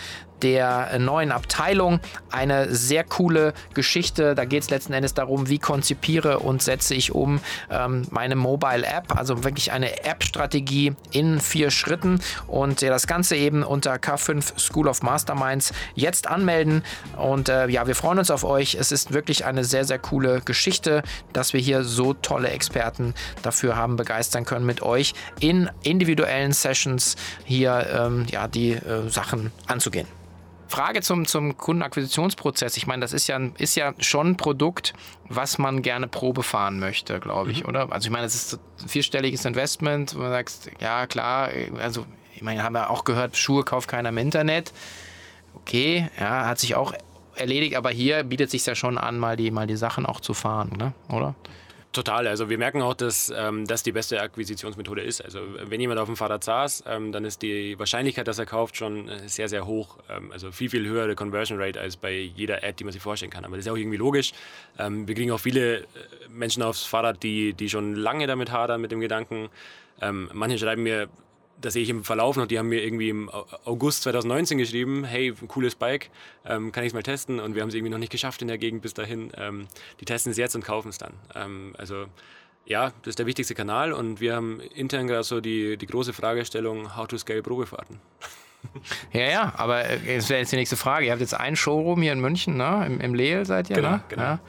der 0.44 1.00
neuen 1.00 1.32
Abteilung. 1.32 2.00
Eine 2.30 2.74
sehr 2.74 3.04
coole 3.04 3.54
Geschichte. 3.74 4.36
Da 4.36 4.46
geht 4.46 4.64
es 4.64 4.70
letzten 4.70 4.94
Endes 4.94 5.14
darum, 5.14 5.50
wie 5.50 5.58
konzipiere 5.58 6.40
und 6.40 6.62
setze 6.62 6.94
ich 6.94 7.14
um 7.14 7.40
ähm, 7.72 8.06
meine 8.12 8.36
Mobile 8.36 8.86
App, 8.86 9.16
also 9.16 9.44
wirklich 9.44 9.72
eine 9.72 10.04
App-Strategie 10.06 10.94
in 11.12 11.40
vier 11.40 11.72
Schritten. 11.72 12.20
Und 12.48 12.82
ja, 12.82 12.90
das 12.90 13.08
Ganze 13.08 13.36
eben 13.36 13.64
unter 13.64 13.96
K5 13.96 14.60
School 14.60 14.88
of 14.88 15.02
Masterminds 15.02 15.74
jetzt 15.96 16.28
anmelden. 16.28 16.84
Und 17.18 17.50
äh, 17.50 17.68
ja, 17.68 17.88
wir 17.88 17.96
freuen 17.96 18.20
uns 18.20 18.30
auf 18.30 18.44
euch. 18.44 18.76
Es 18.76 18.92
ist 18.92 19.14
wirklich 19.14 19.46
eine 19.46 19.64
sehr, 19.64 19.86
sehr 19.86 20.00
coole 20.00 20.42
Geschichte, 20.42 21.04
dass 21.32 21.54
wir 21.54 21.60
hier 21.60 21.84
so 21.84 22.14
tolle 22.14 22.50
Experten 22.50 23.14
dafür 23.42 23.76
haben 23.76 23.96
begeistern 23.96 24.46
können, 24.46 24.66
mit 24.66 24.82
euch 24.82 25.14
in 25.40 25.70
individuellen 25.84 26.52
Sessions 26.52 27.16
hier 27.46 27.88
ähm, 27.94 28.26
ja, 28.30 28.48
die 28.48 28.72
äh, 28.72 29.10
Sachen 29.10 29.52
anzugehen. 29.68 30.08
Frage 30.74 31.02
zum, 31.02 31.28
zum 31.28 31.56
Kundenakquisitionsprozess. 31.56 32.78
Ich 32.78 32.88
meine, 32.88 33.02
das 33.02 33.14
ist 33.14 33.28
ja, 33.28 33.40
ist 33.60 33.76
ja 33.76 33.94
schon 34.00 34.30
ein 34.30 34.38
Produkt, 34.38 34.94
was 35.30 35.60
man 35.60 35.84
gerne 35.84 36.08
Probe 36.08 36.42
fahren 36.42 36.80
möchte, 36.80 37.20
glaube 37.20 37.52
ich, 37.52 37.62
mhm. 37.62 37.70
oder? 37.70 37.92
Also 37.92 38.08
ich 38.08 38.12
meine, 38.12 38.26
es 38.26 38.34
ist 38.34 38.60
ein 38.82 38.88
vierstelliges 38.88 39.46
Investment, 39.46 40.16
wo 40.16 40.22
du 40.22 40.30
sagst, 40.30 40.72
ja 40.80 41.06
klar, 41.06 41.50
also 41.80 42.08
ich 42.34 42.42
meine, 42.42 42.64
haben 42.64 42.74
wir 42.74 42.90
auch 42.90 43.04
gehört, 43.04 43.38
Schuhe 43.38 43.64
kauft 43.64 43.88
keiner 43.88 44.10
im 44.10 44.18
Internet. 44.18 44.74
Okay, 45.54 46.10
ja, 46.20 46.48
hat 46.48 46.58
sich 46.58 46.74
auch 46.74 46.96
erledigt, 47.36 47.76
aber 47.76 47.92
hier 47.92 48.24
bietet 48.24 48.50
sich 48.50 48.66
ja 48.66 48.74
schon 48.74 48.98
an, 48.98 49.20
mal 49.20 49.38
die, 49.38 49.52
mal 49.52 49.68
die 49.68 49.78
Sachen 49.78 50.08
auch 50.08 50.22
zu 50.22 50.34
fahren, 50.34 50.72
ne? 50.76 50.94
oder? 51.08 51.36
Total. 51.94 52.28
Also 52.28 52.50
wir 52.50 52.58
merken 52.58 52.82
auch, 52.82 52.96
dass 52.96 53.32
ähm, 53.36 53.68
das 53.68 53.84
die 53.84 53.92
beste 53.92 54.20
Akquisitionsmethode 54.20 55.04
ist. 55.04 55.24
Also 55.24 55.42
wenn 55.64 55.80
jemand 55.80 56.00
auf 56.00 56.08
dem 56.08 56.16
Fahrrad 56.16 56.44
saß, 56.44 56.86
ähm, 56.88 57.12
dann 57.12 57.24
ist 57.24 57.44
die 57.44 57.78
Wahrscheinlichkeit, 57.78 58.28
dass 58.28 58.40
er 58.40 58.48
kauft, 58.48 58.78
schon 58.78 59.08
äh, 59.08 59.30
sehr, 59.30 59.48
sehr 59.48 59.68
hoch. 59.68 60.00
Ähm, 60.10 60.32
also 60.32 60.52
viel, 60.52 60.72
viel 60.72 60.88
höhere 60.88 61.14
Conversion 61.14 61.62
Rate 61.62 61.80
als 61.80 61.96
bei 61.96 62.18
jeder 62.36 62.64
Ad, 62.64 62.74
die 62.80 62.84
man 62.84 62.94
sich 62.94 63.02
vorstellen 63.02 63.32
kann. 63.32 63.46
Aber 63.46 63.58
das 63.58 63.68
ist 63.68 63.72
auch 63.72 63.78
irgendwie 63.78 63.98
logisch. 63.98 64.34
Ähm, 64.80 65.08
wir 65.08 65.14
kriegen 65.14 65.30
auch 65.30 65.40
viele 65.40 65.82
äh, 65.82 65.86
Menschen 66.30 66.64
aufs 66.64 66.84
Fahrrad, 66.84 67.22
die, 67.22 67.54
die 67.54 67.70
schon 67.70 67.94
lange 67.94 68.26
damit 68.26 68.52
hadern, 68.52 68.82
mit 68.82 68.92
dem 68.92 69.00
Gedanken. 69.00 69.50
Ähm, 70.02 70.32
manche 70.34 70.58
schreiben 70.58 70.82
mir, 70.82 71.10
das 71.63 71.73
sehe 71.73 71.84
ich 71.84 71.89
im 71.89 72.04
Verlauf 72.04 72.36
noch, 72.36 72.45
die 72.45 72.60
haben 72.60 72.67
mir 72.67 72.84
irgendwie 72.84 73.10
im 73.10 73.30
August 73.63 74.04
2019 74.04 74.58
geschrieben, 74.58 75.06
hey, 75.06 75.34
cooles 75.47 75.76
Bike, 75.76 76.10
ähm, 76.45 76.73
kann 76.73 76.84
ich 76.84 76.89
es 76.89 76.93
mal 76.93 77.04
testen? 77.04 77.39
Und 77.39 77.56
wir 77.56 77.62
haben 77.62 77.69
es 77.69 77.76
irgendwie 77.76 77.89
noch 77.91 77.97
nicht 77.97 78.12
geschafft 78.12 78.41
in 78.41 78.49
der 78.49 78.58
Gegend 78.58 78.82
bis 78.82 78.93
dahin. 78.93 79.32
Ähm, 79.38 79.67
die 80.02 80.06
testen 80.06 80.32
es 80.32 80.38
jetzt 80.38 80.56
und 80.56 80.65
kaufen 80.65 80.89
es 80.89 80.97
dann. 80.97 81.13
Ähm, 81.34 81.73
also 81.78 82.06
ja, 82.65 82.91
das 83.02 83.12
ist 83.12 83.19
der 83.19 83.26
wichtigste 83.26 83.56
Kanal 83.56 83.93
und 83.93 84.19
wir 84.19 84.36
haben 84.36 84.60
intern 84.60 85.08
gerade 85.08 85.23
so 85.23 85.39
die, 85.39 85.78
die 85.78 85.86
große 85.86 86.12
Fragestellung, 86.12 86.97
how 86.97 87.08
to 87.08 87.17
scale 87.17 87.41
Probefahrten. 87.41 87.99
Ja, 89.12 89.30
ja, 89.30 89.54
aber 89.58 89.84
äh, 89.84 90.15
das 90.15 90.30
wäre 90.30 90.39
jetzt 90.39 90.54
die 90.54 90.56
nächste 90.56 90.78
Frage. 90.78 91.06
Ihr 91.06 91.12
habt 91.12 91.19
jetzt 91.19 91.34
einen 91.34 91.58
Showroom 91.58 92.02
hier 92.02 92.13
in 92.13 92.21
München, 92.21 92.56
ne? 92.56 92.86
Im, 92.88 93.02
im 93.02 93.13
Leel 93.13 93.45
seid 93.45 93.69
ihr, 93.69 93.76
genau, 93.76 93.91
ne? 93.91 94.04
Genau. 94.08 94.23
Ja 94.23 94.39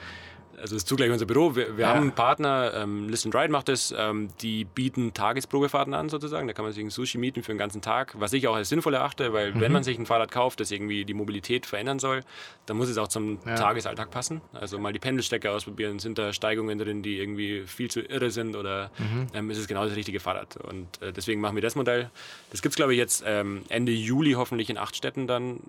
also 0.59 0.75
ist 0.75 0.87
zugleich 0.87 1.11
unser 1.11 1.25
Büro. 1.25 1.55
Wir, 1.55 1.77
wir 1.77 1.83
ja. 1.83 1.89
haben 1.89 2.01
einen 2.01 2.11
Partner, 2.11 2.73
ähm, 2.75 3.09
Listen 3.09 3.31
Ride 3.31 3.51
macht 3.51 3.67
das, 3.67 3.93
ähm, 3.97 4.29
die 4.41 4.65
bieten 4.65 5.13
Tagesprobefahrten 5.13 5.93
an 5.93 6.09
sozusagen. 6.09 6.47
Da 6.47 6.53
kann 6.53 6.65
man 6.65 6.73
sich 6.73 6.83
ein 6.83 6.89
Sushi 6.89 7.17
mieten 7.17 7.43
für 7.43 7.51
einen 7.51 7.59
ganzen 7.59 7.81
Tag, 7.81 8.15
was 8.17 8.33
ich 8.33 8.47
auch 8.47 8.55
als 8.55 8.69
sinnvoll 8.69 8.93
erachte, 8.93 9.33
weil 9.33 9.53
mhm. 9.53 9.61
wenn 9.61 9.71
man 9.71 9.83
sich 9.83 9.97
ein 9.97 10.05
Fahrrad 10.05 10.31
kauft, 10.31 10.59
das 10.59 10.71
irgendwie 10.71 11.05
die 11.05 11.13
Mobilität 11.13 11.65
verändern 11.65 11.99
soll, 11.99 12.21
dann 12.65 12.77
muss 12.77 12.89
es 12.89 12.97
auch 12.97 13.07
zum 13.07 13.39
ja. 13.45 13.55
Tagesalltag 13.55 14.11
passen. 14.11 14.41
Also 14.53 14.79
mal 14.79 14.93
die 14.93 14.99
Pendelstrecke 14.99 15.51
ausprobieren, 15.51 15.99
sind 15.99 16.17
da 16.17 16.33
Steigungen 16.33 16.77
drin, 16.77 17.03
die 17.03 17.19
irgendwie 17.19 17.63
viel 17.65 17.89
zu 17.89 18.01
irre 18.01 18.31
sind 18.31 18.55
oder 18.55 18.91
mhm. 18.97 19.27
ähm, 19.33 19.49
ist 19.51 19.57
es 19.57 19.67
genau 19.67 19.85
das 19.85 19.95
richtige 19.95 20.19
Fahrrad. 20.19 20.57
Und 20.57 21.01
äh, 21.01 21.11
deswegen 21.11 21.41
machen 21.41 21.55
wir 21.55 21.61
das 21.61 21.75
Modell. 21.75 22.09
Das 22.51 22.61
gibt 22.61 22.73
es 22.73 22.75
glaube 22.75 22.93
ich 22.93 22.97
jetzt 22.97 23.23
ähm, 23.25 23.63
Ende 23.69 23.91
Juli 23.91 24.33
hoffentlich 24.33 24.69
in 24.69 24.77
acht 24.77 24.95
Städten 24.95 25.27
dann. 25.27 25.59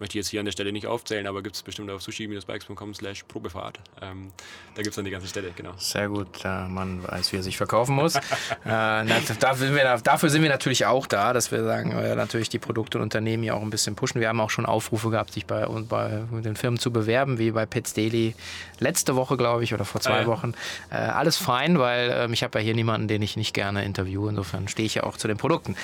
Möchte 0.00 0.18
ich 0.18 0.24
jetzt 0.24 0.30
hier 0.30 0.40
an 0.40 0.44
der 0.44 0.52
Stelle 0.52 0.72
nicht 0.72 0.88
aufzählen, 0.88 1.26
aber 1.28 1.40
gibt 1.40 1.54
es 1.54 1.62
bestimmt 1.62 1.88
auf 1.90 2.02
sushi-bikes.com 2.02 2.94
slash 2.94 3.22
Probefahrt. 3.24 3.78
Ähm, 4.02 4.32
da 4.74 4.82
gibt 4.82 4.88
es 4.88 4.96
dann 4.96 5.04
die 5.04 5.12
ganze 5.12 5.28
Stelle, 5.28 5.52
genau. 5.54 5.72
Sehr 5.78 6.08
gut, 6.08 6.44
äh, 6.44 6.66
man 6.66 7.06
weiß, 7.06 7.32
wie 7.32 7.36
er 7.36 7.42
sich 7.44 7.56
verkaufen 7.56 7.94
muss. 7.94 8.14
äh, 8.16 8.20
dafür, 8.64 9.54
sind 9.54 9.76
wir, 9.76 9.96
dafür, 9.98 10.30
sind 10.30 10.42
wir, 10.42 10.48
natürlich 10.48 10.86
auch 10.86 11.06
da, 11.06 11.32
dass 11.32 11.52
wir 11.52 11.62
sagen, 11.62 11.92
äh, 11.92 12.16
natürlich 12.16 12.48
die 12.48 12.58
Produkte 12.58 12.98
und 12.98 13.04
Unternehmen 13.04 13.44
hier 13.44 13.54
auch 13.54 13.62
ein 13.62 13.70
bisschen 13.70 13.94
pushen. 13.94 14.20
Wir 14.20 14.28
haben 14.28 14.40
auch 14.40 14.50
schon 14.50 14.66
Aufrufe 14.66 15.10
gehabt, 15.10 15.32
sich 15.32 15.46
bei, 15.46 15.64
bei 15.66 16.24
den 16.30 16.56
Firmen 16.56 16.80
zu 16.80 16.92
bewerben, 16.92 17.38
wie 17.38 17.52
bei 17.52 17.64
Pets 17.64 17.94
Daily 17.94 18.34
letzte 18.80 19.14
Woche, 19.14 19.36
glaube 19.36 19.62
ich, 19.62 19.74
oder 19.74 19.84
vor 19.84 20.00
zwei 20.00 20.18
ah, 20.18 20.20
ja. 20.22 20.26
Wochen. 20.26 20.54
Äh, 20.90 20.96
alles 20.96 21.36
fein, 21.36 21.78
weil 21.78 22.10
ähm, 22.12 22.32
ich 22.32 22.42
habe 22.42 22.58
ja 22.58 22.64
hier 22.64 22.74
niemanden, 22.74 23.06
den 23.06 23.22
ich 23.22 23.36
nicht 23.36 23.54
gerne 23.54 23.84
interviewe. 23.84 24.28
Insofern 24.28 24.66
stehe 24.66 24.86
ich 24.86 24.96
ja 24.96 25.04
auch 25.04 25.16
zu 25.16 25.28
den 25.28 25.36
Produkten. 25.36 25.76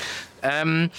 Ähm, 0.42 0.90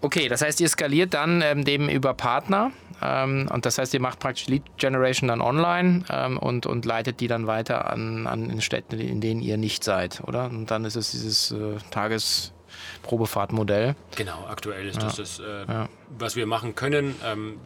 Okay, 0.00 0.28
das 0.28 0.42
heißt, 0.42 0.60
ihr 0.60 0.68
skaliert 0.68 1.14
dann 1.14 1.42
ähm, 1.42 1.64
dem 1.64 1.88
über 1.88 2.14
Partner 2.14 2.70
ähm, 3.02 3.48
und 3.52 3.66
das 3.66 3.78
heißt, 3.78 3.94
ihr 3.94 4.00
macht 4.00 4.20
praktisch 4.20 4.46
Lead 4.46 4.62
Generation 4.76 5.28
dann 5.28 5.40
online 5.40 6.04
ähm, 6.10 6.38
und, 6.38 6.66
und 6.66 6.84
leitet 6.84 7.20
die 7.20 7.26
dann 7.26 7.46
weiter 7.46 7.90
an, 7.90 8.26
an 8.26 8.60
Städten, 8.60 9.00
in 9.00 9.20
denen 9.20 9.40
ihr 9.40 9.56
nicht 9.56 9.84
seid, 9.84 10.22
oder? 10.24 10.46
Und 10.46 10.70
dann 10.70 10.84
ist 10.84 10.96
es 10.96 11.12
dieses 11.12 11.52
äh, 11.52 11.76
Tagesprobefahrtmodell. 11.90 13.94
Genau, 14.16 14.46
aktuell 14.48 14.88
ist 14.88 14.96
ja. 14.96 15.02
das 15.02 15.16
das, 15.16 15.40
äh, 15.40 15.64
ja. 15.66 15.88
was 16.16 16.36
wir 16.36 16.46
machen 16.46 16.74
können. 16.74 17.14
Ähm, 17.24 17.58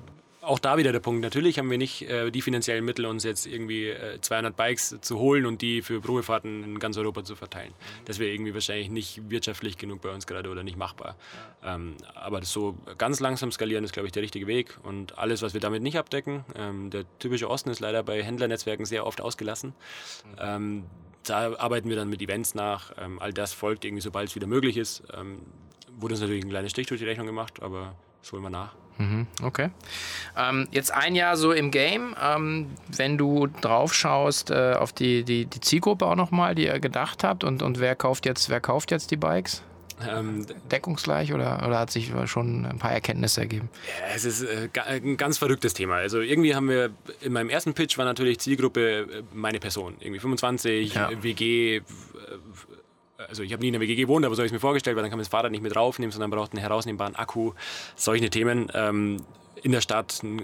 auch 0.42 0.58
da 0.58 0.76
wieder 0.76 0.92
der 0.92 1.00
Punkt. 1.00 1.22
Natürlich 1.22 1.58
haben 1.58 1.70
wir 1.70 1.78
nicht 1.78 2.02
äh, 2.02 2.30
die 2.30 2.42
finanziellen 2.42 2.84
Mittel, 2.84 3.06
uns 3.06 3.22
jetzt 3.22 3.46
irgendwie 3.46 3.88
äh, 3.88 4.20
200 4.20 4.56
Bikes 4.56 4.96
zu 5.00 5.18
holen 5.18 5.46
und 5.46 5.62
die 5.62 5.82
für 5.82 6.00
Probefahrten 6.00 6.64
in 6.64 6.78
ganz 6.80 6.96
Europa 6.96 7.22
zu 7.24 7.36
verteilen. 7.36 7.72
Das 8.04 8.18
wäre 8.18 8.32
irgendwie 8.32 8.52
wahrscheinlich 8.52 8.90
nicht 8.90 9.30
wirtschaftlich 9.30 9.78
genug 9.78 10.02
bei 10.02 10.10
uns 10.10 10.26
gerade 10.26 10.50
oder 10.50 10.64
nicht 10.64 10.76
machbar. 10.76 11.16
Ähm, 11.64 11.96
aber 12.14 12.42
so 12.44 12.76
ganz 12.98 13.20
langsam 13.20 13.52
skalieren 13.52 13.84
ist, 13.84 13.92
glaube 13.92 14.06
ich, 14.06 14.12
der 14.12 14.22
richtige 14.22 14.48
Weg. 14.48 14.78
Und 14.82 15.16
alles, 15.16 15.42
was 15.42 15.54
wir 15.54 15.60
damit 15.60 15.82
nicht 15.82 15.96
abdecken, 15.96 16.44
ähm, 16.56 16.90
der 16.90 17.04
typische 17.20 17.48
Osten 17.48 17.70
ist 17.70 17.78
leider 17.80 18.02
bei 18.02 18.22
Händlernetzwerken 18.22 18.84
sehr 18.84 19.06
oft 19.06 19.20
ausgelassen. 19.20 19.74
Ähm, 20.40 20.84
da 21.24 21.54
arbeiten 21.54 21.88
wir 21.88 21.94
dann 21.94 22.08
mit 22.08 22.20
Events 22.20 22.56
nach. 22.56 22.92
Ähm, 22.98 23.20
all 23.20 23.32
das 23.32 23.52
folgt 23.52 23.84
irgendwie, 23.84 24.02
sobald 24.02 24.28
es 24.28 24.34
wieder 24.34 24.48
möglich 24.48 24.76
ist. 24.76 25.04
Ähm, 25.16 25.38
wurde 26.00 26.14
uns 26.14 26.20
natürlich 26.20 26.44
ein 26.44 26.50
kleiner 26.50 26.68
Strich 26.68 26.88
durch 26.88 27.00
die 27.00 27.06
Rechnung 27.06 27.26
gemacht, 27.26 27.62
aber 27.62 27.94
das 28.20 28.32
holen 28.32 28.42
wir 28.42 28.50
nach. 28.50 28.81
Mhm, 28.98 29.26
okay. 29.42 29.70
Ähm, 30.36 30.68
jetzt 30.70 30.92
ein 30.92 31.14
Jahr 31.14 31.36
so 31.36 31.52
im 31.52 31.70
Game. 31.70 32.14
Ähm, 32.22 32.68
wenn 32.88 33.18
du 33.18 33.48
drauf 33.60 33.94
schaust 33.94 34.50
äh, 34.50 34.74
auf 34.74 34.92
die, 34.92 35.24
die, 35.24 35.46
die 35.46 35.60
Zielgruppe 35.60 36.06
auch 36.06 36.16
nochmal, 36.16 36.54
die 36.54 36.66
ihr 36.66 36.78
gedacht 36.80 37.24
habt 37.24 37.44
und, 37.44 37.62
und 37.62 37.80
wer 37.80 37.96
kauft 37.96 38.26
jetzt, 38.26 38.48
wer 38.48 38.60
kauft 38.60 38.90
jetzt 38.90 39.10
die 39.10 39.16
Bikes? 39.16 39.62
Ähm, 40.08 40.46
Deckungsgleich 40.70 41.32
oder, 41.32 41.64
oder 41.66 41.78
hat 41.78 41.90
sich 41.90 42.12
schon 42.26 42.66
ein 42.66 42.78
paar 42.78 42.92
Erkenntnisse 42.92 43.42
ergeben? 43.42 43.68
Ja, 44.00 44.14
es 44.14 44.24
ist 44.24 44.42
äh, 44.42 44.68
ein 44.86 45.16
ganz 45.16 45.38
verrücktes 45.38 45.74
Thema. 45.74 45.96
Also 45.96 46.20
irgendwie 46.20 46.54
haben 46.54 46.68
wir 46.68 46.90
in 47.20 47.32
meinem 47.32 47.50
ersten 47.50 47.74
Pitch 47.74 47.98
war 47.98 48.04
natürlich 48.04 48.40
Zielgruppe 48.40 49.00
äh, 49.00 49.06
meine 49.32 49.60
Person. 49.60 49.94
Irgendwie 50.00 50.20
25, 50.20 50.94
ja. 50.94 51.10
WG, 51.22 51.76
äh, 51.76 51.82
also 53.28 53.42
ich 53.42 53.52
habe 53.52 53.62
nie 53.62 53.68
in 53.68 53.72
der 53.72 53.80
WG 53.80 53.94
gewohnt, 53.94 54.24
aber 54.24 54.34
so 54.34 54.40
habe 54.40 54.46
ich 54.46 54.50
es 54.50 54.54
mir 54.54 54.60
vorgestellt, 54.60 54.96
weil 54.96 55.02
dann 55.02 55.10
kann 55.10 55.18
man 55.18 55.24
das 55.24 55.28
Fahrrad 55.28 55.50
nicht 55.50 55.62
mit 55.62 55.74
draufnehmen, 55.74 56.12
sondern 56.12 56.30
braucht 56.30 56.52
einen 56.52 56.60
herausnehmbaren 56.60 57.16
Akku, 57.16 57.52
solche 57.96 58.30
Themen. 58.30 58.70
Ähm, 58.74 59.18
in 59.62 59.70
der 59.70 59.80
Stadt 59.80 60.22
ein 60.22 60.42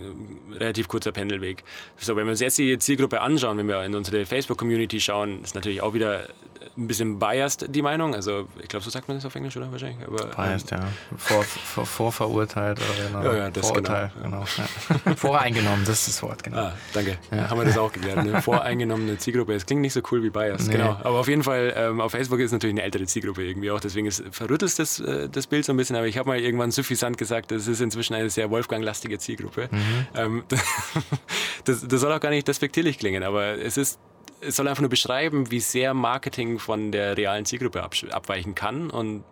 relativ 0.53 0.87
kurzer 0.87 1.13
Pendelweg. 1.13 1.65
So, 1.97 2.15
wenn 2.15 2.27
wir 2.27 2.31
uns 2.31 2.41
jetzt 2.41 2.59
die 2.59 2.79
Zielgruppe 2.79 3.21
anschauen, 3.21 3.59
wenn 3.59 3.67
wir 3.67 3.83
in 3.85 3.95
unsere 3.95 4.27
Facebook-Community 4.27 5.01
schauen, 5.01 5.43
ist 5.43 5.55
natürlich 5.55 5.83
auch 5.83 5.93
wieder 5.95 6.29
ein 6.77 6.87
bisschen 6.87 7.19
biased, 7.19 7.67
die 7.69 7.83
Meinung. 7.83 8.15
Also, 8.15 8.49
ich 8.61 8.69
glaube, 8.69 8.85
so 8.85 8.91
sagt 8.91 9.09
man 9.09 9.17
das 9.17 9.27
auf 9.27 9.35
Englisch, 9.35 9.57
oder? 9.57 9.71
Wahrscheinlich. 9.71 10.07
Aber, 10.07 10.27
biased, 10.27 10.73
ähm, 10.73 10.79
ja. 10.79 10.89
Vor, 11.17 11.43
vor, 11.43 11.87
vorverurteilt 11.87 12.79
oder 12.79 13.09
genau. 13.09 13.23
Ja, 13.25 13.39
ja, 13.45 13.51
das 13.51 13.67
Vorurteil, 13.67 14.11
genau. 14.23 14.45
genau 14.45 14.67
ja. 15.07 15.15
Voreingenommen, 15.17 15.85
das 15.85 16.01
ist 16.01 16.09
das 16.09 16.23
Wort, 16.23 16.43
genau. 16.43 16.59
Ah, 16.59 16.73
danke. 16.93 17.19
Ja. 17.31 17.51
Haben 17.51 17.59
wir 17.59 17.65
das 17.67 17.79
auch 17.79 17.93
geklärt. 17.93 18.19
Eine 18.19 18.43
voreingenommene 18.43 19.19
Zielgruppe. 19.19 19.55
Es 19.55 19.67
klingt 19.67 19.83
nicht 19.83 19.93
so 19.93 20.01
cool 20.11 20.23
wie 20.23 20.31
biased, 20.31 20.69
nee. 20.69 20.75
genau. 20.75 20.99
Aber 21.03 21.19
auf 21.19 21.29
jeden 21.29 21.43
Fall, 21.43 21.73
ähm, 21.77 22.01
auf 22.01 22.13
Facebook 22.13 22.39
ist 22.41 22.47
es 22.47 22.53
natürlich 22.53 22.75
eine 22.75 22.83
ältere 22.83 23.07
Zielgruppe 23.07 23.45
irgendwie 23.45 23.71
auch. 23.71 23.81
Deswegen 23.81 24.07
ist, 24.07 24.23
verrüttelt 24.31 24.79
das, 24.79 25.01
äh, 25.01 25.29
das 25.29 25.47
Bild 25.47 25.65
so 25.65 25.73
ein 25.73 25.77
bisschen. 25.77 25.97
Aber 25.97 26.07
ich 26.07 26.19
habe 26.19 26.29
mal 26.29 26.39
irgendwann 26.39 26.71
suffisant 26.71 27.19
gesagt, 27.19 27.51
das 27.51 27.67
ist 27.67 27.81
inzwischen 27.81 28.15
eine 28.15 28.31
sehr 28.31 28.51
Wolfgang-lastige 28.51 29.19
Zielgruppe. 29.19 29.69
Mhm. 29.71 30.07
Ähm, 30.15 30.45
das, 31.65 31.87
das 31.87 32.01
soll 32.01 32.13
auch 32.13 32.21
gar 32.21 32.31
nicht 32.31 32.49
despektierlich 32.49 32.99
klingen, 32.99 33.23
aber 33.23 33.59
es 33.59 33.77
ist 33.77 33.99
es 34.41 34.57
soll 34.57 34.69
einfach 34.69 34.83
nur 34.83 34.91
beschreiben, 34.91 35.51
wie 35.51 35.61
sehr 35.61 35.95
Marketing 35.95 36.59
von 36.59 36.93
der 36.93 37.17
realen 37.17 37.45
Zielgruppe 37.45 37.83
abweichen 37.83 38.55
kann 38.55 38.91
und 38.91 39.25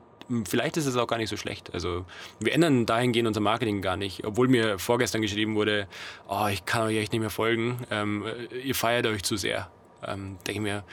vielleicht 0.49 0.77
ist 0.77 0.87
es 0.87 0.97
auch 0.97 1.07
gar 1.07 1.19
nicht 1.19 1.29
so 1.29 1.37
schlecht. 1.37 1.73
Also 1.73 2.05
wir 2.41 2.53
ändern 2.53 2.87
dahingehend 2.87 3.29
unser 3.29 3.41
Marketing 3.41 3.81
gar 3.81 3.97
nicht. 3.97 4.25
Obwohl 4.25 4.49
mir 4.49 4.79
vorgestern 4.79 5.23
geschrieben 5.23 5.55
wurde, 5.55 5.87
oh, 6.29 6.47
ich 6.51 6.65
kann 6.65 6.83
euch 6.83 6.97
echt 6.97 7.13
nicht 7.13 7.21
mehr 7.21 7.31
folgen, 7.31 7.79
ähm, 7.91 8.25
ihr 8.65 8.75
feiert 8.75 9.07
euch 9.07 9.23
zu 9.23 9.37
sehr. 9.37 9.71
Ähm, 10.05 10.39
denke 10.47 10.53
ich 10.53 10.61
mir, 10.61 10.85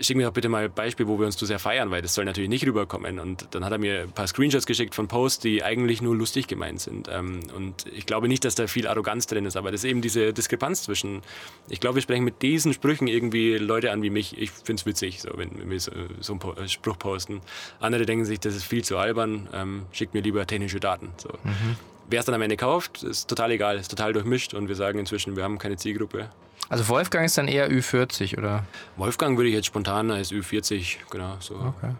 schick 0.00 0.16
mir 0.16 0.26
doch 0.26 0.32
bitte 0.32 0.48
mal 0.48 0.64
ein 0.64 0.72
Beispiel, 0.72 1.06
wo 1.06 1.18
wir 1.18 1.26
uns 1.26 1.36
zu 1.36 1.46
sehr 1.46 1.58
feiern, 1.58 1.90
weil 1.90 2.02
das 2.02 2.14
soll 2.14 2.24
natürlich 2.24 2.50
nicht 2.50 2.66
rüberkommen. 2.66 3.18
Und 3.18 3.48
dann 3.52 3.64
hat 3.64 3.72
er 3.72 3.78
mir 3.78 4.02
ein 4.02 4.12
paar 4.12 4.26
Screenshots 4.26 4.66
geschickt 4.66 4.94
von 4.94 5.08
Posts, 5.08 5.40
die 5.40 5.62
eigentlich 5.62 6.02
nur 6.02 6.16
lustig 6.16 6.48
gemeint 6.48 6.80
sind. 6.80 7.08
Ähm, 7.10 7.40
und 7.54 7.86
ich 7.92 8.06
glaube 8.06 8.28
nicht, 8.28 8.44
dass 8.44 8.54
da 8.54 8.66
viel 8.66 8.86
Arroganz 8.86 9.26
drin 9.26 9.46
ist, 9.46 9.56
aber 9.56 9.70
das 9.70 9.84
ist 9.84 9.90
eben 9.90 10.02
diese 10.02 10.32
Diskrepanz 10.32 10.82
zwischen, 10.82 11.22
ich 11.68 11.80
glaube, 11.80 11.96
wir 11.96 12.02
sprechen 12.02 12.24
mit 12.24 12.42
diesen 12.42 12.72
Sprüchen 12.72 13.06
irgendwie 13.06 13.56
Leute 13.56 13.92
an 13.92 14.02
wie 14.02 14.10
mich. 14.10 14.36
Ich 14.38 14.50
finde 14.50 14.80
es 14.80 14.86
witzig, 14.86 15.20
so, 15.20 15.30
wenn, 15.36 15.70
wir 15.70 15.80
so, 15.80 15.92
so, 16.20 16.38
einen 16.56 16.68
Spruch 16.68 16.98
posten. 16.98 17.40
Andere 17.80 18.06
denken 18.06 18.24
sich, 18.24 18.40
das 18.40 18.56
ist 18.56 18.64
viel 18.64 18.84
zu 18.84 18.98
albern, 18.98 19.48
ähm, 19.52 19.86
schickt 19.92 20.14
mir 20.14 20.20
lieber 20.20 20.46
technische 20.46 20.80
Daten. 20.80 21.10
So. 21.16 21.30
Mhm. 21.44 21.76
Wer 22.08 22.20
es 22.20 22.26
dann 22.26 22.34
am 22.34 22.42
Ende 22.42 22.56
kauft, 22.56 23.02
ist 23.02 23.28
total 23.28 23.52
egal, 23.52 23.78
ist 23.78 23.88
total 23.88 24.12
durchmischt 24.12 24.54
und 24.54 24.68
wir 24.68 24.74
sagen 24.74 24.98
inzwischen, 24.98 25.36
wir 25.36 25.44
haben 25.44 25.58
keine 25.58 25.76
Zielgruppe. 25.76 26.30
Also 26.68 26.88
Wolfgang 26.88 27.26
ist 27.26 27.38
dann 27.38 27.48
eher 27.48 27.70
Ü40, 27.70 28.38
oder? 28.38 28.64
Wolfgang 28.96 29.36
würde 29.36 29.48
ich 29.48 29.54
jetzt 29.54 29.66
spontan 29.66 30.10
als 30.10 30.32
Ü40, 30.32 30.96
genau, 31.10 31.36
so 31.40 31.54
okay. 31.54 31.92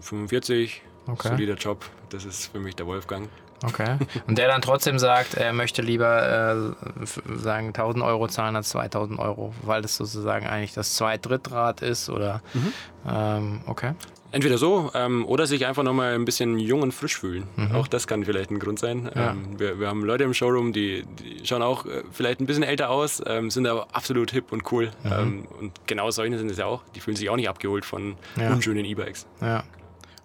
45, 0.00 0.82
okay. 1.08 1.28
solider 1.28 1.54
Job, 1.54 1.84
das 2.10 2.24
ist 2.24 2.46
für 2.46 2.60
mich 2.60 2.76
der 2.76 2.86
Wolfgang. 2.86 3.28
Okay. 3.64 3.96
Und 4.26 4.36
der 4.38 4.48
dann 4.48 4.60
trotzdem 4.60 4.98
sagt, 4.98 5.34
er 5.34 5.52
möchte 5.52 5.80
lieber 5.80 6.74
äh, 6.76 7.36
sagen 7.38 7.68
1000 7.68 8.04
Euro 8.04 8.28
zahlen 8.28 8.54
als 8.54 8.68
2000 8.70 9.18
Euro, 9.18 9.54
weil 9.62 9.82
das 9.82 9.96
sozusagen 9.96 10.46
eigentlich 10.46 10.74
das 10.74 10.94
Zweit-Drittrad 10.94 11.82
ist 11.82 12.10
oder 12.10 12.42
mhm. 12.52 12.72
ähm, 13.08 13.60
okay. 13.66 13.92
Entweder 14.36 14.58
so 14.58 14.90
ähm, 14.92 15.24
oder 15.24 15.46
sich 15.46 15.64
einfach 15.64 15.82
nochmal 15.82 16.14
ein 16.14 16.26
bisschen 16.26 16.58
jung 16.58 16.82
und 16.82 16.92
frisch 16.92 17.16
fühlen. 17.16 17.44
Mhm. 17.56 17.74
Auch 17.74 17.88
das 17.88 18.06
kann 18.06 18.22
vielleicht 18.22 18.50
ein 18.50 18.58
Grund 18.58 18.78
sein. 18.78 19.10
Ja. 19.14 19.30
Ähm, 19.30 19.58
wir, 19.58 19.80
wir, 19.80 19.88
haben 19.88 20.04
Leute 20.04 20.24
im 20.24 20.34
Showroom, 20.34 20.74
die, 20.74 21.04
die 21.18 21.46
schauen 21.46 21.62
auch 21.62 21.86
äh, 21.86 22.02
vielleicht 22.12 22.40
ein 22.40 22.46
bisschen 22.46 22.62
älter 22.62 22.90
aus, 22.90 23.22
ähm, 23.26 23.50
sind 23.50 23.66
aber 23.66 23.88
absolut 23.92 24.32
hip 24.32 24.52
und 24.52 24.70
cool. 24.70 24.90
Mhm. 25.04 25.12
Ähm, 25.12 25.48
und 25.58 25.86
genau 25.86 26.10
solche 26.10 26.36
sind 26.36 26.50
es 26.50 26.58
ja 26.58 26.66
auch. 26.66 26.82
Die 26.94 27.00
fühlen 27.00 27.16
sich 27.16 27.30
auch 27.30 27.36
nicht 27.36 27.48
abgeholt 27.48 27.86
von 27.86 28.16
ja. 28.38 28.52
unschönen 28.52 28.84
E-Bikes. 28.84 29.26
Ja, 29.40 29.64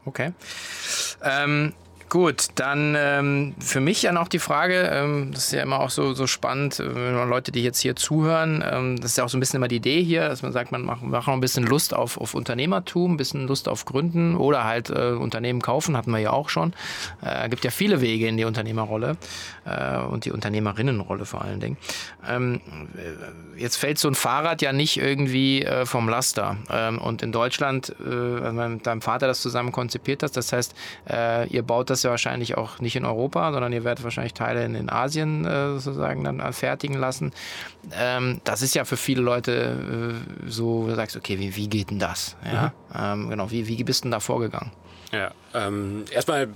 okay. 0.03 0.33
Ähm, 1.23 1.71
Gut, 2.11 2.47
dann 2.55 2.93
ähm, 2.99 3.55
für 3.59 3.79
mich 3.79 4.01
ja 4.01 4.11
noch 4.11 4.27
die 4.27 4.39
Frage, 4.39 4.81
ähm, 4.91 5.29
das 5.31 5.45
ist 5.45 5.53
ja 5.53 5.63
immer 5.63 5.79
auch 5.79 5.89
so, 5.89 6.13
so 6.13 6.27
spannend, 6.27 6.77
äh, 6.77 6.93
wenn 6.93 7.15
man 7.15 7.29
Leute, 7.29 7.53
die 7.53 7.63
jetzt 7.63 7.79
hier 7.79 7.95
zuhören, 7.95 8.61
ähm, 8.69 8.97
das 8.99 9.11
ist 9.11 9.17
ja 9.17 9.23
auch 9.23 9.29
so 9.29 9.37
ein 9.37 9.39
bisschen 9.39 9.55
immer 9.55 9.69
die 9.69 9.77
Idee 9.77 10.03
hier, 10.03 10.27
dass 10.27 10.41
man 10.41 10.51
sagt, 10.51 10.73
man 10.73 10.81
macht, 10.81 11.03
macht 11.03 11.27
noch 11.27 11.33
ein 11.33 11.39
bisschen 11.39 11.65
Lust 11.65 11.93
auf, 11.93 12.17
auf 12.17 12.33
Unternehmertum, 12.33 13.13
ein 13.13 13.17
bisschen 13.17 13.47
Lust 13.47 13.69
auf 13.69 13.85
Gründen 13.85 14.35
oder 14.35 14.65
halt 14.65 14.89
äh, 14.89 15.11
Unternehmen 15.11 15.61
kaufen, 15.61 15.95
hatten 15.95 16.11
wir 16.11 16.19
ja 16.19 16.31
auch 16.31 16.49
schon. 16.49 16.73
Äh, 17.21 17.47
gibt 17.47 17.63
ja 17.63 17.71
viele 17.71 18.01
Wege 18.01 18.27
in 18.27 18.35
die 18.35 18.43
Unternehmerrolle 18.43 19.15
äh, 19.63 19.99
und 19.99 20.25
die 20.25 20.33
Unternehmerinnenrolle 20.33 21.23
vor 21.23 21.43
allen 21.43 21.61
Dingen. 21.61 21.77
Ähm, 22.27 22.59
jetzt 23.55 23.77
fällt 23.77 23.99
so 23.99 24.09
ein 24.09 24.15
Fahrrad 24.15 24.61
ja 24.61 24.73
nicht 24.73 24.97
irgendwie 24.97 25.63
äh, 25.63 25.85
vom 25.85 26.09
Laster. 26.09 26.57
Ähm, 26.69 26.97
und 26.97 27.21
in 27.21 27.31
Deutschland, 27.31 27.95
äh, 28.05 28.09
also 28.09 28.51
mit 28.67 28.85
deinem 28.85 29.01
Vater 29.01 29.27
das 29.27 29.41
zusammen 29.41 29.71
konzipiert 29.71 30.23
hast, 30.23 30.35
das 30.35 30.51
heißt, 30.51 30.75
ihr 31.49 31.63
baut 31.63 31.89
das 31.89 32.00
das 32.01 32.03
ja 32.03 32.09
wahrscheinlich 32.09 32.57
auch 32.57 32.79
nicht 32.79 32.95
in 32.95 33.05
Europa, 33.05 33.51
sondern 33.51 33.71
ihr 33.73 33.83
werdet 33.83 34.03
wahrscheinlich 34.03 34.33
Teile 34.33 34.65
in, 34.65 34.75
in 34.75 34.89
Asien 34.89 35.45
äh, 35.45 35.79
sozusagen 35.79 36.23
dann 36.23 36.53
fertigen 36.53 36.97
lassen. 36.97 37.31
Ähm, 37.93 38.41
das 38.43 38.61
ist 38.61 38.75
ja 38.75 38.85
für 38.85 38.97
viele 38.97 39.21
Leute 39.21 40.15
äh, 40.45 40.49
so, 40.49 40.87
du 40.87 40.95
sagst, 40.95 41.15
okay, 41.15 41.39
wie, 41.39 41.55
wie 41.55 41.67
geht 41.67 41.91
denn 41.91 41.99
das? 41.99 42.35
Ja? 42.45 42.73
Mhm. 42.93 43.23
Ähm, 43.23 43.29
genau, 43.29 43.51
wie, 43.51 43.67
wie 43.67 43.83
bist 43.83 44.01
du 44.01 44.05
denn 44.05 44.11
da 44.11 44.19
vorgegangen? 44.19 44.71
Ja, 45.11 45.31
ähm, 45.53 46.05
erstmal 46.11 46.47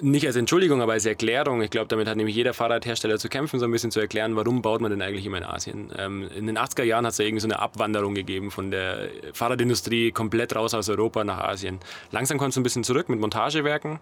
nicht 0.00 0.26
als 0.26 0.36
Entschuldigung, 0.36 0.80
aber 0.80 0.92
als 0.92 1.06
Erklärung. 1.06 1.62
Ich 1.62 1.70
glaube, 1.70 1.88
damit 1.88 2.08
hat 2.08 2.16
nämlich 2.16 2.36
jeder 2.36 2.54
Fahrradhersteller 2.54 3.18
zu 3.18 3.28
kämpfen, 3.28 3.58
so 3.58 3.64
ein 3.64 3.70
bisschen 3.70 3.90
zu 3.90 4.00
erklären, 4.00 4.36
warum 4.36 4.62
baut 4.62 4.80
man 4.80 4.90
denn 4.90 5.02
eigentlich 5.02 5.26
immer 5.26 5.38
in 5.38 5.44
Asien. 5.44 5.90
Ähm, 5.96 6.28
in 6.36 6.46
den 6.46 6.56
80er 6.56 6.84
Jahren 6.84 7.04
hat 7.04 7.12
es 7.12 7.18
ja 7.18 7.24
irgendwie 7.24 7.40
so 7.40 7.48
eine 7.48 7.58
Abwanderung 7.58 8.14
gegeben 8.14 8.50
von 8.50 8.70
der 8.70 9.08
Fahrradindustrie 9.32 10.12
komplett 10.12 10.54
raus 10.54 10.74
aus 10.74 10.88
Europa 10.88 11.24
nach 11.24 11.38
Asien. 11.38 11.80
Langsam 12.12 12.38
kommt 12.38 12.52
es 12.52 12.56
ein 12.56 12.62
bisschen 12.62 12.84
zurück 12.84 13.08
mit 13.08 13.18
Montagewerken. 13.18 13.98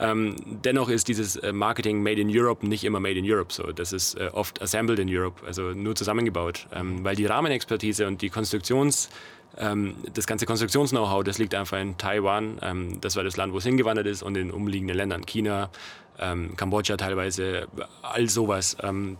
Ähm, 0.00 0.34
dennoch 0.44 0.88
ist 0.88 1.08
dieses 1.08 1.36
äh, 1.36 1.52
Marketing 1.52 2.02
Made 2.02 2.20
in 2.20 2.30
Europe 2.30 2.66
nicht 2.66 2.82
immer 2.84 2.98
Made 2.98 3.18
in 3.18 3.30
Europe. 3.30 3.52
So. 3.52 3.70
Das 3.70 3.92
ist 3.92 4.14
äh, 4.14 4.30
oft 4.32 4.60
assembled 4.62 4.98
in 4.98 5.08
Europe, 5.08 5.46
also 5.46 5.70
nur 5.72 5.94
zusammengebaut. 5.94 6.66
Ähm, 6.72 7.04
weil 7.04 7.16
die 7.16 7.26
Rahmenexpertise 7.26 8.06
und 8.06 8.22
die 8.22 8.30
Konstruktions- 8.30 9.08
das 9.56 10.26
ganze 10.26 10.46
Konstruktions-Know-how, 10.46 11.22
das 11.22 11.38
liegt 11.38 11.54
einfach 11.54 11.78
in 11.78 11.96
Taiwan. 11.96 12.58
Ähm, 12.62 13.00
das 13.00 13.16
war 13.16 13.22
das 13.22 13.36
Land, 13.36 13.52
wo 13.52 13.58
es 13.58 13.64
hingewandert 13.64 14.06
ist 14.06 14.22
und 14.22 14.36
in 14.36 14.50
umliegenden 14.50 14.96
Ländern, 14.96 15.24
China, 15.26 15.70
ähm, 16.18 16.56
Kambodscha 16.56 16.96
teilweise, 16.96 17.68
all 18.02 18.28
sowas. 18.28 18.76
Ähm, 18.82 19.16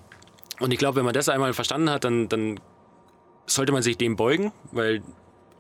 und 0.61 0.73
ich 0.73 0.79
glaube, 0.79 0.97
wenn 0.97 1.05
man 1.05 1.15
das 1.15 1.29
einmal 1.29 1.53
verstanden 1.53 1.91
hat, 1.91 2.05
dann, 2.05 2.29
dann 2.29 2.61
sollte 3.47 3.73
man 3.73 3.83
sich 3.83 3.97
dem 3.97 4.17
beugen, 4.17 4.53
weil 4.73 5.03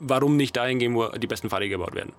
warum 0.00 0.36
nicht 0.36 0.56
dahin 0.56 0.78
gehen, 0.78 0.94
wo 0.94 1.08
die 1.08 1.26
besten 1.26 1.50
Fahrräder 1.50 1.70
gebaut 1.70 1.94
werden? 1.94 2.12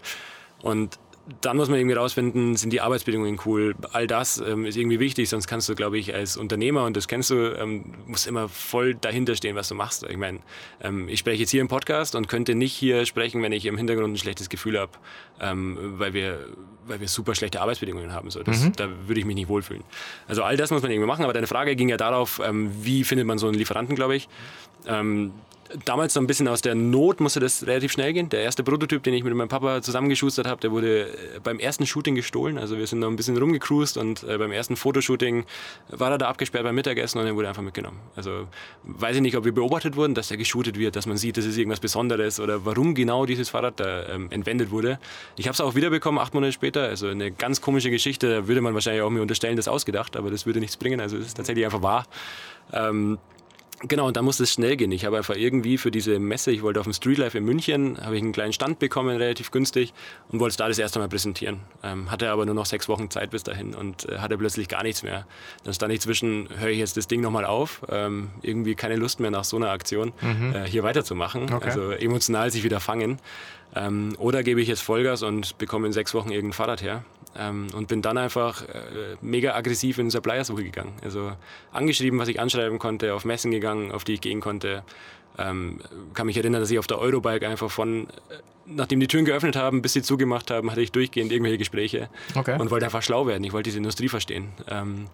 Und 0.62 1.00
dann 1.42 1.58
muss 1.58 1.70
man 1.70 1.80
irgendwie 1.80 1.96
rausfinden, 1.96 2.56
sind 2.56 2.72
die 2.72 2.82
Arbeitsbedingungen 2.82 3.40
cool. 3.46 3.76
All 3.94 4.06
das 4.06 4.38
ähm, 4.38 4.66
ist 4.66 4.78
irgendwie 4.78 5.00
wichtig, 5.00 5.28
sonst 5.28 5.48
kannst 5.48 5.68
du, 5.68 5.74
glaube 5.74 5.98
ich, 5.98 6.14
als 6.14 6.38
Unternehmer, 6.38 6.86
und 6.86 6.96
das 6.96 7.08
kennst 7.08 7.32
du, 7.32 7.58
ähm, 7.60 7.96
musst 8.06 8.28
immer 8.28 8.48
voll 8.48 8.94
dahinter 8.94 9.36
stehen, 9.36 9.56
was 9.56 9.68
du 9.68 9.76
machst. 9.76 10.04
Ich 10.04 10.18
meine, 10.18 10.40
ähm, 10.82 11.10
ich 11.10 11.20
spreche 11.20 11.42
jetzt 11.42 11.50
hier 11.50 11.62
im 11.62 11.68
Podcast 11.68 12.14
und 12.14 12.28
könnte 12.28 12.54
nicht 12.54 12.74
hier 12.74 13.06
sprechen, 13.08 13.42
wenn 13.42 13.52
ich 13.54 13.66
im 13.66 13.76
Hintergrund 13.78 14.14
ein 14.14 14.18
schlechtes 14.18 14.50
Gefühl 14.50 14.80
habe, 14.80 14.92
ähm, 15.40 15.96
weil, 15.98 16.14
wir, 16.14 16.46
weil 16.86 17.00
wir 17.00 17.08
super 17.08 17.34
schlechte 17.34 17.60
Arbeitsbedingungen 17.60 18.14
haben. 18.14 18.30
So, 18.30 18.44
das, 18.44 18.62
mhm. 18.62 18.74
Da 18.74 18.88
würde 19.08 19.20
ich 19.20 19.26
mich 19.26 19.36
nicht 19.36 19.48
wohlfühlen. 19.48 19.84
Also 20.28 20.44
all 20.44 20.58
das 20.58 20.70
muss 20.70 20.84
man 20.84 20.92
irgendwie 20.92 21.08
machen, 21.08 21.24
aber 21.24 21.34
deine 21.34 21.48
Frage 21.48 21.76
ging 21.76 21.90
ja 21.90 21.98
darauf, 21.98 22.40
ähm, 22.46 22.72
wie 22.82 23.04
findet 23.04 23.26
man 23.26 23.40
so 23.40 23.48
einen 23.48 23.58
Lieferanten, 23.58 23.96
glaube 23.96 24.16
ich. 24.16 24.30
Damals 25.84 26.14
so 26.14 26.20
ein 26.20 26.28
bisschen 26.28 26.48
aus 26.48 26.62
der 26.62 26.76
Not 26.76 27.20
musste 27.20 27.40
das 27.40 27.66
relativ 27.68 27.92
schnell 27.92 28.14
gehen. 28.14 28.30
Der 28.30 28.42
erste 28.42 28.64
Prototyp, 28.64 29.04
den 29.04 29.14
ich 29.14 29.24
mit 29.24 29.34
meinem 29.34 29.50
Papa 29.50 29.82
zusammengeschustert 29.82 30.48
habe, 30.48 30.62
der 30.62 30.72
wurde 30.72 31.08
äh, 31.08 31.40
beim 31.44 31.60
ersten 31.60 31.86
Shooting 31.86 32.16
gestohlen. 32.16 32.58
Also 32.58 32.78
wir 32.78 32.88
sind 32.88 33.00
noch 33.00 33.10
ein 33.10 33.16
bisschen 33.16 33.38
rumgecruised 33.38 33.98
und 33.98 34.24
äh, 34.24 34.38
beim 34.38 34.52
ersten 34.52 34.76
Fotoshooting 34.76 35.46
war 35.90 36.12
er 36.12 36.18
da 36.18 36.30
abgesperrt 36.30 36.64
beim 36.64 36.76
Mittagessen 36.76 37.20
und 37.20 37.26
er 37.26 37.36
wurde 37.36 37.48
einfach 37.50 37.62
mitgenommen. 37.64 38.00
Also 38.16 38.48
weiß 38.84 39.16
ich 39.18 39.22
nicht, 39.22 39.36
ob 39.36 39.44
wir 39.44 39.54
beobachtet 39.54 39.96
wurden, 39.96 40.14
dass 40.14 40.32
er 40.32 40.38
geshootet 40.38 40.78
wird, 40.78 40.96
dass 40.96 41.06
man 41.06 41.18
sieht, 41.18 41.38
das 41.38 41.46
ist 41.46 41.58
irgendwas 41.58 41.80
Besonderes 41.80 42.40
oder 42.40 42.66
warum 42.66 42.96
genau 42.96 43.26
dieses 43.26 43.50
Fahrrad 43.50 43.80
da 43.80 44.08
ähm, 44.08 44.28
entwendet 44.32 44.72
wurde. 44.72 45.00
Ich 45.38 45.48
habe 45.48 45.54
es 45.54 45.62
auch 45.62 45.76
wiederbekommen, 45.76 46.20
acht 46.20 46.34
Monate 46.34 46.54
später. 46.54 46.84
Also 46.84 47.08
eine 47.08 47.32
ganz 47.32 47.62
komische 47.62 47.90
Geschichte. 47.90 48.30
Da 48.30 48.48
würde 48.48 48.62
man 48.62 48.74
wahrscheinlich 48.74 49.02
auch 49.02 49.10
mir 49.10 49.22
unterstellen, 49.22 49.56
das 49.56 49.68
ausgedacht, 49.68 50.16
aber 50.16 50.32
das 50.32 50.46
würde 50.46 50.60
nichts 50.60 50.78
bringen. 50.78 51.02
Also 51.02 51.18
es 51.18 51.28
ist 51.28 51.38
tatsächlich 51.38 51.66
einfach 51.66 51.82
wahr. 51.82 52.06
Ähm, 52.72 53.18
Genau, 53.82 54.08
und 54.08 54.16
da 54.16 54.22
musste 54.22 54.44
es 54.44 54.54
schnell 54.54 54.78
gehen. 54.78 54.92
Ich 54.92 55.06
habe 55.06 55.18
einfach 55.18 55.36
irgendwie 55.36 55.78
für 55.78 55.92
diese 55.92 56.18
Messe, 56.18 56.52
ich 56.52 56.62
wollte 56.62 56.80
auf 56.80 56.86
dem 56.86 56.94
Streetlife 56.94 57.38
in 57.38 57.44
München, 57.44 57.98
habe 58.02 58.16
ich 58.16 58.22
einen 58.22 58.32
kleinen 58.32 58.54
Stand 58.54 58.80
bekommen, 58.80 59.18
relativ 59.18 59.52
günstig, 59.52 59.94
und 60.30 60.40
wollte 60.40 60.52
es 60.52 60.58
da 60.58 60.68
das 60.68 60.80
erste 60.80 61.00
Mal 61.00 61.10
präsentieren. 61.10 61.60
Ähm, 61.84 62.10
hatte 62.10 62.30
aber 62.30 62.46
nur 62.46 62.56
noch 62.56 62.66
sechs 62.66 62.88
Wochen 62.88 63.10
Zeit 63.10 63.32
bis 63.32 63.44
dahin 63.44 63.76
und 63.76 64.08
äh, 64.08 64.20
hatte 64.20 64.38
plötzlich 64.38 64.70
gar 64.70 64.84
nichts 64.84 65.04
mehr. 65.04 65.28
Dann 65.66 65.74
stand 65.74 65.92
ich 65.92 66.00
zwischen, 66.00 66.48
höre 66.58 66.70
ich 66.70 66.80
jetzt 66.80 66.96
das 66.96 67.08
Ding 67.08 67.20
nochmal 67.20 67.46
auf, 67.46 67.82
ähm, 67.90 68.30
irgendwie 68.42 68.76
keine 68.76 68.96
Lust 68.96 69.20
mehr 69.20 69.32
nach 69.32 69.44
so 69.44 69.58
einer 69.58 69.72
Aktion 69.72 70.14
mhm. 70.22 70.56
äh, 70.56 70.66
hier 70.68 70.84
weiterzumachen, 70.84 71.54
okay. 71.54 71.66
also 71.66 71.92
emotional 71.92 72.52
sich 72.52 72.64
wieder 72.64 72.80
fangen. 72.80 73.20
Ähm, 73.76 74.16
oder 74.20 74.42
gebe 74.44 74.62
ich 74.62 74.70
jetzt 74.70 74.82
Vollgas 74.82 75.22
und 75.22 75.58
bekomme 75.58 75.88
in 75.88 75.94
sechs 75.94 76.14
Wochen 76.14 76.32
irgendein 76.32 76.54
Fahrrad 76.54 76.82
her. 76.82 77.04
Ähm, 77.38 77.68
und 77.74 77.88
bin 77.88 78.02
dann 78.02 78.18
einfach 78.18 78.64
äh, 78.64 79.18
mega 79.22 79.56
aggressiv 79.56 79.98
in 79.98 80.10
Suppliersuche 80.10 80.64
gegangen. 80.64 80.94
Also 81.04 81.34
angeschrieben, 81.72 82.18
was 82.20 82.30
ich 82.30 82.40
anschreiben 82.40 82.80
konnte, 82.80 83.14
auf 83.14 83.26
Messen 83.26 83.52
gegangen, 83.52 83.92
auf 83.92 84.04
die 84.04 84.14
ich 84.14 84.22
gehen 84.22 84.40
konnte. 84.40 84.84
Ähm, 85.38 85.80
kann 86.14 86.28
mich 86.28 86.38
erinnern, 86.38 86.62
dass 86.62 86.72
ich 86.72 86.80
auf 86.80 86.88
der 86.88 87.00
Eurobike 87.00 87.48
einfach 87.48 87.70
von, 87.70 88.04
äh, 88.04 88.38
nachdem 88.66 89.00
die 89.02 89.08
Türen 89.08 89.26
geöffnet 89.26 89.56
haben, 89.56 89.82
bis 89.82 89.94
sie 89.94 90.02
zugemacht 90.02 90.50
haben, 90.50 90.72
hatte 90.72 90.82
ich 90.82 90.92
durchgehend 90.92 91.32
irgendwelche 91.32 91.58
Gespräche 91.58 92.10
okay. 92.36 92.58
und 92.60 92.72
wollte 92.72 92.86
einfach 92.86 93.04
schlau 93.04 93.28
werden. 93.28 93.44
Ich 93.44 93.52
wollte 93.52 93.68
diese 93.68 93.78
Industrie 93.78 94.08
verstehen. 94.08 94.50
Ähm, 94.70 95.08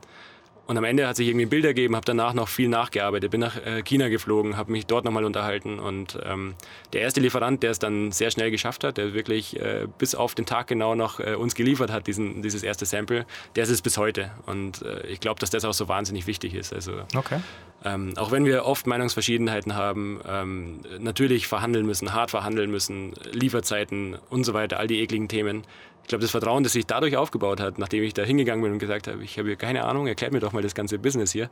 und 0.71 0.77
am 0.77 0.85
Ende 0.85 1.05
hat 1.05 1.17
sich 1.17 1.27
irgendwie 1.27 1.47
ein 1.47 1.49
Bild 1.49 1.65
ergeben, 1.65 1.97
habe 1.97 2.05
danach 2.05 2.33
noch 2.33 2.47
viel 2.47 2.69
nachgearbeitet, 2.69 3.29
bin 3.29 3.41
nach 3.41 3.57
äh, 3.57 3.81
China 3.83 4.07
geflogen, 4.07 4.55
habe 4.55 4.71
mich 4.71 4.85
dort 4.85 5.03
nochmal 5.03 5.25
unterhalten 5.25 5.79
und 5.79 6.17
ähm, 6.23 6.55
der 6.93 7.01
erste 7.01 7.19
Lieferant, 7.19 7.61
der 7.61 7.71
es 7.71 7.79
dann 7.79 8.13
sehr 8.13 8.31
schnell 8.31 8.51
geschafft 8.51 8.85
hat, 8.85 8.95
der 8.95 9.13
wirklich 9.13 9.59
äh, 9.59 9.87
bis 9.97 10.15
auf 10.15 10.33
den 10.33 10.45
Tag 10.45 10.67
genau 10.67 10.95
noch 10.95 11.19
äh, 11.19 11.35
uns 11.35 11.55
geliefert 11.55 11.91
hat, 11.91 12.07
diesen, 12.07 12.41
dieses 12.41 12.63
erste 12.63 12.85
Sample, 12.85 13.25
der 13.57 13.63
ist 13.65 13.69
es 13.69 13.81
bis 13.81 13.97
heute 13.97 14.31
und 14.45 14.81
äh, 14.83 15.05
ich 15.07 15.19
glaube, 15.19 15.41
dass 15.41 15.49
das 15.49 15.65
auch 15.65 15.73
so 15.73 15.89
wahnsinnig 15.89 16.25
wichtig 16.25 16.53
ist. 16.53 16.71
Also, 16.71 16.93
okay. 17.17 17.41
Ähm, 17.83 18.13
auch 18.15 18.31
wenn 18.31 18.45
wir 18.45 18.65
oft 18.65 18.87
Meinungsverschiedenheiten 18.87 19.75
haben, 19.75 20.21
ähm, 20.25 20.81
natürlich 20.99 21.47
verhandeln 21.47 21.85
müssen, 21.85 22.13
hart 22.13 22.31
verhandeln 22.31 22.71
müssen, 22.71 23.13
Lieferzeiten 23.31 24.17
und 24.29 24.45
so 24.45 24.53
weiter, 24.53 24.79
all 24.79 24.87
die 24.87 25.01
ekligen 25.01 25.27
Themen, 25.27 25.63
ich 26.03 26.07
glaube, 26.07 26.21
das 26.21 26.31
Vertrauen, 26.31 26.63
das 26.63 26.73
sich 26.73 26.85
dadurch 26.85 27.15
aufgebaut 27.15 27.59
hat, 27.59 27.77
nachdem 27.77 28.03
ich 28.03 28.13
da 28.13 28.23
hingegangen 28.23 28.61
bin 28.63 28.73
und 28.73 28.79
gesagt 28.79 29.07
habe, 29.07 29.23
ich 29.23 29.37
habe 29.37 29.47
hier 29.47 29.55
keine 29.55 29.85
Ahnung, 29.85 30.07
erklärt 30.07 30.33
mir 30.33 30.39
doch 30.39 30.51
mal 30.51 30.61
das 30.61 30.75
ganze 30.75 30.99
Business 30.99 31.31
hier. 31.31 31.45
Mhm. 31.45 31.49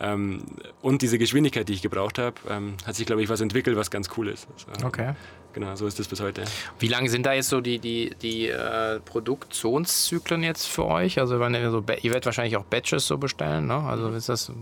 Ähm, 0.00 0.42
und 0.82 1.02
diese 1.02 1.18
Geschwindigkeit, 1.18 1.68
die 1.68 1.72
ich 1.72 1.82
gebraucht 1.82 2.18
habe, 2.18 2.36
ähm, 2.48 2.74
hat 2.86 2.94
sich, 2.94 3.06
glaube 3.06 3.22
ich, 3.22 3.28
was 3.28 3.40
entwickelt, 3.40 3.76
was 3.76 3.90
ganz 3.90 4.10
cool 4.16 4.28
ist. 4.28 4.46
Also, 4.72 4.86
okay. 4.86 5.14
Genau, 5.56 5.74
so 5.74 5.86
ist 5.86 5.98
das 5.98 6.06
bis 6.06 6.20
heute. 6.20 6.44
Wie 6.78 6.88
lange 6.88 7.08
sind 7.08 7.24
da 7.24 7.32
jetzt 7.32 7.48
so 7.48 7.62
die, 7.62 7.78
die, 7.78 8.14
die 8.20 8.48
äh, 8.48 9.00
Produktionszyklen 9.00 10.42
jetzt 10.42 10.66
für 10.66 10.84
euch? 10.84 11.18
Also 11.18 11.40
wenn 11.40 11.54
ihr, 11.54 11.70
so, 11.70 11.78
ihr 11.78 12.10
werdet 12.10 12.26
wahrscheinlich 12.26 12.58
auch 12.58 12.64
Batches 12.64 13.06
so 13.06 13.16
bestellen, 13.16 13.66
ne? 13.66 13.76
Also 13.76 14.10
ist 14.10 14.28
das, 14.28 14.50
ist 14.50 14.54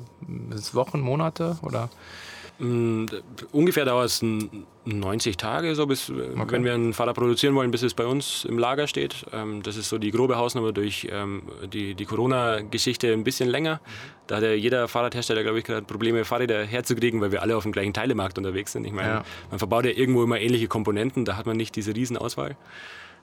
das 0.53 0.75
Wochen, 0.77 1.01
Monate 1.01 1.59
oder? 1.63 1.91
Mm, 2.59 3.07
ungefähr 3.51 3.85
dauert 3.85 4.07
es 4.07 4.25
90 4.85 5.37
Tage, 5.37 5.75
so 5.75 5.87
bis, 5.87 6.09
äh, 6.09 6.13
okay. 6.13 6.53
wenn 6.53 6.65
wir 6.65 6.75
einen 6.75 6.93
Fahrrad 6.93 7.17
produzieren 7.17 7.55
wollen, 7.55 7.71
bis 7.71 7.83
es 7.83 7.95
bei 7.95 8.07
uns 8.07 8.45
im 8.45 8.59
Lager 8.59 8.87
steht. 8.87 9.27
Ähm, 9.33 9.63
das 9.63 9.77
ist 9.77 9.89
so 9.89 9.99
die 9.99 10.13
grobe 10.13 10.37
Hausnummer 10.37 10.73
durch 10.73 11.09
ähm, 11.11 11.43
die, 11.73 11.95
die 11.95 12.05
Corona-Geschichte 12.05 13.13
ein 13.13 13.25
bisschen 13.25 13.49
länger. 13.49 13.81
Da 14.29 14.37
hat 14.37 14.45
ja 14.45 14.53
jeder 14.53 14.87
Fahrradhersteller, 14.87 15.43
glaube 15.43 15.59
ich, 15.59 15.65
gerade 15.65 15.83
Probleme, 15.83 16.25
Fahrräder 16.25 16.65
herzukriegen, 16.65 17.21
weil 17.21 17.33
wir 17.33 17.43
alle 17.43 17.57
auf 17.57 17.65
dem 17.65 17.73
gleichen 17.73 17.93
Teilemarkt 17.93 18.39
unterwegs 18.39 18.73
sind. 18.73 18.85
Ich 18.85 18.93
meine, 18.93 19.09
ja. 19.09 19.25
man 19.51 19.59
verbaut 19.59 19.85
ja 19.85 19.91
irgendwo 19.91 20.23
immer 20.23 20.41
ähnliche 20.41 20.69
Komponenten, 20.69 21.25
da 21.25 21.37
hat 21.37 21.47
man 21.47 21.57
nicht 21.57 21.75
diese 21.75 21.95
Riesenauswahl. 21.95 22.57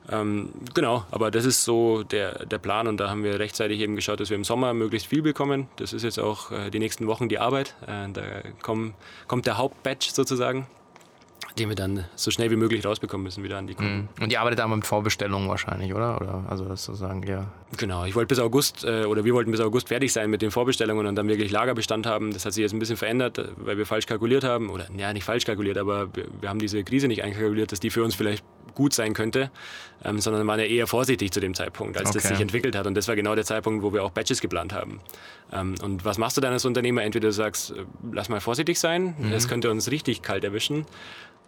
Ähm, 0.10 0.50
genau, 0.74 1.06
aber 1.12 1.32
das 1.32 1.46
ist 1.46 1.64
so 1.64 2.04
der, 2.04 2.46
der 2.46 2.58
Plan 2.58 2.88
und 2.88 2.98
da 2.98 3.10
haben 3.10 3.24
wir 3.24 3.40
rechtzeitig 3.40 3.80
eben 3.80 3.96
geschaut, 3.96 4.20
dass 4.20 4.30
wir 4.30 4.38
im 4.38 4.44
Sommer 4.44 4.74
möglichst 4.74 5.08
viel 5.08 5.22
bekommen. 5.22 5.68
Das 5.76 5.94
ist 5.94 6.04
jetzt 6.04 6.20
auch 6.20 6.52
äh, 6.52 6.70
die 6.70 6.80
nächsten 6.80 7.08
Wochen 7.08 7.30
die 7.30 7.40
Arbeit. 7.40 7.76
Äh, 7.88 8.12
da 8.12 8.22
komm, 8.62 8.94
kommt 9.28 9.46
der 9.46 9.58
Hauptbatch 9.58 10.12
sozusagen 10.12 10.68
den 11.58 11.70
wir 11.70 11.76
dann 11.76 12.06
so 12.16 12.32
schnell 12.32 12.52
wie 12.52 12.56
möglich 12.56 12.86
rausbekommen 12.86 13.24
müssen 13.24 13.44
wieder 13.44 13.58
an 13.58 13.68
die 13.68 13.76
Kunden. 13.76 14.10
Mhm. 14.18 14.24
Und 14.24 14.32
ihr 14.32 14.40
arbeitet 14.40 14.60
aber 14.60 14.76
mit 14.76 14.86
Vorbestellungen 14.86 15.50
wahrscheinlich, 15.50 15.94
oder? 15.94 16.20
oder 16.22 16.46
also 16.48 16.66
das 16.66 16.84
sozusagen, 16.84 17.24
ja. 17.24 17.48
Genau, 17.78 18.06
ich 18.06 18.16
wollte 18.16 18.28
bis 18.28 18.40
August 18.40 18.84
äh, 18.84 19.06
oder 19.06 19.26
wir 19.26 19.34
wollten 19.34 19.52
bis 19.52 19.60
August 19.60 19.88
fertig 19.88 20.12
sein 20.14 20.30
mit 20.30 20.42
den 20.42 20.52
Vorbestellungen 20.52 21.06
und 21.08 21.16
dann 21.16 21.28
wirklich 21.28 21.52
Lagerbestand 21.52 22.06
haben. 22.06 22.34
Das 22.34 22.46
hat 22.46 22.54
sich 22.54 22.62
jetzt 22.62 22.74
ein 22.74 22.80
bisschen 22.80 22.98
verändert, 22.98 23.38
äh, 23.38 23.48
weil 23.58 23.78
wir 23.78 23.86
falsch 23.86 24.06
kalkuliert 24.06 24.44
haben. 24.44 24.70
Oder 24.70 24.88
ja, 24.96 25.14
nicht 25.14 25.24
falsch 25.24 25.46
kalkuliert, 25.46 25.78
aber 25.78 26.14
wir, 26.16 26.28
wir 26.40 26.50
haben 26.50 26.60
diese 26.60 26.84
Krise 26.84 27.08
nicht 27.08 27.24
einkalkuliert, 27.24 27.72
dass 27.72 27.80
die 27.80 27.90
für 27.90 28.04
uns 28.04 28.16
vielleicht 28.16 28.44
gut 28.74 28.94
sein 28.94 29.14
könnte, 29.14 29.52
ähm, 30.04 30.20
sondern 30.20 30.48
waren 30.48 30.60
ja 30.60 30.66
eher 30.66 30.88
vorsichtig 30.88 31.32
zu 31.32 31.40
dem 31.40 31.54
Zeitpunkt, 31.54 31.98
als 31.98 32.10
okay. 32.10 32.20
das 32.20 32.28
sich 32.30 32.40
entwickelt 32.40 32.76
hat. 32.76 32.88
Und 32.88 32.96
das 32.96 33.08
war 33.08 33.16
genau 33.16 33.36
der 33.36 33.46
Zeitpunkt, 33.46 33.84
wo 33.84 33.94
wir 33.94 34.04
auch 34.04 34.12
Batches 34.12 34.42
geplant 34.42 34.74
haben. 34.74 35.02
Ähm, 35.52 35.76
und 35.84 36.06
was 36.06 36.18
machst 36.18 36.38
du 36.38 36.42
dann 36.42 36.54
als 36.54 36.66
Unternehmer? 36.66 37.04
Entweder 37.04 37.28
du 37.28 37.34
sagst, 37.34 37.72
äh, 37.72 37.86
lass 38.12 38.30
mal 38.30 38.40
vorsichtig 38.40 38.80
sein, 38.80 39.16
es 39.34 39.46
mhm. 39.46 39.50
könnte 39.50 39.72
uns 39.72 39.92
richtig 39.92 40.22
kalt 40.22 40.44
erwischen. 40.44 40.86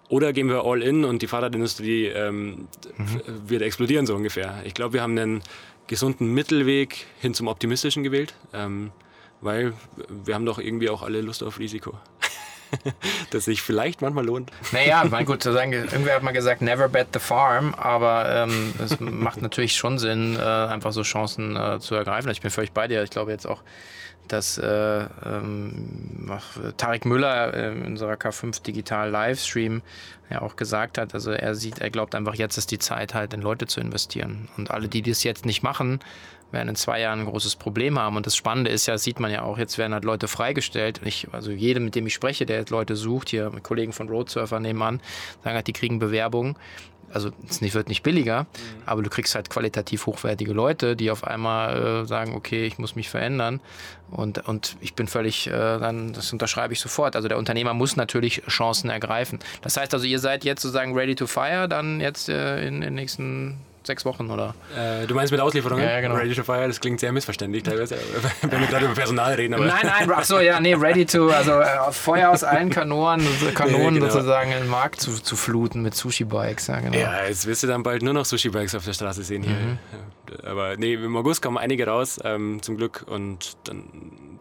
Oder 0.09 0.33
gehen 0.33 0.47
wir 0.47 0.63
all 0.65 0.81
in 0.81 1.05
und 1.05 1.21
die 1.21 1.27
Fahrradindustrie 1.27 2.07
ähm, 2.07 2.67
mhm. 2.97 3.21
wird 3.47 3.61
explodieren, 3.61 4.05
so 4.05 4.15
ungefähr. 4.15 4.61
Ich 4.65 4.73
glaube, 4.73 4.93
wir 4.93 5.01
haben 5.01 5.17
einen 5.17 5.41
gesunden 5.87 6.33
Mittelweg 6.33 7.05
hin 7.19 7.33
zum 7.33 7.47
Optimistischen 7.47 8.03
gewählt, 8.03 8.35
ähm, 8.53 8.91
weil 9.41 9.73
wir 10.25 10.35
haben 10.35 10.45
doch 10.45 10.59
irgendwie 10.59 10.89
auch 10.89 11.01
alle 11.01 11.21
Lust 11.21 11.43
auf 11.43 11.59
Risiko. 11.59 11.97
das 13.31 13.45
sich 13.45 13.61
vielleicht 13.61 14.01
manchmal 14.01 14.25
lohnt. 14.25 14.51
Naja, 14.71 15.03
mein 15.09 15.25
gut, 15.25 15.43
zu 15.43 15.51
sagen, 15.51 15.71
irgendwer 15.73 16.15
hat 16.15 16.23
mal 16.23 16.31
gesagt, 16.31 16.61
never 16.61 16.89
bet 16.89 17.07
the 17.13 17.19
farm, 17.19 17.73
aber 17.75 18.29
ähm, 18.29 18.73
es 18.83 18.99
macht 18.99 19.41
natürlich 19.41 19.75
schon 19.75 19.99
Sinn, 19.99 20.37
äh, 20.37 20.41
einfach 20.41 20.91
so 20.91 21.03
Chancen 21.03 21.55
äh, 21.55 21.79
zu 21.79 21.95
ergreifen. 21.95 22.31
Ich 22.31 22.41
bin 22.41 22.51
völlig 22.51 22.71
bei 22.71 22.87
dir. 22.87 23.03
Ich 23.03 23.09
glaube 23.09 23.31
jetzt 23.31 23.47
auch, 23.47 23.61
dass 24.27 24.57
äh, 24.57 25.05
ähm, 25.25 26.31
Tarek 26.77 27.05
Müller 27.05 27.53
äh, 27.53 27.71
in 27.73 27.85
unserer 27.85 28.13
K5 28.13 28.63
Digital 28.63 29.09
Livestream 29.09 29.81
ja 30.29 30.41
auch 30.41 30.55
gesagt 30.55 30.97
hat, 30.97 31.13
also 31.13 31.31
er 31.31 31.55
sieht, 31.55 31.79
er 31.79 31.89
glaubt 31.89 32.15
einfach, 32.15 32.35
jetzt 32.35 32.57
ist 32.57 32.71
die 32.71 32.79
Zeit 32.79 33.13
halt 33.13 33.33
in 33.33 33.41
Leute 33.41 33.67
zu 33.67 33.81
investieren. 33.81 34.49
Und 34.57 34.71
alle, 34.71 34.87
die 34.87 35.01
das 35.01 35.23
jetzt 35.23 35.45
nicht 35.45 35.61
machen, 35.63 35.99
werden 36.53 36.69
in 36.69 36.75
zwei 36.75 37.01
Jahren 37.01 37.21
ein 37.21 37.25
großes 37.25 37.55
Problem 37.55 37.99
haben. 37.99 38.15
Und 38.15 38.25
das 38.25 38.35
Spannende 38.35 38.71
ist 38.71 38.85
ja, 38.85 38.97
sieht 38.97 39.19
man 39.19 39.31
ja 39.31 39.41
auch, 39.41 39.57
jetzt 39.57 39.77
werden 39.77 39.93
halt 39.93 40.05
Leute 40.05 40.27
freigestellt. 40.27 41.01
Ich, 41.03 41.27
also 41.31 41.51
jedem, 41.51 41.85
mit 41.85 41.95
dem 41.95 42.07
ich 42.07 42.13
spreche, 42.13 42.45
der 42.45 42.59
jetzt 42.59 42.69
Leute 42.69 42.95
sucht, 42.95 43.29
hier 43.29 43.49
mit 43.49 43.63
Kollegen 43.63 43.93
von 43.93 44.07
Roadsurfer 44.07 44.59
nebenan, 44.59 45.01
sagen 45.43 45.55
halt, 45.55 45.67
die 45.67 45.73
kriegen 45.73 45.99
Bewerbungen 45.99 46.55
also 47.13 47.29
es 47.47 47.61
wird 47.73 47.89
nicht 47.89 48.03
billiger, 48.03 48.43
mhm. 48.43 48.83
aber 48.85 49.03
du 49.03 49.09
kriegst 49.09 49.35
halt 49.35 49.49
qualitativ 49.49 50.07
hochwertige 50.07 50.53
Leute, 50.53 50.95
die 50.95 51.11
auf 51.11 51.23
einmal 51.23 52.03
äh, 52.03 52.05
sagen, 52.05 52.35
okay, 52.35 52.65
ich 52.65 52.79
muss 52.79 52.95
mich 52.95 53.09
verändern 53.09 53.61
und, 54.09 54.47
und 54.47 54.77
ich 54.81 54.95
bin 54.95 55.07
völlig, 55.07 55.47
äh, 55.47 55.51
dann, 55.51 56.13
das 56.13 56.33
unterschreibe 56.33 56.73
ich 56.73 56.79
sofort. 56.79 57.15
Also 57.15 57.27
der 57.27 57.37
Unternehmer 57.37 57.73
muss 57.73 57.95
natürlich 57.95 58.41
Chancen 58.47 58.89
ergreifen. 58.89 59.39
Das 59.61 59.77
heißt 59.77 59.93
also, 59.93 60.05
ihr 60.05 60.19
seid 60.19 60.43
jetzt 60.43 60.61
sozusagen 60.61 60.97
ready 60.97 61.15
to 61.15 61.27
fire, 61.27 61.67
dann 61.67 61.99
jetzt 61.99 62.29
äh, 62.29 62.65
in 62.67 62.81
den 62.81 62.95
nächsten 62.95 63.59
sechs 63.87 64.05
Wochen, 64.05 64.29
oder? 64.29 64.55
Äh, 64.77 65.07
du 65.07 65.15
meinst 65.15 65.31
mit 65.31 65.41
Auslieferungen? 65.41 65.83
Ja, 65.83 66.01
genau. 66.01 66.15
Ready 66.15 66.33
to 66.33 66.43
fire, 66.43 66.67
das 66.67 66.79
klingt 66.79 66.99
sehr 66.99 67.11
missverständlich 67.11 67.63
teilweise, 67.63 67.97
wenn 68.41 68.59
wir 68.59 68.67
gerade 68.67 68.85
über 68.85 68.93
Personal 68.93 69.33
reden. 69.33 69.53
Aber 69.53 69.65
nein, 69.65 69.83
nein, 69.83 70.09
ach 70.13 70.23
so, 70.23 70.39
ja, 70.39 70.59
nee, 70.59 70.73
ready 70.73 71.05
to, 71.05 71.29
also 71.29 71.59
äh, 71.59 71.91
Feuer 71.91 72.29
aus 72.29 72.43
allen 72.43 72.69
Kanonen, 72.69 73.27
Kanonen 73.55 73.95
genau. 73.95 74.09
sozusagen 74.09 74.51
in 74.51 74.59
den 74.59 74.69
Markt 74.69 75.01
zu, 75.01 75.11
zu 75.21 75.35
fluten 75.35 75.81
mit 75.81 75.95
Sushi-Bikes. 75.95 76.67
Ja, 76.67 76.79
genau. 76.79 76.97
ja, 76.97 77.25
jetzt 77.25 77.45
wirst 77.45 77.63
du 77.63 77.67
dann 77.67 77.83
bald 77.83 78.01
nur 78.01 78.13
noch 78.13 78.25
Sushi-Bikes 78.25 78.75
auf 78.75 78.85
der 78.85 78.93
Straße 78.93 79.23
sehen 79.23 79.43
hier. 79.43 79.53
Mhm. 79.53 79.77
Aber 80.43 80.77
nee, 80.77 80.93
im 80.93 81.15
August 81.15 81.41
kommen 81.41 81.57
einige 81.57 81.85
raus, 81.85 82.19
ähm, 82.23 82.61
zum 82.61 82.77
Glück, 82.77 83.05
und 83.07 83.57
dann, 83.65 83.83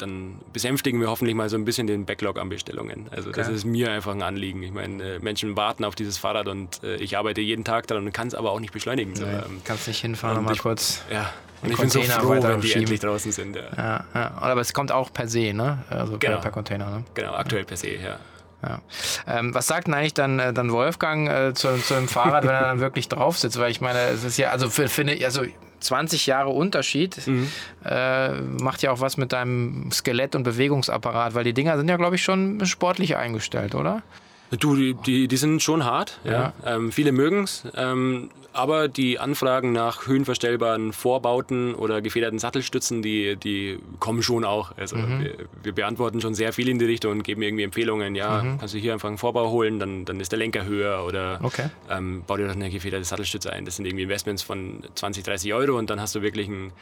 dann 0.02 0.40
besänftigen 0.52 1.00
wir 1.00 1.08
hoffentlich 1.08 1.34
mal 1.34 1.48
so 1.48 1.56
ein 1.56 1.64
bisschen 1.64 1.86
den 1.86 2.04
Backlog 2.04 2.38
an 2.38 2.48
Bestellungen. 2.48 3.08
Also 3.10 3.30
okay. 3.30 3.40
das 3.40 3.48
ist 3.48 3.64
mir 3.64 3.90
einfach 3.90 4.12
ein 4.12 4.22
Anliegen. 4.22 4.62
Ich 4.62 4.72
meine, 4.72 5.02
äh, 5.02 5.18
Menschen 5.18 5.56
warten 5.56 5.84
auf 5.84 5.94
dieses 5.94 6.18
Fahrrad 6.18 6.48
und 6.48 6.82
äh, 6.82 6.96
ich 6.96 7.16
arbeite 7.16 7.40
jeden 7.40 7.64
Tag 7.64 7.86
daran 7.86 8.04
und 8.04 8.12
kann 8.12 8.28
es 8.28 8.34
aber 8.34 8.50
auch 8.50 8.60
nicht 8.60 8.72
beschleunigen. 8.72 9.16
So, 9.16 9.24
ähm, 9.24 9.62
kannst 9.64 9.88
nicht 9.88 10.00
hinfahren 10.00 10.38
und 10.38 10.44
mal 10.44 10.56
kurz. 10.56 11.02
Ja. 11.10 11.32
Und 11.62 11.70
ich 11.70 11.78
bin 11.78 11.88
so 11.88 12.02
froh, 12.02 12.42
wenn 12.42 12.60
die 12.60 12.72
endlich 12.72 13.00
draußen 13.00 13.30
sind. 13.30 13.56
Ja. 13.56 13.62
Ja, 13.76 14.04
ja. 14.14 14.32
Aber 14.40 14.60
es 14.60 14.74
kommt 14.74 14.90
auch 14.90 15.12
per 15.12 15.28
se, 15.28 15.54
ne? 15.54 15.78
Also 15.88 16.18
genau. 16.18 16.34
per, 16.34 16.42
per 16.42 16.50
Container, 16.50 16.90
ne? 16.90 17.04
Genau, 17.14 17.34
aktuell 17.34 17.64
per 17.64 17.76
se, 17.76 17.94
ja. 17.94 18.18
Ja. 18.62 18.80
Ähm, 19.26 19.54
was 19.54 19.66
sagt 19.66 19.88
denn 19.88 19.94
eigentlich 19.94 20.14
dann, 20.14 20.38
äh, 20.38 20.52
dann 20.52 20.70
Wolfgang 20.70 21.28
äh, 21.28 21.52
zu, 21.52 21.76
zu 21.78 21.94
dem 21.94 22.08
Fahrrad, 22.08 22.44
wenn 22.44 22.54
er 22.54 22.62
dann 22.62 22.80
wirklich 22.80 23.08
drauf 23.08 23.38
sitzt? 23.38 23.58
Weil 23.58 23.70
ich 23.70 23.80
meine, 23.80 23.98
es 24.08 24.22
ist 24.22 24.36
ja, 24.38 24.50
also 24.50 24.70
finde 24.70 25.14
ich, 25.14 25.24
also 25.24 25.42
20 25.82 26.26
Jahre 26.26 26.50
Unterschied 26.50 27.26
mhm. 27.26 27.48
äh, 27.84 28.40
macht 28.40 28.82
ja 28.82 28.92
auch 28.92 29.00
was 29.00 29.16
mit 29.16 29.32
deinem 29.32 29.90
Skelett 29.92 30.34
und 30.34 30.42
Bewegungsapparat, 30.42 31.34
weil 31.34 31.44
die 31.44 31.52
Dinger 31.52 31.76
sind 31.76 31.88
ja, 31.88 31.96
glaube 31.96 32.16
ich, 32.16 32.22
schon 32.22 32.64
sportlich 32.66 33.16
eingestellt, 33.16 33.74
oder? 33.74 34.02
Du, 34.58 34.92
die, 34.92 35.28
die, 35.28 35.36
sind 35.36 35.62
schon 35.62 35.84
hart. 35.84 36.20
Ja. 36.24 36.32
ja. 36.32 36.52
Ähm, 36.66 36.92
viele 36.92 37.12
mögen 37.12 37.44
es. 37.44 37.64
Ähm, 37.74 38.30
aber 38.52 38.88
die 38.88 39.18
Anfragen 39.18 39.72
nach 39.72 40.06
höhenverstellbaren 40.06 40.92
Vorbauten 40.92 41.74
oder 41.74 42.02
gefederten 42.02 42.38
Sattelstützen, 42.38 43.02
die, 43.02 43.36
die 43.36 43.78
kommen 43.98 44.22
schon 44.22 44.44
auch. 44.44 44.76
Also 44.76 44.96
mhm. 44.96 45.20
wir, 45.20 45.34
wir, 45.62 45.72
beantworten 45.72 46.20
schon 46.20 46.34
sehr 46.34 46.52
viel 46.52 46.68
in 46.68 46.78
die 46.78 46.84
Richtung 46.84 47.12
und 47.12 47.22
geben 47.22 47.42
irgendwie 47.42 47.64
Empfehlungen. 47.64 48.14
Ja, 48.14 48.42
mhm. 48.42 48.58
kannst 48.58 48.74
du 48.74 48.78
hier 48.78 48.92
einfach 48.92 49.08
einen 49.08 49.18
Vorbau 49.18 49.50
holen, 49.50 49.78
dann, 49.78 50.04
dann 50.04 50.20
ist 50.20 50.32
der 50.32 50.38
Lenker 50.38 50.64
höher 50.64 51.04
oder 51.06 51.40
okay. 51.42 51.70
ähm, 51.90 52.24
bau 52.26 52.36
dir 52.36 52.46
doch 52.46 52.54
eine 52.54 52.68
gefederte 52.68 53.04
Sattelstütze 53.04 53.52
ein. 53.52 53.64
Das 53.64 53.76
sind 53.76 53.86
irgendwie 53.86 54.02
Investments 54.04 54.42
von 54.42 54.82
20, 54.94 55.24
30 55.24 55.54
Euro 55.54 55.78
und 55.78 55.88
dann 55.88 56.00
hast 56.00 56.14
du 56.14 56.20
wirklich 56.22 56.48
ein 56.48 56.72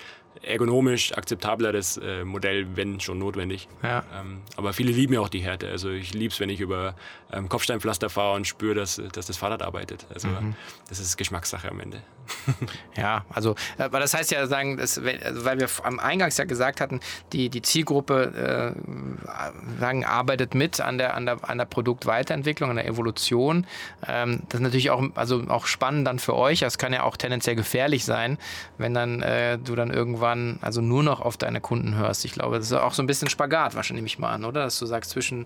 ergonomisch 0.42 1.16
akzeptableres 1.16 1.98
äh, 1.98 2.24
Modell, 2.24 2.66
wenn 2.74 3.00
schon 3.00 3.18
notwendig. 3.18 3.68
Ja. 3.82 4.04
Ähm, 4.18 4.38
aber 4.56 4.72
viele 4.72 4.92
lieben 4.92 5.14
ja 5.14 5.20
auch 5.20 5.28
die 5.28 5.40
Härte. 5.40 5.68
Also 5.68 5.90
ich 5.90 6.14
liebe 6.14 6.32
es, 6.32 6.40
wenn 6.40 6.48
ich 6.48 6.60
über 6.60 6.94
ähm, 7.32 7.48
Kopfsteinpflaster 7.61 8.08
fahre 8.08 8.36
und 8.36 8.46
spüre, 8.46 8.74
dass, 8.74 9.00
dass 9.12 9.26
das 9.26 9.36
Fahrrad 9.36 9.62
arbeitet. 9.62 10.06
Also 10.12 10.28
mhm. 10.28 10.54
das 10.88 10.98
ist 10.98 11.18
Geschmackssache 11.18 11.70
am 11.70 11.78
Ende. 11.78 12.00
ja, 12.96 13.26
also, 13.28 13.54
aber 13.76 14.00
das 14.00 14.14
heißt 14.14 14.30
ja, 14.30 14.46
sagen, 14.46 14.78
dass, 14.78 14.96
also, 14.96 15.44
weil 15.44 15.61
wir 15.61 15.68
am 15.82 15.98
Eingangs 15.98 16.38
ja 16.38 16.44
gesagt 16.44 16.80
hatten, 16.80 17.00
die, 17.34 17.50
die 17.50 17.61
Zielgruppe 17.61 18.74
äh, 18.78 19.78
sagen, 19.78 20.06
arbeitet 20.06 20.54
mit 20.54 20.80
an 20.80 20.96
der, 20.96 21.14
an, 21.14 21.26
der, 21.26 21.48
an 21.48 21.58
der 21.58 21.66
Produktweiterentwicklung, 21.66 22.70
an 22.70 22.76
der 22.76 22.86
Evolution. 22.86 23.66
Ähm, 24.08 24.40
das 24.48 24.61
ist 24.61 24.64
natürlich 24.64 24.90
auch, 24.90 25.02
also 25.14 25.42
auch 25.48 25.66
spannend 25.66 26.06
dann 26.06 26.18
für 26.18 26.36
euch. 26.36 26.61
Das 26.61 26.78
kann 26.78 26.94
ja 26.94 27.02
auch 27.02 27.18
tendenziell 27.18 27.56
gefährlich 27.56 28.06
sein, 28.06 28.38
wenn 28.78 28.94
dann 28.94 29.20
äh, 29.20 29.58
du 29.58 29.74
dann 29.74 29.90
irgendwann 29.90 30.58
also 30.62 30.80
nur 30.80 31.02
noch 31.02 31.20
auf 31.20 31.36
deine 31.36 31.61
Kunden 31.61 31.94
hörst. 31.96 32.24
Ich 32.24 32.32
glaube, 32.32 32.56
das 32.56 32.66
ist 32.66 32.72
auch 32.72 32.94
so 32.94 33.02
ein 33.02 33.06
bisschen 33.06 33.28
Spagat, 33.28 33.74
wahrscheinlich 33.74 34.00
nehme 34.00 34.06
ich 34.06 34.18
mal 34.18 34.30
an, 34.30 34.46
oder? 34.46 34.62
Dass 34.62 34.78
du 34.78 34.86
sagst, 34.86 35.11
zwischen 35.11 35.44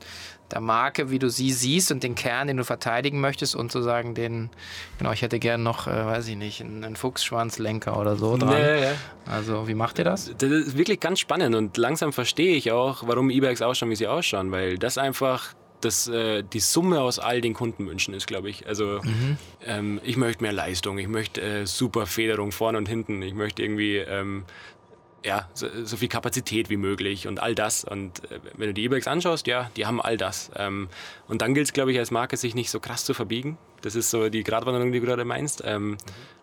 der 0.51 0.61
Marke, 0.61 1.11
wie 1.11 1.19
du 1.19 1.29
sie 1.31 1.53
siehst 1.53 1.91
und 1.91 2.03
den 2.03 2.15
Kern, 2.15 2.49
den 2.49 2.57
du 2.57 2.65
verteidigen 2.65 3.21
möchtest 3.21 3.57
und 3.57 3.73
sozusagen 3.73 4.15
den, 4.15 4.51
genau, 4.99 5.13
ich 5.13 5.23
hätte 5.23 5.39
gern 5.39 5.63
noch, 5.63 5.87
äh, 5.87 5.91
weiß 5.91 6.29
ich 6.29 6.37
nicht, 6.37 6.61
einen, 6.61 6.85
einen 6.85 6.97
Fuchsschwanzlenker 6.97 7.99
oder 7.99 8.17
so 8.17 8.37
dran. 8.37 8.53
Ja. 8.53 8.93
Also 9.27 9.69
wie 9.69 9.75
macht 9.75 9.99
ihr 9.99 10.05
das? 10.05 10.33
Das 10.39 10.51
ist 10.51 10.77
wirklich 10.77 11.01
ganz 11.01 11.21
spannend 11.21 11.55
und 11.55 11.77
langsam 11.77 12.13
verstehe 12.13 12.57
ich 12.57 12.73
auch, 12.73 13.05
warum 13.07 13.31
E-Bikes 13.31 13.63
ausschauen, 13.63 13.91
wie 13.91 13.97
sie 13.97 14.07
ausschauen, 14.07 14.53
weil 14.53 14.79
das 14.79 14.99
einfach 14.99 15.55
das, 15.85 16.09
äh, 16.09 16.43
die 16.43 16.61
Summe 16.61 17.01
aus 17.01 17.19
all 17.19 17.41
den 17.41 17.55
Kundenwünschen 17.55 18.15
ist, 18.15 18.27
glaube 18.27 18.49
ich. 18.49 18.67
Also 18.67 19.01
mhm. 19.03 19.37
ähm, 19.67 20.01
ich 20.03 20.17
möchte 20.17 20.43
mehr 20.43 20.53
Leistung, 20.53 20.99
ich 20.99 21.09
möchte 21.09 21.41
äh, 21.41 21.67
super 21.67 22.07
Federung 22.07 22.53
vorne 22.53 22.79
und 22.79 22.89
hinten, 22.89 23.21
ich 23.23 23.35
möchte 23.35 23.63
irgendwie 23.63 23.97
ähm, 23.97 24.45
ja, 25.25 25.49
so, 25.55 25.67
so, 25.85 25.97
viel 25.97 26.09
Kapazität 26.09 26.69
wie 26.69 26.77
möglich 26.77 27.27
und 27.27 27.41
all 27.41 27.55
das. 27.55 27.85
Und 27.85 28.31
äh, 28.31 28.41
wenn 28.57 28.69
du 28.69 28.75
die 28.75 28.85
E-Bikes 28.85 29.09
anschaust, 29.09 29.47
ja, 29.47 29.71
die 29.75 29.87
haben 29.87 30.01
all 30.01 30.19
das. 30.19 30.51
Ähm, 30.55 30.89
und 31.29 31.41
dann 31.41 31.55
gilt 31.55 31.67
es, 31.67 31.73
glaube 31.73 31.93
ich, 31.93 31.99
als 31.99 32.11
Marke, 32.11 32.37
sich 32.37 32.55
nicht 32.55 32.71
so 32.71 32.79
krass 32.79 33.05
zu 33.05 33.15
verbiegen. 33.15 33.57
Das 33.81 33.95
ist 33.95 34.11
so 34.11 34.29
die 34.29 34.45
Gratwanderung, 34.45 34.93
die 34.93 35.01
du 35.01 35.07
gerade 35.07 35.25
meinst. 35.25 35.63
Ähm, 35.65 35.93
mhm. 35.93 35.97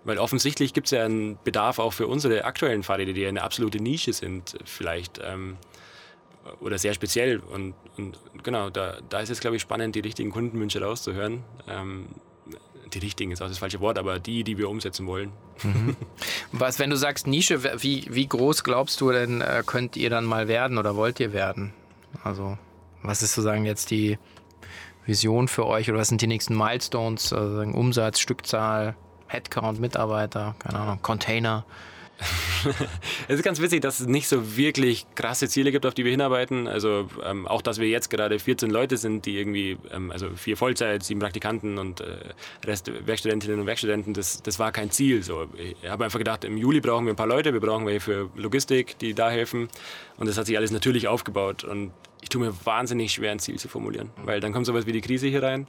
Weil 0.04 0.18
offensichtlich 0.18 0.74
gibt 0.74 0.88
es 0.88 0.92
ja 0.92 1.06
einen 1.06 1.38
Bedarf 1.44 1.78
auch 1.78 1.94
für 1.94 2.08
unsere 2.08 2.44
aktuellen 2.44 2.82
Fahrräder, 2.82 3.14
die 3.14 3.22
ja 3.22 3.30
eine 3.30 3.44
absolute 3.44 3.78
Nische 3.78 4.14
sind, 4.14 4.58
vielleicht. 4.66 5.22
Ähm, 5.24 5.58
oder 6.60 6.80
sehr 6.80 6.96
speziell. 6.96 7.38
Und, 7.38 7.76
und 7.98 8.18
genau, 8.44 8.72
da, 8.72 8.98
da 9.10 9.20
ist 9.20 9.30
es, 9.30 9.40
glaube 9.42 9.58
ich, 9.58 9.62
spannend, 9.62 9.94
die 9.94 10.00
richtigen 10.00 10.32
Kundenwünsche 10.32 10.82
rauszuhören. 10.82 11.44
Die 12.94 13.00
richtigen 13.00 13.32
ist 13.32 13.42
auch 13.42 13.48
das 13.48 13.58
falsche 13.58 13.80
Wort, 13.80 13.98
aber 13.98 14.20
die, 14.20 14.44
die 14.44 14.58
wir 14.58 14.70
umsetzen 14.70 15.08
wollen. 15.08 15.32
Mhm. 15.64 15.96
Was, 16.52 16.80
wenn 16.80 16.90
du 16.90 16.98
sagst 16.98 17.28
Nische, 17.28 17.64
wie, 17.82 18.08
wie 18.10 18.28
groß 18.28 18.64
glaubst 18.64 19.00
du 19.02 19.12
denn, 19.12 19.42
äh, 19.42 19.64
könnt 19.66 19.96
ihr 19.96 20.10
dann 20.10 20.26
mal 20.26 20.48
werden 20.48 20.78
oder 20.78 20.96
wollt 20.96 21.20
ihr 21.20 21.34
werden? 21.34 21.74
Also, 22.24 22.58
was 23.02 23.22
ist 23.22 23.34
sozusagen 23.34 23.66
jetzt 23.66 23.92
die 23.92 24.18
Vision 25.06 25.48
für 25.48 25.66
euch 25.66 25.90
oder 25.90 26.00
was 26.00 26.10
sind 26.10 26.22
die 26.22 26.28
nächsten 26.28 26.56
Milestones? 26.56 27.34
Also 27.34 27.62
Umsatz, 27.62 28.20
Stückzahl, 28.20 28.96
Headcount, 29.28 29.80
Mitarbeiter, 29.80 30.56
keine 30.60 30.80
Ahnung, 30.80 31.00
Container? 31.02 31.66
es 33.28 33.36
ist 33.36 33.44
ganz 33.44 33.60
witzig, 33.62 33.82
dass 33.82 34.00
es 34.00 34.08
nicht 34.08 34.28
so 34.28 34.56
wirklich 34.56 35.06
krasse 35.16 35.48
Ziele 35.48 35.72
gibt, 35.72 35.86
auf 35.86 35.94
die 35.94 36.04
wir 36.04 36.12
hinarbeiten. 36.12 36.68
Also 36.68 37.10
ähm, 37.24 37.48
auch, 37.48 37.62
dass 37.62 37.80
wir 37.80 37.88
jetzt 37.88 38.10
gerade 38.10 38.38
14 38.38 38.70
Leute 38.70 38.98
sind, 38.98 39.26
die 39.26 39.38
irgendwie, 39.38 39.78
ähm, 39.92 40.12
also 40.12 40.30
vier 40.36 40.58
Vollzeit, 40.58 41.04
sieben 41.04 41.20
Praktikanten 41.20 41.78
und 41.78 42.02
äh, 42.02 42.18
Rest 42.66 42.92
Werkstudentinnen 43.06 43.60
und 43.60 43.66
Werkstudenten, 43.66 44.14
das, 44.14 44.44
das 44.44 44.60
war 44.60 44.72
kein 44.72 44.92
Ziel. 44.92 45.24
So, 45.24 45.48
ich 45.58 45.90
habe 45.90 46.06
einfach 46.06 46.20
gedacht, 46.20 46.44
im 46.44 46.58
Juli 46.58 46.82
brauchen 46.82 47.06
wir 47.06 47.14
ein 47.14 47.18
paar 47.18 47.28
Leute, 47.28 47.54
wir 47.54 47.62
brauchen 47.62 47.86
welche 47.86 48.02
für 48.02 48.30
Logistik, 48.36 48.98
die 49.00 49.14
da 49.14 49.30
helfen. 49.30 49.70
Und 50.18 50.28
das 50.28 50.38
hat 50.38 50.46
sich 50.46 50.58
alles 50.58 50.72
natürlich 50.72 51.08
aufgebaut. 51.08 51.64
Und 51.64 51.92
ich 52.22 52.30
tue 52.30 52.42
mir 52.42 52.54
wahnsinnig 52.66 53.12
schwer, 53.12 53.32
ein 53.32 53.40
Ziel 53.40 53.58
zu 53.58 53.68
formulieren, 53.68 54.12
weil 54.24 54.40
dann 54.40 54.54
kommt 54.54 54.66
sowas 54.66 54.86
wie 54.86 54.92
die 54.92 55.02
Krise 55.02 55.28
hier 55.28 55.44
rein. 55.44 55.68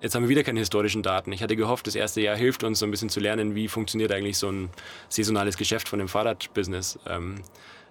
Jetzt 0.00 0.14
haben 0.14 0.22
wir 0.22 0.28
wieder 0.28 0.44
keine 0.44 0.60
historischen 0.60 1.02
Daten. 1.02 1.32
Ich 1.32 1.42
hatte 1.42 1.56
gehofft, 1.56 1.86
das 1.86 1.96
erste 1.96 2.20
Jahr 2.20 2.36
hilft 2.36 2.62
uns 2.62 2.78
so 2.78 2.86
ein 2.86 2.90
bisschen 2.90 3.08
zu 3.08 3.18
lernen, 3.20 3.54
wie 3.54 3.68
funktioniert 3.68 4.12
eigentlich 4.12 4.38
so 4.38 4.50
ein 4.50 4.70
saisonales 5.08 5.56
Geschäft 5.56 5.88
von 5.88 5.98
dem 5.98 6.08
Fahrradbusiness. 6.08 7.00
Ähm, 7.06 7.42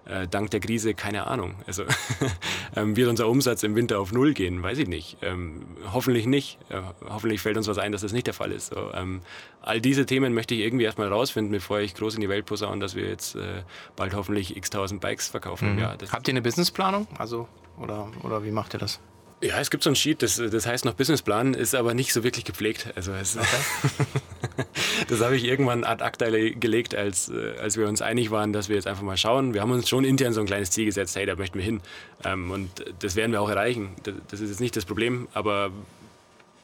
äh, 0.08 0.26
dank 0.26 0.50
der 0.50 0.60
Krise 0.60 0.94
keine 0.94 1.26
Ahnung. 1.26 1.54
Also 1.66 1.84
ähm, 2.76 2.96
wird 2.96 3.08
unser 3.08 3.28
Umsatz 3.28 3.62
im 3.62 3.74
Winter 3.74 4.00
auf 4.00 4.12
Null 4.12 4.34
gehen? 4.34 4.62
Weiß 4.62 4.78
ich 4.78 4.88
nicht. 4.88 5.18
Ähm, 5.22 5.66
hoffentlich 5.92 6.26
nicht. 6.26 6.58
Äh, 6.70 6.80
hoffentlich 7.08 7.40
fällt 7.40 7.56
uns 7.56 7.68
was 7.68 7.78
ein, 7.78 7.92
dass 7.92 8.02
das 8.02 8.12
nicht 8.12 8.26
der 8.26 8.34
Fall 8.34 8.52
ist. 8.52 8.72
So, 8.74 8.90
ähm, 8.94 9.20
all 9.62 9.80
diese 9.80 10.06
Themen 10.06 10.34
möchte 10.34 10.54
ich 10.54 10.60
irgendwie 10.60 10.84
erstmal 10.84 11.08
rausfinden, 11.08 11.52
bevor 11.52 11.80
ich 11.80 11.94
groß 11.94 12.14
in 12.14 12.20
die 12.20 12.28
Welt 12.28 12.46
posaunen, 12.46 12.80
dass 12.80 12.94
wir 12.94 13.06
jetzt 13.06 13.36
äh, 13.36 13.62
bald 13.96 14.14
hoffentlich 14.14 14.56
x 14.56 14.70
tausend 14.70 15.00
Bikes 15.00 15.28
verkaufen. 15.28 15.74
Mhm. 15.74 15.78
Ja, 15.78 15.96
Habt 16.10 16.28
ihr 16.28 16.32
eine 16.32 16.42
Businessplanung? 16.42 17.06
Also 17.18 17.48
oder, 17.78 18.10
oder 18.22 18.44
wie 18.44 18.50
macht 18.50 18.74
ihr 18.74 18.78
das? 18.78 19.00
Ja, 19.40 19.60
es 19.60 19.70
gibt 19.70 19.84
so 19.84 19.90
ein 19.90 19.96
Sheet, 19.96 20.22
das, 20.22 20.36
das 20.36 20.66
heißt 20.66 20.84
noch 20.84 20.94
Businessplan, 20.94 21.54
ist 21.54 21.74
aber 21.76 21.94
nicht 21.94 22.12
so 22.12 22.24
wirklich 22.24 22.44
gepflegt. 22.44 22.88
Also 22.96 23.12
es, 23.12 23.36
okay. 23.36 23.46
das 25.08 25.20
habe 25.20 25.36
ich 25.36 25.44
irgendwann 25.44 25.84
ad 25.84 26.02
acta 26.02 26.28
gelegt, 26.30 26.94
als, 26.94 27.28
äh, 27.28 27.54
als 27.60 27.76
wir 27.76 27.88
uns 27.88 28.02
einig 28.02 28.30
waren, 28.30 28.52
dass 28.52 28.68
wir 28.68 28.76
jetzt 28.76 28.86
einfach 28.86 29.02
mal 29.02 29.16
schauen. 29.16 29.54
Wir 29.54 29.60
haben 29.60 29.70
uns 29.70 29.88
schon 29.88 30.04
intern 30.04 30.32
so 30.32 30.40
ein 30.40 30.46
kleines 30.46 30.70
Ziel 30.70 30.84
gesetzt, 30.84 31.16
hey, 31.16 31.26
da 31.26 31.36
möchten 31.36 31.58
wir 31.58 31.64
hin. 31.64 31.80
Ähm, 32.24 32.50
und 32.50 32.70
das 33.00 33.16
werden 33.16 33.32
wir 33.32 33.40
auch 33.40 33.50
erreichen. 33.50 33.90
Das 34.28 34.40
ist 34.40 34.48
jetzt 34.48 34.60
nicht 34.60 34.76
das 34.76 34.84
Problem, 34.84 35.28
aber 35.32 35.70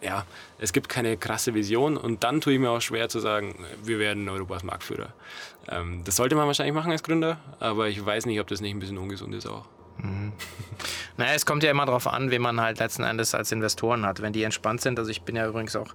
ja, 0.02 0.26
es 0.58 0.72
gibt 0.72 0.88
keine 0.88 1.16
krasse 1.16 1.54
Vision 1.54 1.96
und 1.96 2.24
dann 2.24 2.40
tue 2.40 2.52
ich 2.52 2.58
mir 2.58 2.70
auch 2.70 2.82
schwer 2.82 3.08
zu 3.08 3.20
sagen, 3.20 3.54
wir 3.82 3.98
werden 3.98 4.28
Europas 4.28 4.62
Marktführer. 4.62 5.12
Ähm, 5.68 6.02
das 6.04 6.16
sollte 6.16 6.34
man 6.34 6.46
wahrscheinlich 6.46 6.74
machen 6.74 6.92
als 6.92 7.02
Gründer, 7.02 7.38
aber 7.58 7.88
ich 7.88 8.04
weiß 8.04 8.26
nicht, 8.26 8.38
ob 8.40 8.46
das 8.48 8.60
nicht 8.60 8.74
ein 8.74 8.80
bisschen 8.80 8.98
ungesund 8.98 9.34
ist 9.34 9.46
auch. 9.46 9.64
Mhm. 10.04 10.32
Naja, 11.16 11.34
es 11.34 11.46
kommt 11.46 11.62
ja 11.62 11.70
immer 11.70 11.86
darauf 11.86 12.08
an, 12.08 12.32
wen 12.32 12.42
man 12.42 12.60
halt 12.60 12.80
letzten 12.80 13.04
Endes 13.04 13.36
als 13.36 13.52
Investoren 13.52 14.04
hat. 14.04 14.20
Wenn 14.20 14.32
die 14.32 14.42
entspannt 14.42 14.80
sind, 14.80 14.98
also 14.98 15.12
ich 15.12 15.22
bin 15.22 15.36
ja 15.36 15.46
übrigens 15.46 15.76
auch 15.76 15.94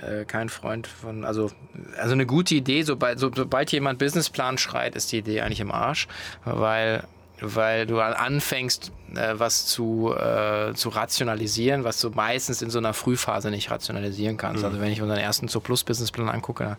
äh, 0.00 0.24
kein 0.24 0.48
Freund 0.48 0.86
von, 0.86 1.26
also, 1.26 1.50
also 1.98 2.12
eine 2.12 2.24
gute 2.24 2.54
Idee, 2.54 2.82
sobald, 2.82 3.18
so, 3.18 3.30
sobald 3.34 3.70
jemand 3.72 3.98
Businessplan 3.98 4.56
schreit, 4.56 4.96
ist 4.96 5.12
die 5.12 5.18
Idee 5.18 5.42
eigentlich 5.42 5.60
im 5.60 5.70
Arsch, 5.70 6.08
weil 6.46 7.04
weil 7.40 7.86
du 7.86 8.00
anfängst, 8.00 8.92
äh, 9.14 9.34
was 9.36 9.66
zu, 9.66 10.14
äh, 10.16 10.72
zu 10.74 10.88
rationalisieren, 10.88 11.84
was 11.84 12.00
du 12.00 12.10
meistens 12.10 12.62
in 12.62 12.70
so 12.70 12.78
einer 12.78 12.94
Frühphase 12.94 13.50
nicht 13.50 13.70
rationalisieren 13.70 14.36
kannst. 14.36 14.60
Mhm. 14.60 14.66
Also 14.66 14.80
wenn 14.80 14.92
ich 14.92 15.02
unseren 15.02 15.18
ersten 15.18 15.48
Zo 15.48 15.60
Plus 15.60 15.84
Businessplan 15.84 16.28
angucke, 16.28 16.76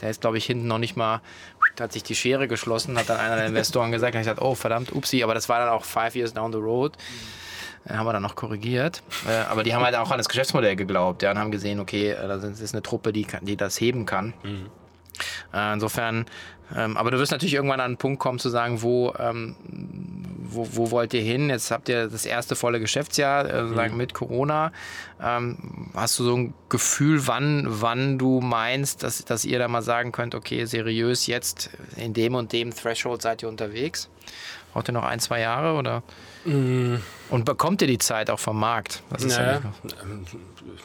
der 0.00 0.10
ist, 0.10 0.20
glaube 0.20 0.38
ich, 0.38 0.46
hinten 0.46 0.68
noch 0.68 0.78
nicht 0.78 0.96
mal, 0.96 1.20
hat 1.80 1.92
sich 1.92 2.02
die 2.02 2.14
Schere 2.14 2.48
geschlossen, 2.48 2.98
hat 2.98 3.08
dann 3.08 3.18
einer 3.18 3.36
der 3.36 3.46
Investoren 3.46 3.92
gesagt, 3.92 4.14
und 4.14 4.20
ich 4.20 4.26
gesagt, 4.26 4.42
oh 4.42 4.54
verdammt, 4.54 4.92
upsi, 4.94 5.22
aber 5.22 5.34
das 5.34 5.48
war 5.48 5.58
dann 5.60 5.68
auch 5.68 5.84
five 5.84 6.14
years 6.14 6.32
down 6.32 6.52
the 6.52 6.58
road. 6.58 6.92
Den 7.88 7.98
haben 7.98 8.06
wir 8.06 8.12
dann 8.12 8.22
noch 8.22 8.34
korrigiert. 8.34 9.02
Äh, 9.28 9.32
aber 9.48 9.62
die 9.62 9.74
haben 9.74 9.84
halt 9.84 9.94
auch 9.94 10.10
an 10.10 10.18
das 10.18 10.28
Geschäftsmodell 10.28 10.74
geglaubt 10.74 11.22
ja, 11.22 11.30
und 11.30 11.38
haben 11.38 11.52
gesehen, 11.52 11.78
okay, 11.78 12.10
äh, 12.10 12.28
das 12.28 12.42
ist 12.60 12.74
eine 12.74 12.82
Truppe, 12.82 13.12
die, 13.12 13.26
die 13.42 13.56
das 13.56 13.80
heben 13.80 14.06
kann. 14.06 14.34
Mhm. 14.42 14.70
Äh, 15.52 15.74
insofern, 15.74 16.26
ähm, 16.74 16.96
aber 16.96 17.10
du 17.10 17.18
wirst 17.18 17.32
natürlich 17.32 17.54
irgendwann 17.54 17.80
an 17.80 17.86
einen 17.86 17.96
Punkt 17.96 18.18
kommen 18.18 18.38
zu 18.38 18.48
sagen, 18.48 18.82
wo, 18.82 19.14
ähm, 19.18 19.56
wo, 20.48 20.68
wo, 20.72 20.90
wollt 20.90 21.14
ihr 21.14 21.22
hin? 21.22 21.50
Jetzt 21.50 21.70
habt 21.70 21.88
ihr 21.88 22.08
das 22.08 22.26
erste 22.26 22.56
volle 22.56 22.80
Geschäftsjahr, 22.80 23.48
äh, 23.48 23.62
sozusagen 23.62 23.92
mhm. 23.92 23.98
mit 23.98 24.14
Corona. 24.14 24.72
Ähm, 25.22 25.90
hast 25.94 26.18
du 26.18 26.24
so 26.24 26.36
ein 26.36 26.54
Gefühl, 26.68 27.26
wann, 27.26 27.66
wann 27.68 28.18
du 28.18 28.40
meinst, 28.40 29.02
dass, 29.02 29.24
dass 29.24 29.44
ihr 29.44 29.58
da 29.58 29.68
mal 29.68 29.82
sagen 29.82 30.12
könnt, 30.12 30.34
okay, 30.34 30.64
seriös, 30.64 31.26
jetzt 31.26 31.70
in 31.96 32.14
dem 32.14 32.34
und 32.34 32.52
dem 32.52 32.74
Threshold 32.74 33.22
seid 33.22 33.42
ihr 33.42 33.48
unterwegs? 33.48 34.08
Braucht 34.72 34.88
ihr 34.88 34.92
noch 34.92 35.04
ein, 35.04 35.20
zwei 35.20 35.40
Jahre 35.40 35.78
oder? 35.78 36.02
Mhm. 36.46 37.02
Und 37.28 37.44
bekommt 37.44 37.82
ihr 37.82 37.88
die 37.88 37.98
Zeit 37.98 38.30
auch 38.30 38.38
vom 38.38 38.58
Markt? 38.58 39.02
Das, 39.10 39.24
naja, 39.24 39.60
ähm, 40.02 40.24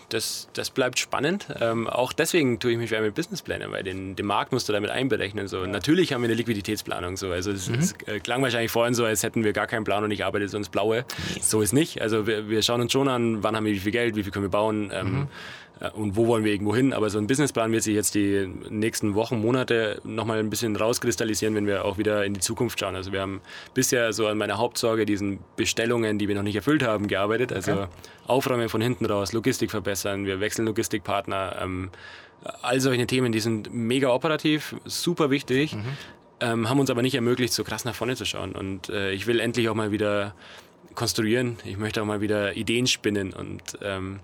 das, 0.10 0.48
das, 0.54 0.72
bleibt 0.72 0.98
spannend. 0.98 1.48
Ähm, 1.60 1.88
auch 1.88 2.14
deswegen 2.14 2.60
tue 2.60 2.72
ich 2.72 2.78
mich 2.78 2.90
schwer 2.90 3.02
mit 3.02 3.14
Businessplänen, 3.14 3.72
weil 3.72 3.84
den, 3.84 4.16
den 4.16 4.26
Markt 4.26 4.52
musst 4.52 4.68
du 4.68 4.74
damit 4.74 4.90
einberechnen. 4.90 5.48
So. 5.48 5.62
Ja. 5.62 5.68
Natürlich 5.68 6.14
haben 6.14 6.22
wir 6.22 6.30
eine 6.30 6.36
Liquiditätsplanung. 6.36 7.16
So. 7.16 7.32
Also 7.32 7.52
es, 7.52 7.70
mhm. 7.70 7.76
es, 7.76 7.96
klang 8.24 8.42
wahrscheinlich 8.42 8.72
vorhin 8.72 8.96
so, 8.96 9.06
als 9.06 9.22
hätten 9.22 9.44
wir 9.44 9.54
gar 9.54 9.68
keinen 9.68 9.84
Plan 9.84 10.04
und 10.04 10.12
ich 10.12 10.26
arbeite 10.26 10.50
sonst 10.50 10.70
blaue. 10.70 11.06
Nee. 11.36 11.42
So 11.42 11.62
ist 11.62 11.74
nicht. 11.74 12.02
Also 12.02 12.26
wir, 12.26 12.50
wir, 12.50 12.64
schauen 12.64 12.82
uns 12.82 12.92
schon 12.92 13.08
an, 13.08 13.44
wann 13.44 13.56
haben 13.56 13.66
wir 13.66 13.74
wie 13.74 13.80
viel 13.80 13.92
Geld, 13.92 14.16
wie 14.16 14.24
viel 14.24 14.32
können 14.32 14.46
wir 14.46 14.50
bauen. 14.50 14.92
Ähm, 14.94 15.12
mhm 15.12 15.28
und 15.90 16.16
wo 16.16 16.28
wollen 16.28 16.44
wir 16.44 16.52
irgendwo 16.52 16.76
hin. 16.76 16.94
Aber 16.94 17.10
so 17.10 17.18
ein 17.18 17.28
Businessplan 17.28 17.72
wird 17.72 17.84
sich 17.84 17.96
jetzt 17.96 18.14
die 18.14 18.48
nächsten 18.70 19.16
Wochen, 19.16 19.42
Monate 19.42 20.00
nochmal 20.04 20.40
ein 20.40 20.50
bisschen 20.50 20.76
rauskristallisieren, 20.76 21.56
wenn 21.56 21.66
wir 21.66 21.86
auch 21.86 21.98
wieder 21.98 22.24
in 22.24 22.34
die 22.34 22.40
Zukunft 22.40 22.80
schauen. 22.80 22.96
Also 22.96 23.12
wir 23.12 23.22
haben 23.22 23.42
bisher 23.74 24.14
so 24.14 24.28
an 24.28 24.38
meiner 24.38 24.58
Hauptsorge 24.58 25.06
diesen 25.06 25.40
Bestellungen, 25.56 26.20
die 26.20 26.28
wir 26.28 26.36
noch 26.36 26.44
nicht 26.44 26.56
erfüllt 26.56 26.84
haben, 26.84 27.08
gearbeitet. 27.08 27.52
Also 27.52 27.74
okay. 27.74 27.88
Aufräumen 28.28 28.70
von 28.70 28.82
hinten 28.82 29.06
raus, 29.06 29.34
Logistik 29.34 29.72
verbessern, 29.72 30.26
wir 30.26 30.40
wechseln 30.40 30.66
Logistikpartner. 30.66 31.58
Ähm, 31.62 31.90
all 32.62 32.80
solche 32.80 33.08
Themen, 33.08 33.32
die 33.32 33.40
sind 33.40 33.74
mega 33.74 34.10
operativ, 34.10 34.76
super 34.86 35.30
wichtig, 35.32 35.76
mhm. 35.76 35.84
ähm, 36.40 36.70
haben 36.70 36.80
uns 36.80 36.90
aber 36.90 37.02
nicht 37.02 37.16
ermöglicht, 37.16 37.54
so 37.54 37.64
krass 37.64 37.86
nach 37.86 37.96
vorne 37.96 38.16
zu 38.16 38.26
schauen. 38.26 38.52
Und 38.54 38.90
äh, 38.90 39.12
ich 39.12 39.28
will 39.28 39.40
endlich 39.40 39.70
auch 39.70 39.76
mal 39.76 39.92
wieder 39.92 40.36
konstruieren. 40.96 41.58
Ich 41.66 41.78
möchte 41.78 42.02
auch 42.02 42.06
mal 42.06 42.22
wieder 42.22 42.56
Ideen 42.56 42.88
spinnen 42.88 43.34
und 43.34 43.78
ähm, 43.82 44.20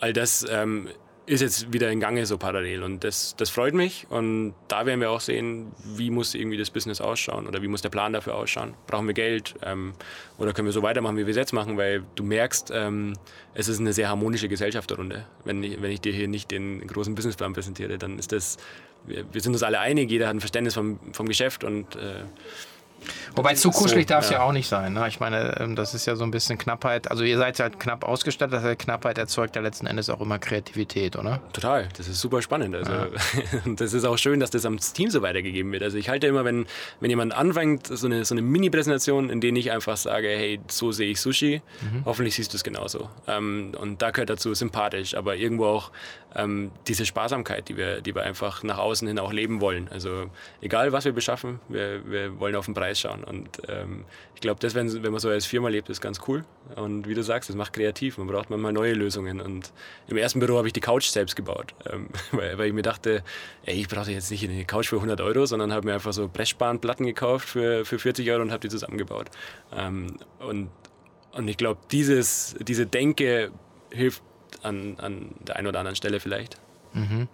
all 0.00 0.12
das 0.12 0.46
ähm, 0.50 0.88
ist 1.30 1.42
jetzt 1.42 1.72
wieder 1.72 1.90
in 1.92 2.00
Gange 2.00 2.26
so 2.26 2.38
parallel 2.38 2.82
und 2.82 3.04
das, 3.04 3.36
das 3.36 3.50
freut 3.50 3.72
mich 3.72 4.06
und 4.10 4.52
da 4.66 4.84
werden 4.84 5.00
wir 5.00 5.10
auch 5.10 5.20
sehen, 5.20 5.70
wie 5.84 6.10
muss 6.10 6.34
irgendwie 6.34 6.56
das 6.56 6.70
Business 6.70 7.00
ausschauen 7.00 7.46
oder 7.46 7.62
wie 7.62 7.68
muss 7.68 7.82
der 7.82 7.88
Plan 7.88 8.12
dafür 8.12 8.34
ausschauen. 8.34 8.74
Brauchen 8.88 9.06
wir 9.06 9.14
Geld 9.14 9.54
ähm, 9.62 9.92
oder 10.38 10.52
können 10.52 10.66
wir 10.66 10.72
so 10.72 10.82
weitermachen, 10.82 11.16
wie 11.16 11.26
wir 11.26 11.30
es 11.30 11.36
jetzt 11.36 11.52
machen, 11.52 11.76
weil 11.76 12.02
du 12.16 12.24
merkst, 12.24 12.72
ähm, 12.74 13.12
es 13.54 13.68
ist 13.68 13.78
eine 13.78 13.92
sehr 13.92 14.08
harmonische 14.08 14.48
Gesellschaft 14.48 14.90
darunter. 14.90 15.24
Wenn 15.44 15.62
ich, 15.62 15.80
wenn 15.80 15.92
ich 15.92 16.00
dir 16.00 16.12
hier 16.12 16.26
nicht 16.26 16.50
den 16.50 16.84
großen 16.84 17.14
Businessplan 17.14 17.52
präsentiere, 17.52 17.96
dann 17.96 18.18
ist 18.18 18.32
das, 18.32 18.56
wir, 19.06 19.24
wir 19.32 19.40
sind 19.40 19.52
uns 19.52 19.62
alle 19.62 19.78
einig, 19.78 20.10
jeder 20.10 20.26
hat 20.26 20.34
ein 20.34 20.40
Verständnis 20.40 20.74
vom, 20.74 20.98
vom 21.12 21.28
Geschäft 21.28 21.62
und 21.62 21.94
äh, 21.94 22.24
Wobei 23.36 23.54
zu 23.54 23.70
kuschelig 23.70 24.08
so, 24.08 24.14
darf 24.14 24.24
es 24.24 24.30
ja. 24.30 24.38
ja. 24.38 24.44
auch 24.44 24.52
nicht 24.52 24.68
sein. 24.68 24.94
Ne? 24.94 25.06
Ich 25.08 25.20
meine, 25.20 25.56
ähm, 25.60 25.76
das 25.76 25.94
ist 25.94 26.06
ja 26.06 26.16
so 26.16 26.24
ein 26.24 26.30
bisschen 26.30 26.58
Knappheit. 26.58 27.10
Also 27.10 27.24
ihr 27.24 27.38
seid 27.38 27.58
halt 27.60 27.78
knapp 27.78 28.04
ausgestattet, 28.04 28.54
das 28.54 28.64
heißt, 28.64 28.78
Knappheit 28.78 29.18
erzeugt 29.18 29.56
ja 29.56 29.62
letzten 29.62 29.86
Endes 29.86 30.10
auch 30.10 30.20
immer 30.20 30.38
Kreativität, 30.38 31.16
oder? 31.16 31.40
Total, 31.52 31.88
das 31.96 32.08
ist 32.08 32.20
super 32.20 32.42
spannend. 32.42 32.74
Also 32.74 32.92
ja. 32.92 33.08
das 33.76 33.92
ist 33.92 34.04
auch 34.04 34.18
schön, 34.18 34.40
dass 34.40 34.50
das 34.50 34.64
am 34.64 34.78
Team 34.78 35.10
so 35.10 35.22
weitergegeben 35.22 35.72
wird. 35.72 35.82
Also 35.82 35.98
ich 35.98 36.08
halte 36.08 36.26
immer, 36.26 36.44
wenn, 36.44 36.66
wenn 37.00 37.10
jemand 37.10 37.34
anfängt, 37.34 37.86
so 37.86 38.06
eine, 38.06 38.24
so 38.24 38.34
eine 38.34 38.42
Mini-Präsentation, 38.42 39.30
in 39.30 39.40
der 39.40 39.50
ich 39.50 39.72
einfach 39.72 39.96
sage, 39.96 40.28
hey, 40.28 40.60
so 40.68 40.92
sehe 40.92 41.10
ich 41.10 41.20
Sushi, 41.20 41.60
mhm. 41.80 42.04
hoffentlich 42.04 42.34
siehst 42.36 42.52
du 42.52 42.56
es 42.56 42.64
genauso. 42.64 43.08
Ähm, 43.26 43.72
und 43.78 44.00
da 44.00 44.10
gehört 44.10 44.30
dazu 44.30 44.54
sympathisch, 44.54 45.14
aber 45.14 45.36
irgendwo 45.36 45.66
auch 45.66 45.90
ähm, 46.34 46.70
diese 46.86 47.06
Sparsamkeit, 47.06 47.68
die 47.68 47.76
wir, 47.76 48.00
die 48.00 48.14
wir 48.14 48.22
einfach 48.22 48.62
nach 48.62 48.78
außen 48.78 49.06
hin 49.08 49.18
auch 49.18 49.32
leben 49.32 49.60
wollen. 49.60 49.88
Also 49.88 50.30
egal, 50.60 50.92
was 50.92 51.04
wir 51.04 51.12
beschaffen, 51.12 51.60
wir, 51.68 52.08
wir 52.08 52.38
wollen 52.38 52.54
auf 52.54 52.66
den 52.66 52.74
Preis 52.74 53.00
schauen. 53.00 53.24
Und 53.24 53.62
ähm, 53.68 54.04
ich 54.34 54.40
glaube, 54.40 54.60
das, 54.60 54.74
wenn, 54.74 55.02
wenn 55.02 55.12
man 55.12 55.20
so 55.20 55.28
als 55.28 55.46
Firma 55.46 55.68
lebt, 55.68 55.88
ist 55.88 56.00
ganz 56.00 56.20
cool. 56.28 56.44
Und 56.76 57.08
wie 57.08 57.14
du 57.14 57.22
sagst, 57.22 57.48
das 57.48 57.56
macht 57.56 57.72
kreativ. 57.72 58.18
Man 58.18 58.28
braucht 58.28 58.50
manchmal 58.50 58.72
neue 58.72 58.94
Lösungen. 58.94 59.40
Und 59.40 59.72
im 60.08 60.16
ersten 60.16 60.40
Büro 60.40 60.56
habe 60.56 60.68
ich 60.68 60.72
die 60.72 60.80
Couch 60.80 61.06
selbst 61.06 61.34
gebaut, 61.34 61.74
ähm, 61.90 62.08
weil, 62.32 62.58
weil 62.58 62.68
ich 62.68 62.72
mir 62.72 62.82
dachte, 62.82 63.24
ey, 63.64 63.74
ich 63.74 63.88
brauche 63.88 64.10
jetzt 64.10 64.30
nicht 64.30 64.44
eine 64.44 64.64
Couch 64.64 64.88
für 64.88 64.96
100 64.96 65.20
Euro, 65.20 65.46
sondern 65.46 65.72
habe 65.72 65.86
mir 65.86 65.94
einfach 65.94 66.12
so 66.12 66.28
Pressspanplatten 66.28 67.06
gekauft 67.06 67.48
für, 67.48 67.84
für 67.84 67.98
40 67.98 68.30
Euro 68.30 68.42
und 68.42 68.52
habe 68.52 68.60
die 68.60 68.68
zusammengebaut. 68.68 69.30
Ähm, 69.76 70.16
und, 70.38 70.70
und 71.32 71.48
ich 71.48 71.56
glaube, 71.56 71.80
diese 71.90 72.86
Denke 72.86 73.50
hilft 73.90 74.22
an, 74.62 74.96
an 74.98 75.30
der 75.40 75.56
einen 75.56 75.66
oder 75.66 75.78
anderen 75.78 75.96
Stelle 75.96 76.20
vielleicht. 76.20 76.58
Mhm. 76.92 77.28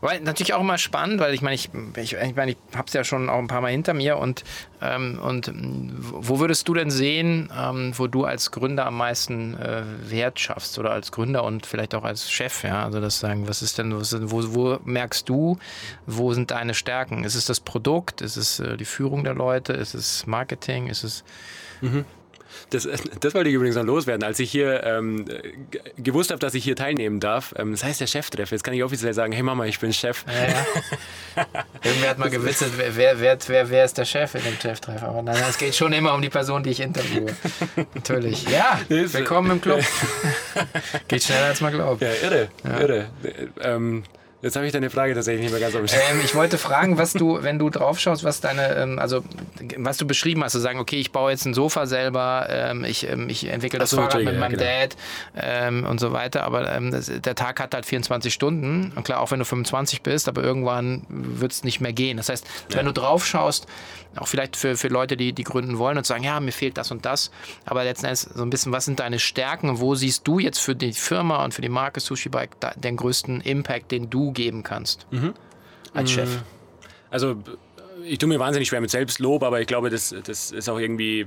Weil 0.00 0.20
natürlich 0.20 0.54
auch 0.54 0.60
immer 0.60 0.78
spannend, 0.78 1.18
weil 1.18 1.34
ich 1.34 1.42
meine, 1.42 1.56
ich, 1.56 1.70
ich, 1.96 2.14
ich, 2.14 2.36
mein, 2.36 2.50
ich 2.50 2.56
habe 2.74 2.86
es 2.86 2.92
ja 2.92 3.02
schon 3.02 3.28
auch 3.28 3.38
ein 3.38 3.48
paar 3.48 3.60
Mal 3.60 3.72
hinter 3.72 3.94
mir 3.94 4.18
und, 4.18 4.44
ähm, 4.80 5.18
und 5.20 5.52
wo 5.52 6.38
würdest 6.38 6.68
du 6.68 6.74
denn 6.74 6.90
sehen, 6.90 7.52
ähm, 7.56 7.92
wo 7.96 8.06
du 8.06 8.24
als 8.24 8.52
Gründer 8.52 8.86
am 8.86 8.96
meisten 8.96 9.58
äh, 9.58 9.82
Wert 10.08 10.38
schaffst 10.38 10.78
oder 10.78 10.92
als 10.92 11.10
Gründer 11.10 11.42
und 11.42 11.66
vielleicht 11.66 11.94
auch 11.96 12.04
als 12.04 12.30
Chef, 12.30 12.62
ja, 12.62 12.84
also 12.84 13.00
das 13.00 13.18
sagen, 13.18 13.48
was 13.48 13.60
ist 13.60 13.78
denn, 13.78 13.98
was, 13.98 14.16
wo, 14.30 14.54
wo 14.54 14.78
merkst 14.84 15.28
du, 15.28 15.58
wo 16.06 16.32
sind 16.32 16.52
deine 16.52 16.74
Stärken? 16.74 17.24
Ist 17.24 17.34
es 17.34 17.46
das 17.46 17.58
Produkt? 17.58 18.20
Ist 18.20 18.36
es 18.36 18.60
äh, 18.60 18.76
die 18.76 18.84
Führung 18.84 19.24
der 19.24 19.34
Leute? 19.34 19.72
Ist 19.72 19.94
es 19.94 20.26
Marketing? 20.26 20.86
Ist 20.86 21.02
es 21.02 21.24
mhm. 21.80 22.04
Das, 22.70 22.88
das 23.20 23.34
wollte 23.34 23.48
ich 23.48 23.54
übrigens 23.54 23.76
noch 23.76 23.84
loswerden. 23.84 24.24
Als 24.24 24.38
ich 24.38 24.50
hier 24.50 24.82
ähm, 24.84 25.24
gewusst 25.96 26.30
habe, 26.30 26.40
dass 26.40 26.54
ich 26.54 26.64
hier 26.64 26.76
teilnehmen 26.76 27.20
darf, 27.20 27.54
ähm, 27.56 27.72
das 27.72 27.84
heißt 27.84 28.00
der 28.00 28.06
Cheftreff. 28.06 28.50
Jetzt 28.50 28.64
kann 28.64 28.74
ich 28.74 28.82
offiziell 28.82 29.14
sagen, 29.14 29.32
hey 29.32 29.42
Mama, 29.42 29.66
ich 29.66 29.78
bin 29.78 29.92
Chef. 29.92 30.24
Ja, 30.26 30.48
ja. 30.48 31.46
Irgendwer 31.84 32.10
hat 32.10 32.18
mal 32.18 32.30
gewitzelt, 32.30 32.72
wer, 32.76 32.96
wer, 33.20 33.38
wer, 33.48 33.70
wer 33.70 33.84
ist 33.84 33.96
der 33.98 34.04
Chef 34.04 34.34
in 34.34 34.42
dem 34.44 34.58
Cheftreff? 34.60 35.02
Aber 35.02 35.22
nein, 35.22 35.36
es 35.48 35.58
geht 35.58 35.74
schon 35.74 35.92
immer 35.92 36.14
um 36.14 36.22
die 36.22 36.28
Person, 36.28 36.62
die 36.62 36.70
ich 36.70 36.80
interviewe. 36.80 37.34
Natürlich. 37.94 38.48
Ja, 38.48 38.80
willkommen 38.88 39.52
im 39.52 39.60
Club. 39.60 39.80
geht 41.08 41.22
schneller, 41.22 41.46
als 41.46 41.60
man 41.60 41.72
glaubt. 41.72 42.02
Ja, 42.02 42.10
irre, 42.22 42.48
ja. 42.64 42.80
irre. 42.80 43.06
Ähm, 43.60 44.04
Jetzt 44.40 44.54
habe 44.54 44.66
ich 44.66 44.72
deine 44.72 44.88
Frage 44.88 45.14
tatsächlich 45.14 45.42
nicht 45.42 45.50
mehr 45.50 45.60
ganz 45.60 45.74
auf 45.74 45.82
ähm, 46.10 46.20
Ich 46.24 46.34
wollte 46.36 46.58
fragen, 46.58 46.96
was 46.96 47.12
du, 47.12 47.42
wenn 47.42 47.58
du 47.58 47.70
drauf 47.70 47.98
schaust, 47.98 48.22
was 48.22 48.40
deine, 48.40 48.76
ähm, 48.76 48.98
also 49.00 49.24
was 49.76 49.96
du 49.96 50.06
beschrieben 50.06 50.44
hast, 50.44 50.52
zu 50.52 50.60
sagen, 50.60 50.78
okay, 50.78 50.96
ich 50.96 51.10
baue 51.10 51.32
jetzt 51.32 51.44
ein 51.44 51.54
Sofa 51.54 51.86
selber, 51.86 52.46
ähm, 52.48 52.84
ich, 52.84 53.08
ähm, 53.08 53.28
ich 53.28 53.48
entwickle 53.48 53.80
das 53.80 53.90
so, 53.90 53.96
Fahrrad 53.96 54.22
mit 54.22 54.38
meinem 54.38 54.52
genau. 54.52 54.62
Dad 54.62 54.96
ähm, 55.36 55.84
und 55.84 55.98
so 55.98 56.12
weiter, 56.12 56.44
aber 56.44 56.72
ähm, 56.72 56.92
das, 56.92 57.06
der 57.06 57.34
Tag 57.34 57.58
hat 57.58 57.74
halt 57.74 57.84
24 57.84 58.32
Stunden 58.32 58.92
und 58.94 59.02
klar, 59.02 59.20
auch 59.20 59.32
wenn 59.32 59.40
du 59.40 59.44
25 59.44 60.02
bist, 60.02 60.28
aber 60.28 60.44
irgendwann 60.44 61.04
wird 61.08 61.50
es 61.50 61.64
nicht 61.64 61.80
mehr 61.80 61.92
gehen. 61.92 62.16
Das 62.16 62.28
heißt, 62.28 62.46
ja. 62.70 62.76
wenn 62.76 62.86
du 62.86 62.92
drauf 62.92 63.26
schaust, 63.26 63.66
auch 64.16 64.28
vielleicht 64.28 64.56
für, 64.56 64.76
für 64.76 64.88
Leute, 64.88 65.16
die, 65.16 65.32
die 65.32 65.44
gründen 65.44 65.78
wollen 65.78 65.98
und 65.98 66.06
sagen, 66.06 66.24
ja, 66.24 66.38
mir 66.40 66.52
fehlt 66.52 66.76
das 66.78 66.90
und 66.90 67.04
das, 67.04 67.30
aber 67.64 67.84
letzten 67.84 68.06
Endes 68.06 68.22
so 68.22 68.42
ein 68.42 68.50
bisschen, 68.50 68.72
was 68.72 68.84
sind 68.84 69.00
deine 69.00 69.18
Stärken 69.18 69.80
wo 69.80 69.94
siehst 69.94 70.26
du 70.26 70.38
jetzt 70.38 70.58
für 70.58 70.74
die 70.74 70.92
Firma 70.92 71.44
und 71.44 71.54
für 71.54 71.62
die 71.62 71.68
Marke 71.68 72.00
Sushi 72.00 72.28
Bike 72.28 72.50
den 72.76 72.96
größten 72.96 73.40
Impact, 73.40 73.90
den 73.90 74.10
du 74.10 74.27
geben 74.32 74.62
kannst 74.62 75.06
mhm. 75.10 75.34
als 75.94 76.10
Chef? 76.10 76.28
Mm. 76.28 76.44
Also 77.10 77.36
ich 78.04 78.18
tue 78.18 78.28
mir 78.28 78.38
wahnsinnig 78.38 78.68
schwer 78.68 78.80
mit 78.80 78.90
Selbstlob, 78.90 79.42
aber 79.42 79.60
ich 79.60 79.66
glaube, 79.66 79.90
das, 79.90 80.14
das 80.24 80.50
ist 80.50 80.68
auch 80.68 80.78
irgendwie 80.78 81.26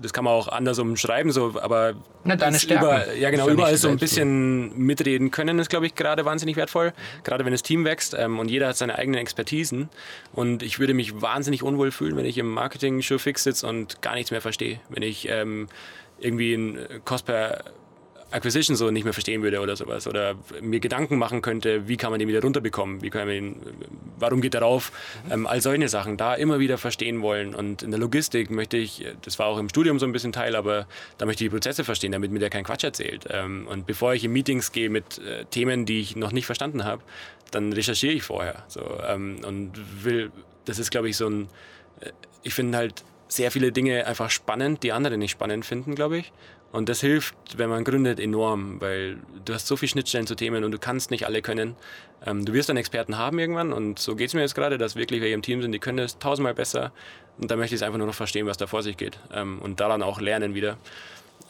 das 0.00 0.12
kann 0.12 0.24
man 0.24 0.34
auch 0.34 0.48
anders 0.48 0.78
umschreiben, 0.78 1.32
so, 1.32 1.54
aber 1.60 1.94
Na, 2.24 2.36
deine 2.36 2.58
Stärken. 2.58 2.84
Über, 2.84 3.14
ja, 3.14 3.30
genau, 3.30 3.48
überall 3.48 3.76
so 3.76 3.88
ein 3.88 3.96
bisschen 3.96 4.76
mitreden 4.78 5.30
können, 5.30 5.58
ist, 5.58 5.70
glaube 5.70 5.86
ich, 5.86 5.94
gerade 5.94 6.24
wahnsinnig 6.24 6.56
wertvoll. 6.56 6.92
Gerade 7.24 7.44
wenn 7.44 7.52
das 7.52 7.62
Team 7.62 7.84
wächst 7.84 8.14
ähm, 8.18 8.38
und 8.38 8.50
jeder 8.50 8.68
hat 8.68 8.76
seine 8.76 8.98
eigenen 8.98 9.20
Expertisen. 9.20 9.88
Und 10.32 10.62
ich 10.62 10.78
würde 10.78 10.94
mich 10.94 11.20
wahnsinnig 11.20 11.62
unwohl 11.62 11.90
fühlen, 11.90 12.16
wenn 12.16 12.26
ich 12.26 12.38
im 12.38 12.52
Marketing 12.52 13.02
schon 13.02 13.18
fix 13.18 13.44
sitze 13.44 13.66
und 13.66 14.02
gar 14.02 14.14
nichts 14.14 14.30
mehr 14.30 14.40
verstehe. 14.40 14.80
Wenn 14.88 15.02
ich 15.02 15.28
ähm, 15.28 15.68
irgendwie 16.18 16.54
ein 16.54 16.78
Cost 17.04 17.26
per 17.26 17.64
Acquisition 18.32 18.76
so 18.76 18.90
nicht 18.90 19.04
mehr 19.04 19.12
verstehen 19.12 19.42
würde 19.42 19.60
oder 19.60 19.76
sowas 19.76 20.06
oder 20.06 20.34
mir 20.60 20.80
Gedanken 20.80 21.18
machen 21.18 21.42
könnte, 21.42 21.88
wie 21.88 21.96
kann 21.96 22.10
man 22.10 22.18
den 22.18 22.28
wieder 22.28 22.42
runterbekommen, 22.42 23.02
wie 23.02 23.10
kann 23.10 23.26
man 23.26 23.28
den, 23.28 23.56
warum 24.18 24.40
geht 24.40 24.54
er 24.54 24.62
rauf, 24.62 24.92
mhm. 25.26 25.32
ähm, 25.32 25.46
all 25.46 25.60
solche 25.60 25.88
Sachen 25.88 26.16
da 26.16 26.34
immer 26.34 26.58
wieder 26.58 26.78
verstehen 26.78 27.22
wollen 27.22 27.54
und 27.54 27.82
in 27.82 27.90
der 27.90 28.00
Logistik 28.00 28.50
möchte 28.50 28.76
ich, 28.76 29.06
das 29.22 29.38
war 29.38 29.46
auch 29.46 29.58
im 29.58 29.68
Studium 29.68 29.98
so 29.98 30.06
ein 30.06 30.12
bisschen 30.12 30.32
Teil, 30.32 30.56
aber 30.56 30.86
da 31.18 31.26
möchte 31.26 31.44
ich 31.44 31.50
die 31.50 31.54
Prozesse 31.54 31.84
verstehen, 31.84 32.12
damit 32.12 32.30
mir 32.30 32.38
der 32.38 32.50
kein 32.50 32.64
Quatsch 32.64 32.84
erzählt 32.84 33.26
ähm, 33.30 33.66
und 33.68 33.86
bevor 33.86 34.14
ich 34.14 34.24
in 34.24 34.32
Meetings 34.32 34.72
gehe 34.72 34.90
mit 34.90 35.18
äh, 35.18 35.44
Themen, 35.46 35.86
die 35.86 36.00
ich 36.00 36.16
noch 36.16 36.32
nicht 36.32 36.46
verstanden 36.46 36.84
habe, 36.84 37.02
dann 37.50 37.72
recherchiere 37.72 38.12
ich 38.12 38.22
vorher 38.22 38.64
so 38.68 38.98
ähm, 39.06 39.40
und 39.46 39.72
will, 40.04 40.30
das 40.64 40.78
ist 40.78 40.90
glaube 40.90 41.08
ich 41.08 41.16
so 41.16 41.28
ein, 41.28 41.48
äh, 42.00 42.10
ich 42.42 42.54
finde 42.54 42.78
halt 42.78 43.04
sehr 43.32 43.50
viele 43.50 43.72
Dinge 43.72 44.06
einfach 44.06 44.30
spannend, 44.30 44.82
die 44.82 44.92
andere 44.92 45.16
nicht 45.16 45.30
spannend 45.32 45.64
finden, 45.64 45.94
glaube 45.94 46.18
ich. 46.18 46.32
Und 46.72 46.88
das 46.88 47.02
hilft, 47.02 47.36
wenn 47.58 47.68
man 47.68 47.84
gründet, 47.84 48.18
enorm, 48.18 48.80
weil 48.80 49.18
du 49.44 49.52
hast 49.52 49.66
so 49.66 49.76
viele 49.76 49.90
Schnittstellen 49.90 50.26
zu 50.26 50.34
Themen 50.34 50.64
und 50.64 50.72
du 50.72 50.78
kannst 50.78 51.10
nicht 51.10 51.26
alle 51.26 51.42
können. 51.42 51.76
Ähm, 52.24 52.46
du 52.46 52.54
wirst 52.54 52.70
einen 52.70 52.78
Experten 52.78 53.18
haben 53.18 53.38
irgendwann 53.38 53.74
und 53.74 53.98
so 53.98 54.16
geht 54.16 54.28
es 54.28 54.34
mir 54.34 54.40
jetzt 54.40 54.54
gerade, 54.54 54.78
dass 54.78 54.96
wirklich 54.96 55.20
welche 55.20 55.34
im 55.34 55.42
Team 55.42 55.60
sind, 55.60 55.72
die 55.72 55.78
können 55.78 55.98
das 55.98 56.18
tausendmal 56.18 56.54
besser. 56.54 56.92
Und 57.38 57.50
da 57.50 57.56
möchte 57.56 57.74
ich 57.74 57.80
es 57.80 57.82
einfach 57.82 57.98
nur 57.98 58.06
noch 58.06 58.14
verstehen, 58.14 58.46
was 58.46 58.56
da 58.56 58.66
vor 58.66 58.82
sich 58.82 58.96
geht 58.96 59.18
ähm, 59.34 59.58
und 59.60 59.80
daran 59.80 60.02
auch 60.02 60.20
lernen 60.20 60.54
wieder. 60.54 60.78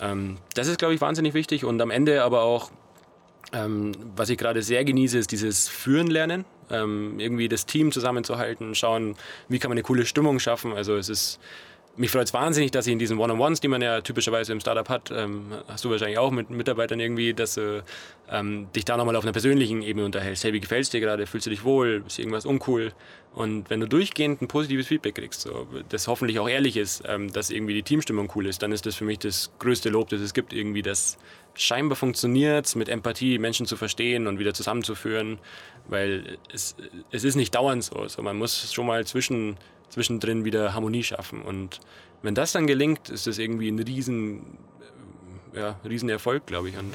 Ähm, 0.00 0.38
das 0.54 0.66
ist, 0.66 0.78
glaube 0.78 0.94
ich, 0.94 1.00
wahnsinnig 1.00 1.34
wichtig 1.34 1.64
und 1.64 1.80
am 1.80 1.92
Ende 1.92 2.24
aber 2.24 2.42
auch, 2.42 2.72
ähm, 3.52 3.92
was 4.16 4.28
ich 4.28 4.38
gerade 4.38 4.62
sehr 4.62 4.84
genieße, 4.84 5.18
ist 5.18 5.30
dieses 5.30 5.68
Führen 5.68 6.08
lernen. 6.08 6.44
Ähm, 6.70 7.20
irgendwie 7.20 7.48
das 7.48 7.66
Team 7.66 7.92
zusammenzuhalten, 7.92 8.74
schauen, 8.74 9.14
wie 9.48 9.58
kann 9.58 9.68
man 9.68 9.76
eine 9.76 9.82
coole 9.82 10.06
Stimmung 10.06 10.40
schaffen. 10.40 10.72
Also 10.72 10.96
es 10.96 11.08
ist 11.08 11.38
mich 11.97 12.11
freut 12.11 12.26
es 12.26 12.32
wahnsinnig, 12.32 12.70
dass 12.70 12.86
ich 12.86 12.93
in 12.93 12.99
diesen 12.99 13.18
One-on-Ones, 13.18 13.61
die 13.61 13.68
man 13.68 13.82
ja 13.82 14.01
typischerweise 14.01 14.53
im 14.53 14.61
Startup 14.61 14.88
hat, 14.88 15.11
ähm, 15.11 15.53
hast 15.68 15.84
du 15.84 15.90
wahrscheinlich 15.90 16.18
auch 16.18 16.30
mit 16.30 16.49
Mitarbeitern 16.49 17.01
irgendwie, 17.01 17.34
dass 17.34 17.55
du 17.55 17.84
ähm, 18.30 18.68
dich 18.74 18.84
da 18.86 18.97
nochmal 18.97 19.14
auf 19.16 19.24
einer 19.24 19.32
persönlichen 19.32 19.82
Ebene 19.82 20.07
unterhältst. 20.07 20.43
Hey, 20.45 20.55
wie 20.55 20.61
gefällt 20.61 20.84
es 20.84 20.90
dir 20.90 21.01
gerade? 21.01 21.26
Fühlst 21.26 21.47
du 21.47 21.51
dich 21.51 21.64
wohl? 21.64 22.03
Ist 22.07 22.18
irgendwas 22.18 22.47
uncool? 22.47 22.93
Und 23.34 23.68
wenn 23.68 23.80
du 23.80 23.86
durchgehend 23.86 24.40
ein 24.40 24.49
positives 24.49 24.86
Feedback 24.86 25.16
kriegst, 25.16 25.43
so, 25.43 25.66
das 25.90 26.09
hoffentlich 26.09 26.38
auch 26.38 26.49
ehrlich 26.49 26.76
ist, 26.78 27.03
ähm, 27.07 27.30
dass 27.30 27.51
irgendwie 27.51 27.74
die 27.74 27.82
Teamstimmung 27.82 28.30
cool 28.34 28.47
ist, 28.47 28.62
dann 28.62 28.72
ist 28.72 28.86
das 28.86 28.95
für 28.95 29.05
mich 29.05 29.18
das 29.18 29.51
größte 29.59 29.90
Lob, 29.90 30.09
das 30.09 30.20
es 30.20 30.32
gibt, 30.32 30.53
irgendwie 30.55 30.82
das 30.82 31.18
scheinbar 31.55 31.97
funktioniert, 31.97 32.74
mit 32.76 32.88
Empathie 32.88 33.38
Menschen 33.38 33.66
zu 33.66 33.76
verstehen 33.76 34.26
und 34.26 34.38
wieder 34.38 34.55
zusammenzuführen, 34.55 35.38
weil 35.88 36.38
es, 36.53 36.74
es 37.11 37.24
ist 37.24 37.34
nicht 37.34 37.55
dauernd 37.55 37.84
so. 37.84 37.97
Also 37.97 38.22
man 38.22 38.38
muss 38.38 38.72
schon 38.72 38.86
mal 38.86 39.07
zwischen 39.07 39.57
zwischendrin 39.93 40.45
wieder 40.45 40.72
Harmonie 40.74 41.03
schaffen. 41.03 41.43
Und 41.43 41.80
wenn 42.22 42.34
das 42.34 42.53
dann 42.53 42.66
gelingt, 42.66 43.11
ist 43.11 43.26
das 43.26 43.38
irgendwie 43.38 43.68
ein 43.68 43.78
riesen, 43.78 44.59
äh, 45.55 45.59
ja, 45.61 45.80
riesen 45.84 46.09
Erfolg, 46.09 46.47
glaube 46.47 46.70
ich. 46.70 46.78
Und 46.78 46.95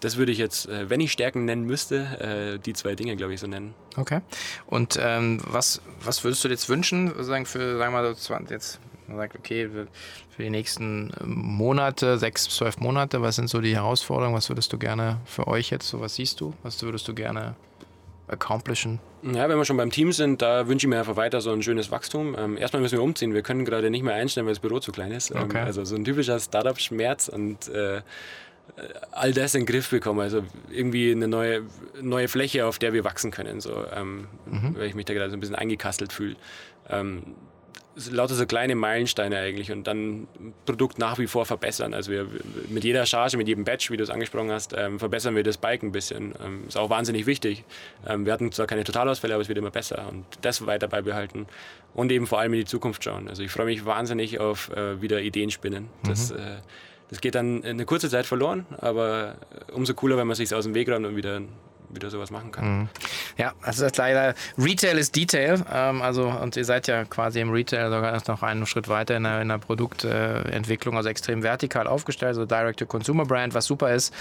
das 0.00 0.16
würde 0.16 0.32
ich 0.32 0.38
jetzt, 0.38 0.68
äh, 0.68 0.90
wenn 0.90 1.00
ich 1.00 1.12
Stärken 1.12 1.44
nennen 1.44 1.64
müsste, 1.64 2.54
äh, 2.56 2.58
die 2.58 2.72
zwei 2.72 2.96
Dinge, 2.96 3.16
glaube 3.16 3.34
ich, 3.34 3.40
so 3.40 3.46
nennen. 3.46 3.74
Okay. 3.96 4.20
Und 4.66 4.98
ähm, 5.00 5.40
was, 5.46 5.80
was 6.02 6.24
würdest 6.24 6.42
du 6.44 6.48
jetzt 6.48 6.68
wünschen, 6.68 7.12
sagen 7.22 7.46
für, 7.46 7.78
sagen 7.78 7.94
wir 7.94 8.02
mal, 8.02 8.16
jetzt 8.50 8.80
Man 9.06 9.16
sagt, 9.16 9.36
okay, 9.36 9.68
für 9.68 10.42
die 10.42 10.50
nächsten 10.50 11.12
Monate, 11.24 12.18
sechs, 12.18 12.48
zwölf 12.48 12.78
Monate, 12.78 13.22
was 13.22 13.36
sind 13.36 13.48
so 13.48 13.60
die 13.60 13.74
Herausforderungen? 13.74 14.34
Was 14.34 14.48
würdest 14.48 14.72
du 14.72 14.78
gerne 14.78 15.20
für 15.24 15.46
euch 15.46 15.70
jetzt, 15.70 15.88
so 15.88 16.00
was 16.00 16.16
siehst 16.16 16.40
du? 16.40 16.54
Was 16.62 16.82
würdest 16.82 17.06
du 17.06 17.14
gerne 17.14 17.54
accomplishen? 18.28 18.98
Ja, 19.22 19.48
wenn 19.48 19.56
wir 19.56 19.64
schon 19.64 19.76
beim 19.76 19.90
Team 19.90 20.12
sind, 20.12 20.42
da 20.42 20.66
wünsche 20.68 20.86
ich 20.86 20.88
mir 20.90 20.98
einfach 20.98 21.16
weiter 21.16 21.40
so 21.40 21.52
ein 21.52 21.62
schönes 21.62 21.90
Wachstum. 21.90 22.34
Ähm, 22.38 22.56
erstmal 22.56 22.82
müssen 22.82 22.96
wir 22.98 23.02
umziehen. 23.02 23.34
Wir 23.34 23.42
können 23.42 23.64
gerade 23.64 23.90
nicht 23.90 24.02
mehr 24.02 24.14
einstellen, 24.14 24.46
weil 24.46 24.54
das 24.54 24.60
Büro 24.60 24.80
zu 24.80 24.90
klein 24.92 25.12
ist. 25.12 25.30
Ähm, 25.30 25.42
Okay. 25.44 25.60
also 25.60 25.84
so 25.84 25.94
ein 25.94 26.04
typischer 26.04 26.40
Startup-Schmerz 26.40 27.28
und 27.28 27.68
äh, 27.68 28.00
all 29.10 29.32
das 29.32 29.54
in 29.54 29.60
den 29.62 29.66
Griff 29.66 29.90
bekommen. 29.90 30.20
Also 30.20 30.44
irgendwie 30.70 31.12
eine 31.12 31.28
neue, 31.28 31.62
neue 32.00 32.28
Fläche, 32.28 32.66
auf 32.66 32.78
der 32.78 32.92
wir 32.92 33.04
wachsen 33.04 33.30
können. 33.30 33.60
So, 33.60 33.84
ähm, 33.94 34.26
Weil 34.46 34.86
ich 34.86 34.94
mich 34.94 35.04
da 35.04 35.14
gerade 35.14 35.30
so 35.30 35.36
ein 35.36 35.40
bisschen 35.40 35.56
eingekastelt 35.56 36.12
fühle. 36.12 36.36
Ähm, 36.88 37.22
lauter 38.10 38.34
so 38.34 38.46
kleine 38.46 38.74
Meilensteine 38.74 39.38
eigentlich 39.38 39.70
und 39.70 39.86
dann 39.86 40.26
Produkt 40.64 40.98
nach 40.98 41.18
wie 41.18 41.26
vor 41.26 41.44
verbessern. 41.44 41.94
Also 41.94 42.10
wir 42.10 42.26
mit 42.68 42.84
jeder 42.84 43.04
Charge, 43.06 43.36
mit 43.36 43.48
jedem 43.48 43.64
Batch, 43.64 43.90
wie 43.90 43.96
du 43.96 44.02
es 44.02 44.10
angesprochen 44.10 44.50
hast, 44.50 44.74
ähm, 44.76 44.98
verbessern 44.98 45.36
wir 45.36 45.42
das 45.42 45.58
Bike 45.58 45.82
ein 45.82 45.92
bisschen. 45.92 46.34
Ähm, 46.44 46.64
ist 46.68 46.76
auch 46.76 46.90
wahnsinnig 46.90 47.26
wichtig. 47.26 47.64
Ähm, 48.06 48.24
wir 48.24 48.32
hatten 48.32 48.50
zwar 48.52 48.66
keine 48.66 48.84
Totalausfälle, 48.84 49.34
aber 49.34 49.42
es 49.42 49.48
wird 49.48 49.58
immer 49.58 49.70
besser 49.70 50.08
und 50.10 50.24
das 50.40 50.64
weiter 50.66 50.88
beibehalten 50.88 51.46
und 51.94 52.10
eben 52.12 52.26
vor 52.26 52.40
allem 52.40 52.54
in 52.54 52.60
die 52.60 52.66
Zukunft 52.66 53.04
schauen. 53.04 53.28
Also 53.28 53.42
ich 53.42 53.50
freue 53.50 53.66
mich 53.66 53.84
wahnsinnig 53.84 54.40
auf 54.40 54.70
äh, 54.70 55.02
wieder 55.02 55.20
Ideen 55.20 55.50
spinnen. 55.50 55.88
Das, 56.06 56.30
äh, 56.30 56.56
das 57.10 57.20
geht 57.20 57.34
dann 57.34 57.62
eine 57.62 57.84
kurze 57.84 58.08
Zeit 58.08 58.24
verloren, 58.26 58.66
aber 58.78 59.36
umso 59.72 59.92
cooler, 59.94 60.16
wenn 60.16 60.26
man 60.26 60.36
sich 60.36 60.54
aus 60.54 60.64
dem 60.64 60.74
Weg 60.74 60.88
räumt 60.88 61.04
und 61.04 61.16
wieder 61.16 61.42
wieder 61.92 62.10
sowas 62.10 62.30
machen 62.30 62.52
kann. 62.52 62.88
Ja, 63.36 63.52
also 63.62 63.82
das 63.82 63.92
ist 63.92 63.96
leider 63.98 64.34
Retail 64.58 64.98
ist 64.98 65.14
Detail. 65.16 65.62
Ähm, 65.72 66.02
also 66.02 66.28
und 66.28 66.56
ihr 66.56 66.64
seid 66.64 66.86
ja 66.88 67.04
quasi 67.04 67.40
im 67.40 67.50
Retail 67.50 67.90
sogar 67.90 68.20
noch 68.26 68.42
einen 68.42 68.66
Schritt 68.66 68.88
weiter 68.88 69.16
in 69.16 69.24
der, 69.24 69.40
in 69.42 69.48
der 69.48 69.58
Produktentwicklung, 69.58 70.96
also 70.96 71.08
extrem 71.08 71.42
vertikal 71.42 71.86
aufgestellt, 71.86 72.28
also 72.30 72.44
Direct-to-Consumer-Brand, 72.46 73.54
was 73.54 73.66
super 73.66 73.92
ist. 73.94 74.12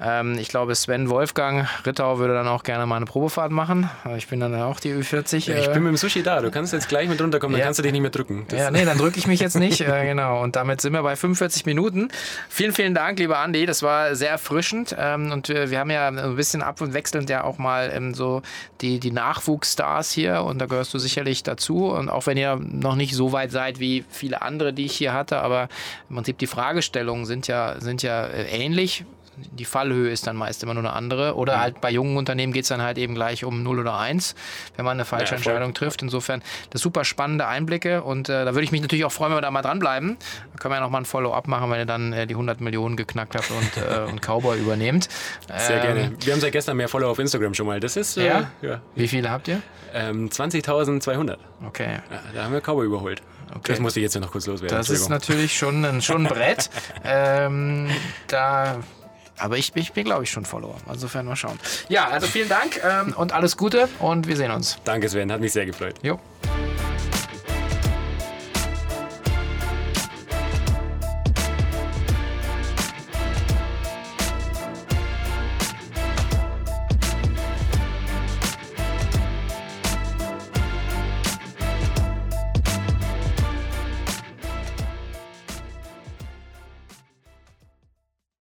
Ähm, 0.00 0.38
ich 0.38 0.48
glaube, 0.48 0.74
Sven 0.74 1.08
Wolfgang 1.10 1.66
Rittau 1.86 2.18
würde 2.18 2.34
dann 2.34 2.48
auch 2.48 2.62
gerne 2.62 2.86
mal 2.86 2.96
eine 2.96 3.06
Probefahrt 3.06 3.52
machen. 3.52 3.88
Ich 4.16 4.28
bin 4.28 4.40
dann 4.40 4.54
auch 4.60 4.80
die 4.80 4.92
Ü40. 4.92 5.50
Ja, 5.50 5.58
ich 5.58 5.68
äh, 5.68 5.72
bin 5.72 5.82
mit 5.84 5.90
dem 5.92 5.96
Sushi 5.96 6.22
da. 6.22 6.40
Du 6.40 6.50
kannst 6.50 6.72
jetzt 6.72 6.88
gleich 6.88 7.08
mit 7.08 7.20
runterkommen, 7.20 7.52
dann 7.54 7.60
Ja. 7.60 7.66
kannst 7.66 7.78
du 7.78 7.82
dich 7.82 7.92
nicht 7.92 8.00
mehr 8.00 8.10
drücken. 8.10 8.46
Das- 8.48 8.58
Ja, 8.58 8.70
nee, 8.70 8.84
dann 8.84 8.98
drücke 8.98 9.18
ich 9.18 9.26
mich 9.26 9.40
jetzt 9.40 9.56
nicht. 9.58 9.80
äh, 9.80 10.04
genau. 10.06 10.42
Und 10.42 10.56
damit 10.56 10.80
sind 10.80 10.92
wir 10.92 11.02
bei 11.02 11.16
45 11.16 11.66
Minuten. 11.66 12.08
Vielen, 12.48 12.72
vielen 12.72 12.94
Dank, 12.94 13.18
lieber 13.18 13.38
Andi. 13.38 13.66
Das 13.66 13.82
war 13.82 14.14
sehr 14.14 14.30
erfrischend. 14.30 14.94
Ähm, 14.98 15.32
und 15.32 15.48
wir, 15.48 15.70
wir 15.70 15.78
haben 15.78 15.90
ja 15.90 16.08
ein 16.08 16.36
bisschen 16.36 16.62
ab 16.62 16.80
und 16.80 16.94
wechselnd 17.20 17.30
ja 17.30 17.44
auch 17.44 17.58
mal 17.58 17.90
ähm, 17.92 18.14
so 18.14 18.42
die, 18.80 18.98
die 18.98 19.12
Nachwuchsstars 19.12 20.12
hier. 20.12 20.42
Und 20.42 20.58
da 20.58 20.66
gehörst 20.66 20.92
du 20.94 20.98
sicherlich 20.98 21.42
dazu. 21.42 21.86
Und 21.86 22.08
auch 22.08 22.26
wenn 22.26 22.36
ihr 22.36 22.56
noch 22.56 22.96
nicht 22.96 23.14
so 23.14 23.32
weit 23.32 23.50
seid 23.50 23.78
wie 23.80 24.04
viele 24.08 24.42
andere, 24.42 24.72
die 24.72 24.86
ich 24.86 24.96
hier 24.96 25.12
hatte, 25.12 25.40
aber 25.40 25.68
im 26.08 26.16
Prinzip 26.16 26.38
die 26.38 26.46
Fragestellungen 26.46 27.26
sind 27.26 27.46
ja, 27.46 27.80
sind 27.80 28.02
ja 28.02 28.26
äh, 28.26 28.44
ähnlich. 28.50 29.04
Die 29.36 29.64
Fallhöhe 29.64 30.10
ist 30.10 30.26
dann 30.26 30.36
meist 30.36 30.62
immer 30.62 30.74
nur 30.74 30.82
eine 30.82 30.92
andere. 30.92 31.34
Oder 31.34 31.60
halt 31.60 31.80
bei 31.80 31.90
jungen 31.90 32.16
Unternehmen 32.16 32.52
geht 32.52 32.64
es 32.64 32.68
dann 32.68 32.82
halt 32.82 32.98
eben 32.98 33.14
gleich 33.14 33.44
um 33.44 33.62
0 33.62 33.78
oder 33.80 33.98
1, 33.98 34.34
wenn 34.76 34.84
man 34.84 34.92
eine 34.96 35.04
falsche 35.04 35.32
Ja. 35.32 35.36
Entscheidung 35.36 35.72
trifft. 35.72 36.02
Insofern 36.02 36.42
das 36.70 36.82
super 36.82 37.04
spannende 37.04 37.46
Einblicke 37.46 38.02
und 38.02 38.28
äh, 38.28 38.44
da 38.44 38.54
würde 38.54 38.64
ich 38.64 38.72
mich 38.72 38.82
natürlich 38.82 39.04
auch 39.04 39.12
freuen, 39.12 39.30
wenn 39.30 39.38
wir 39.38 39.42
da 39.42 39.50
mal 39.50 39.62
dranbleiben. 39.62 40.16
Da 40.52 40.58
können 40.58 40.72
wir 40.72 40.76
ja 40.78 40.82
noch 40.82 40.90
mal 40.90 40.98
ein 40.98 41.04
Follow-up 41.06 41.46
machen, 41.48 41.70
wenn 41.70 41.78
ihr 41.78 41.86
dann 41.86 42.12
äh, 42.12 42.26
die 42.26 42.34
100 42.34 42.60
Millionen 42.60 42.96
geknackt 42.96 43.34
habt 43.34 43.50
und, 43.50 43.76
äh, 43.82 44.00
und 44.10 44.20
Cowboy 44.20 44.58
übernehmt. 44.58 45.08
Sehr 45.56 45.76
Ähm, 45.76 45.82
gerne. 45.82 46.12
Wir 46.20 46.32
haben 46.34 46.40
seit 46.40 46.52
gestern 46.52 46.76
mehr 46.76 46.88
Follower 46.88 47.10
auf 47.10 47.18
Instagram 47.18 47.54
schon 47.54 47.66
mal. 47.66 47.80
Das 47.80 47.96
ist 47.96 48.16
äh, 48.18 48.26
Ja? 48.26 48.50
ja. 48.62 48.80
Wie 48.94 49.08
viele 49.08 49.30
habt 49.30 49.48
ihr? 49.48 49.62
Ähm, 49.94 50.28
20.200. 50.28 51.36
Okay. 51.66 51.98
Ja, 52.10 52.20
da 52.34 52.44
haben 52.44 52.52
wir 52.52 52.60
Cowboy 52.60 52.86
überholt. 52.86 53.22
Okay. 53.48 53.72
Das 53.72 53.80
musste 53.80 53.98
ich 54.00 54.04
jetzt 54.04 54.14
ja 54.14 54.20
noch 54.20 54.30
kurz 54.30 54.46
loswerden. 54.46 54.76
Das 54.76 54.90
ist 54.90 55.08
natürlich 55.08 55.56
schon 55.58 55.84
ein, 55.84 56.00
schon 56.02 56.24
ein 56.26 56.28
Brett. 56.32 56.70
ähm, 57.04 57.88
da. 58.28 58.76
Aber 59.40 59.56
ich, 59.56 59.72
ich 59.74 59.92
bin, 59.92 60.04
glaube 60.04 60.24
ich, 60.24 60.30
schon 60.30 60.44
Follower. 60.44 60.76
Insofern 60.90 61.26
mal 61.26 61.36
schauen. 61.36 61.58
Ja, 61.88 62.08
also 62.08 62.26
vielen 62.26 62.48
Dank 62.48 62.80
ähm, 62.84 63.12
und 63.16 63.32
alles 63.32 63.56
Gute 63.56 63.88
und 63.98 64.26
wir 64.28 64.36
sehen 64.36 64.50
uns. 64.50 64.78
Danke, 64.84 65.08
Sven. 65.08 65.32
Hat 65.32 65.40
mich 65.40 65.52
sehr 65.52 65.66
gefreut. 65.66 65.94
Jo. 66.02 66.18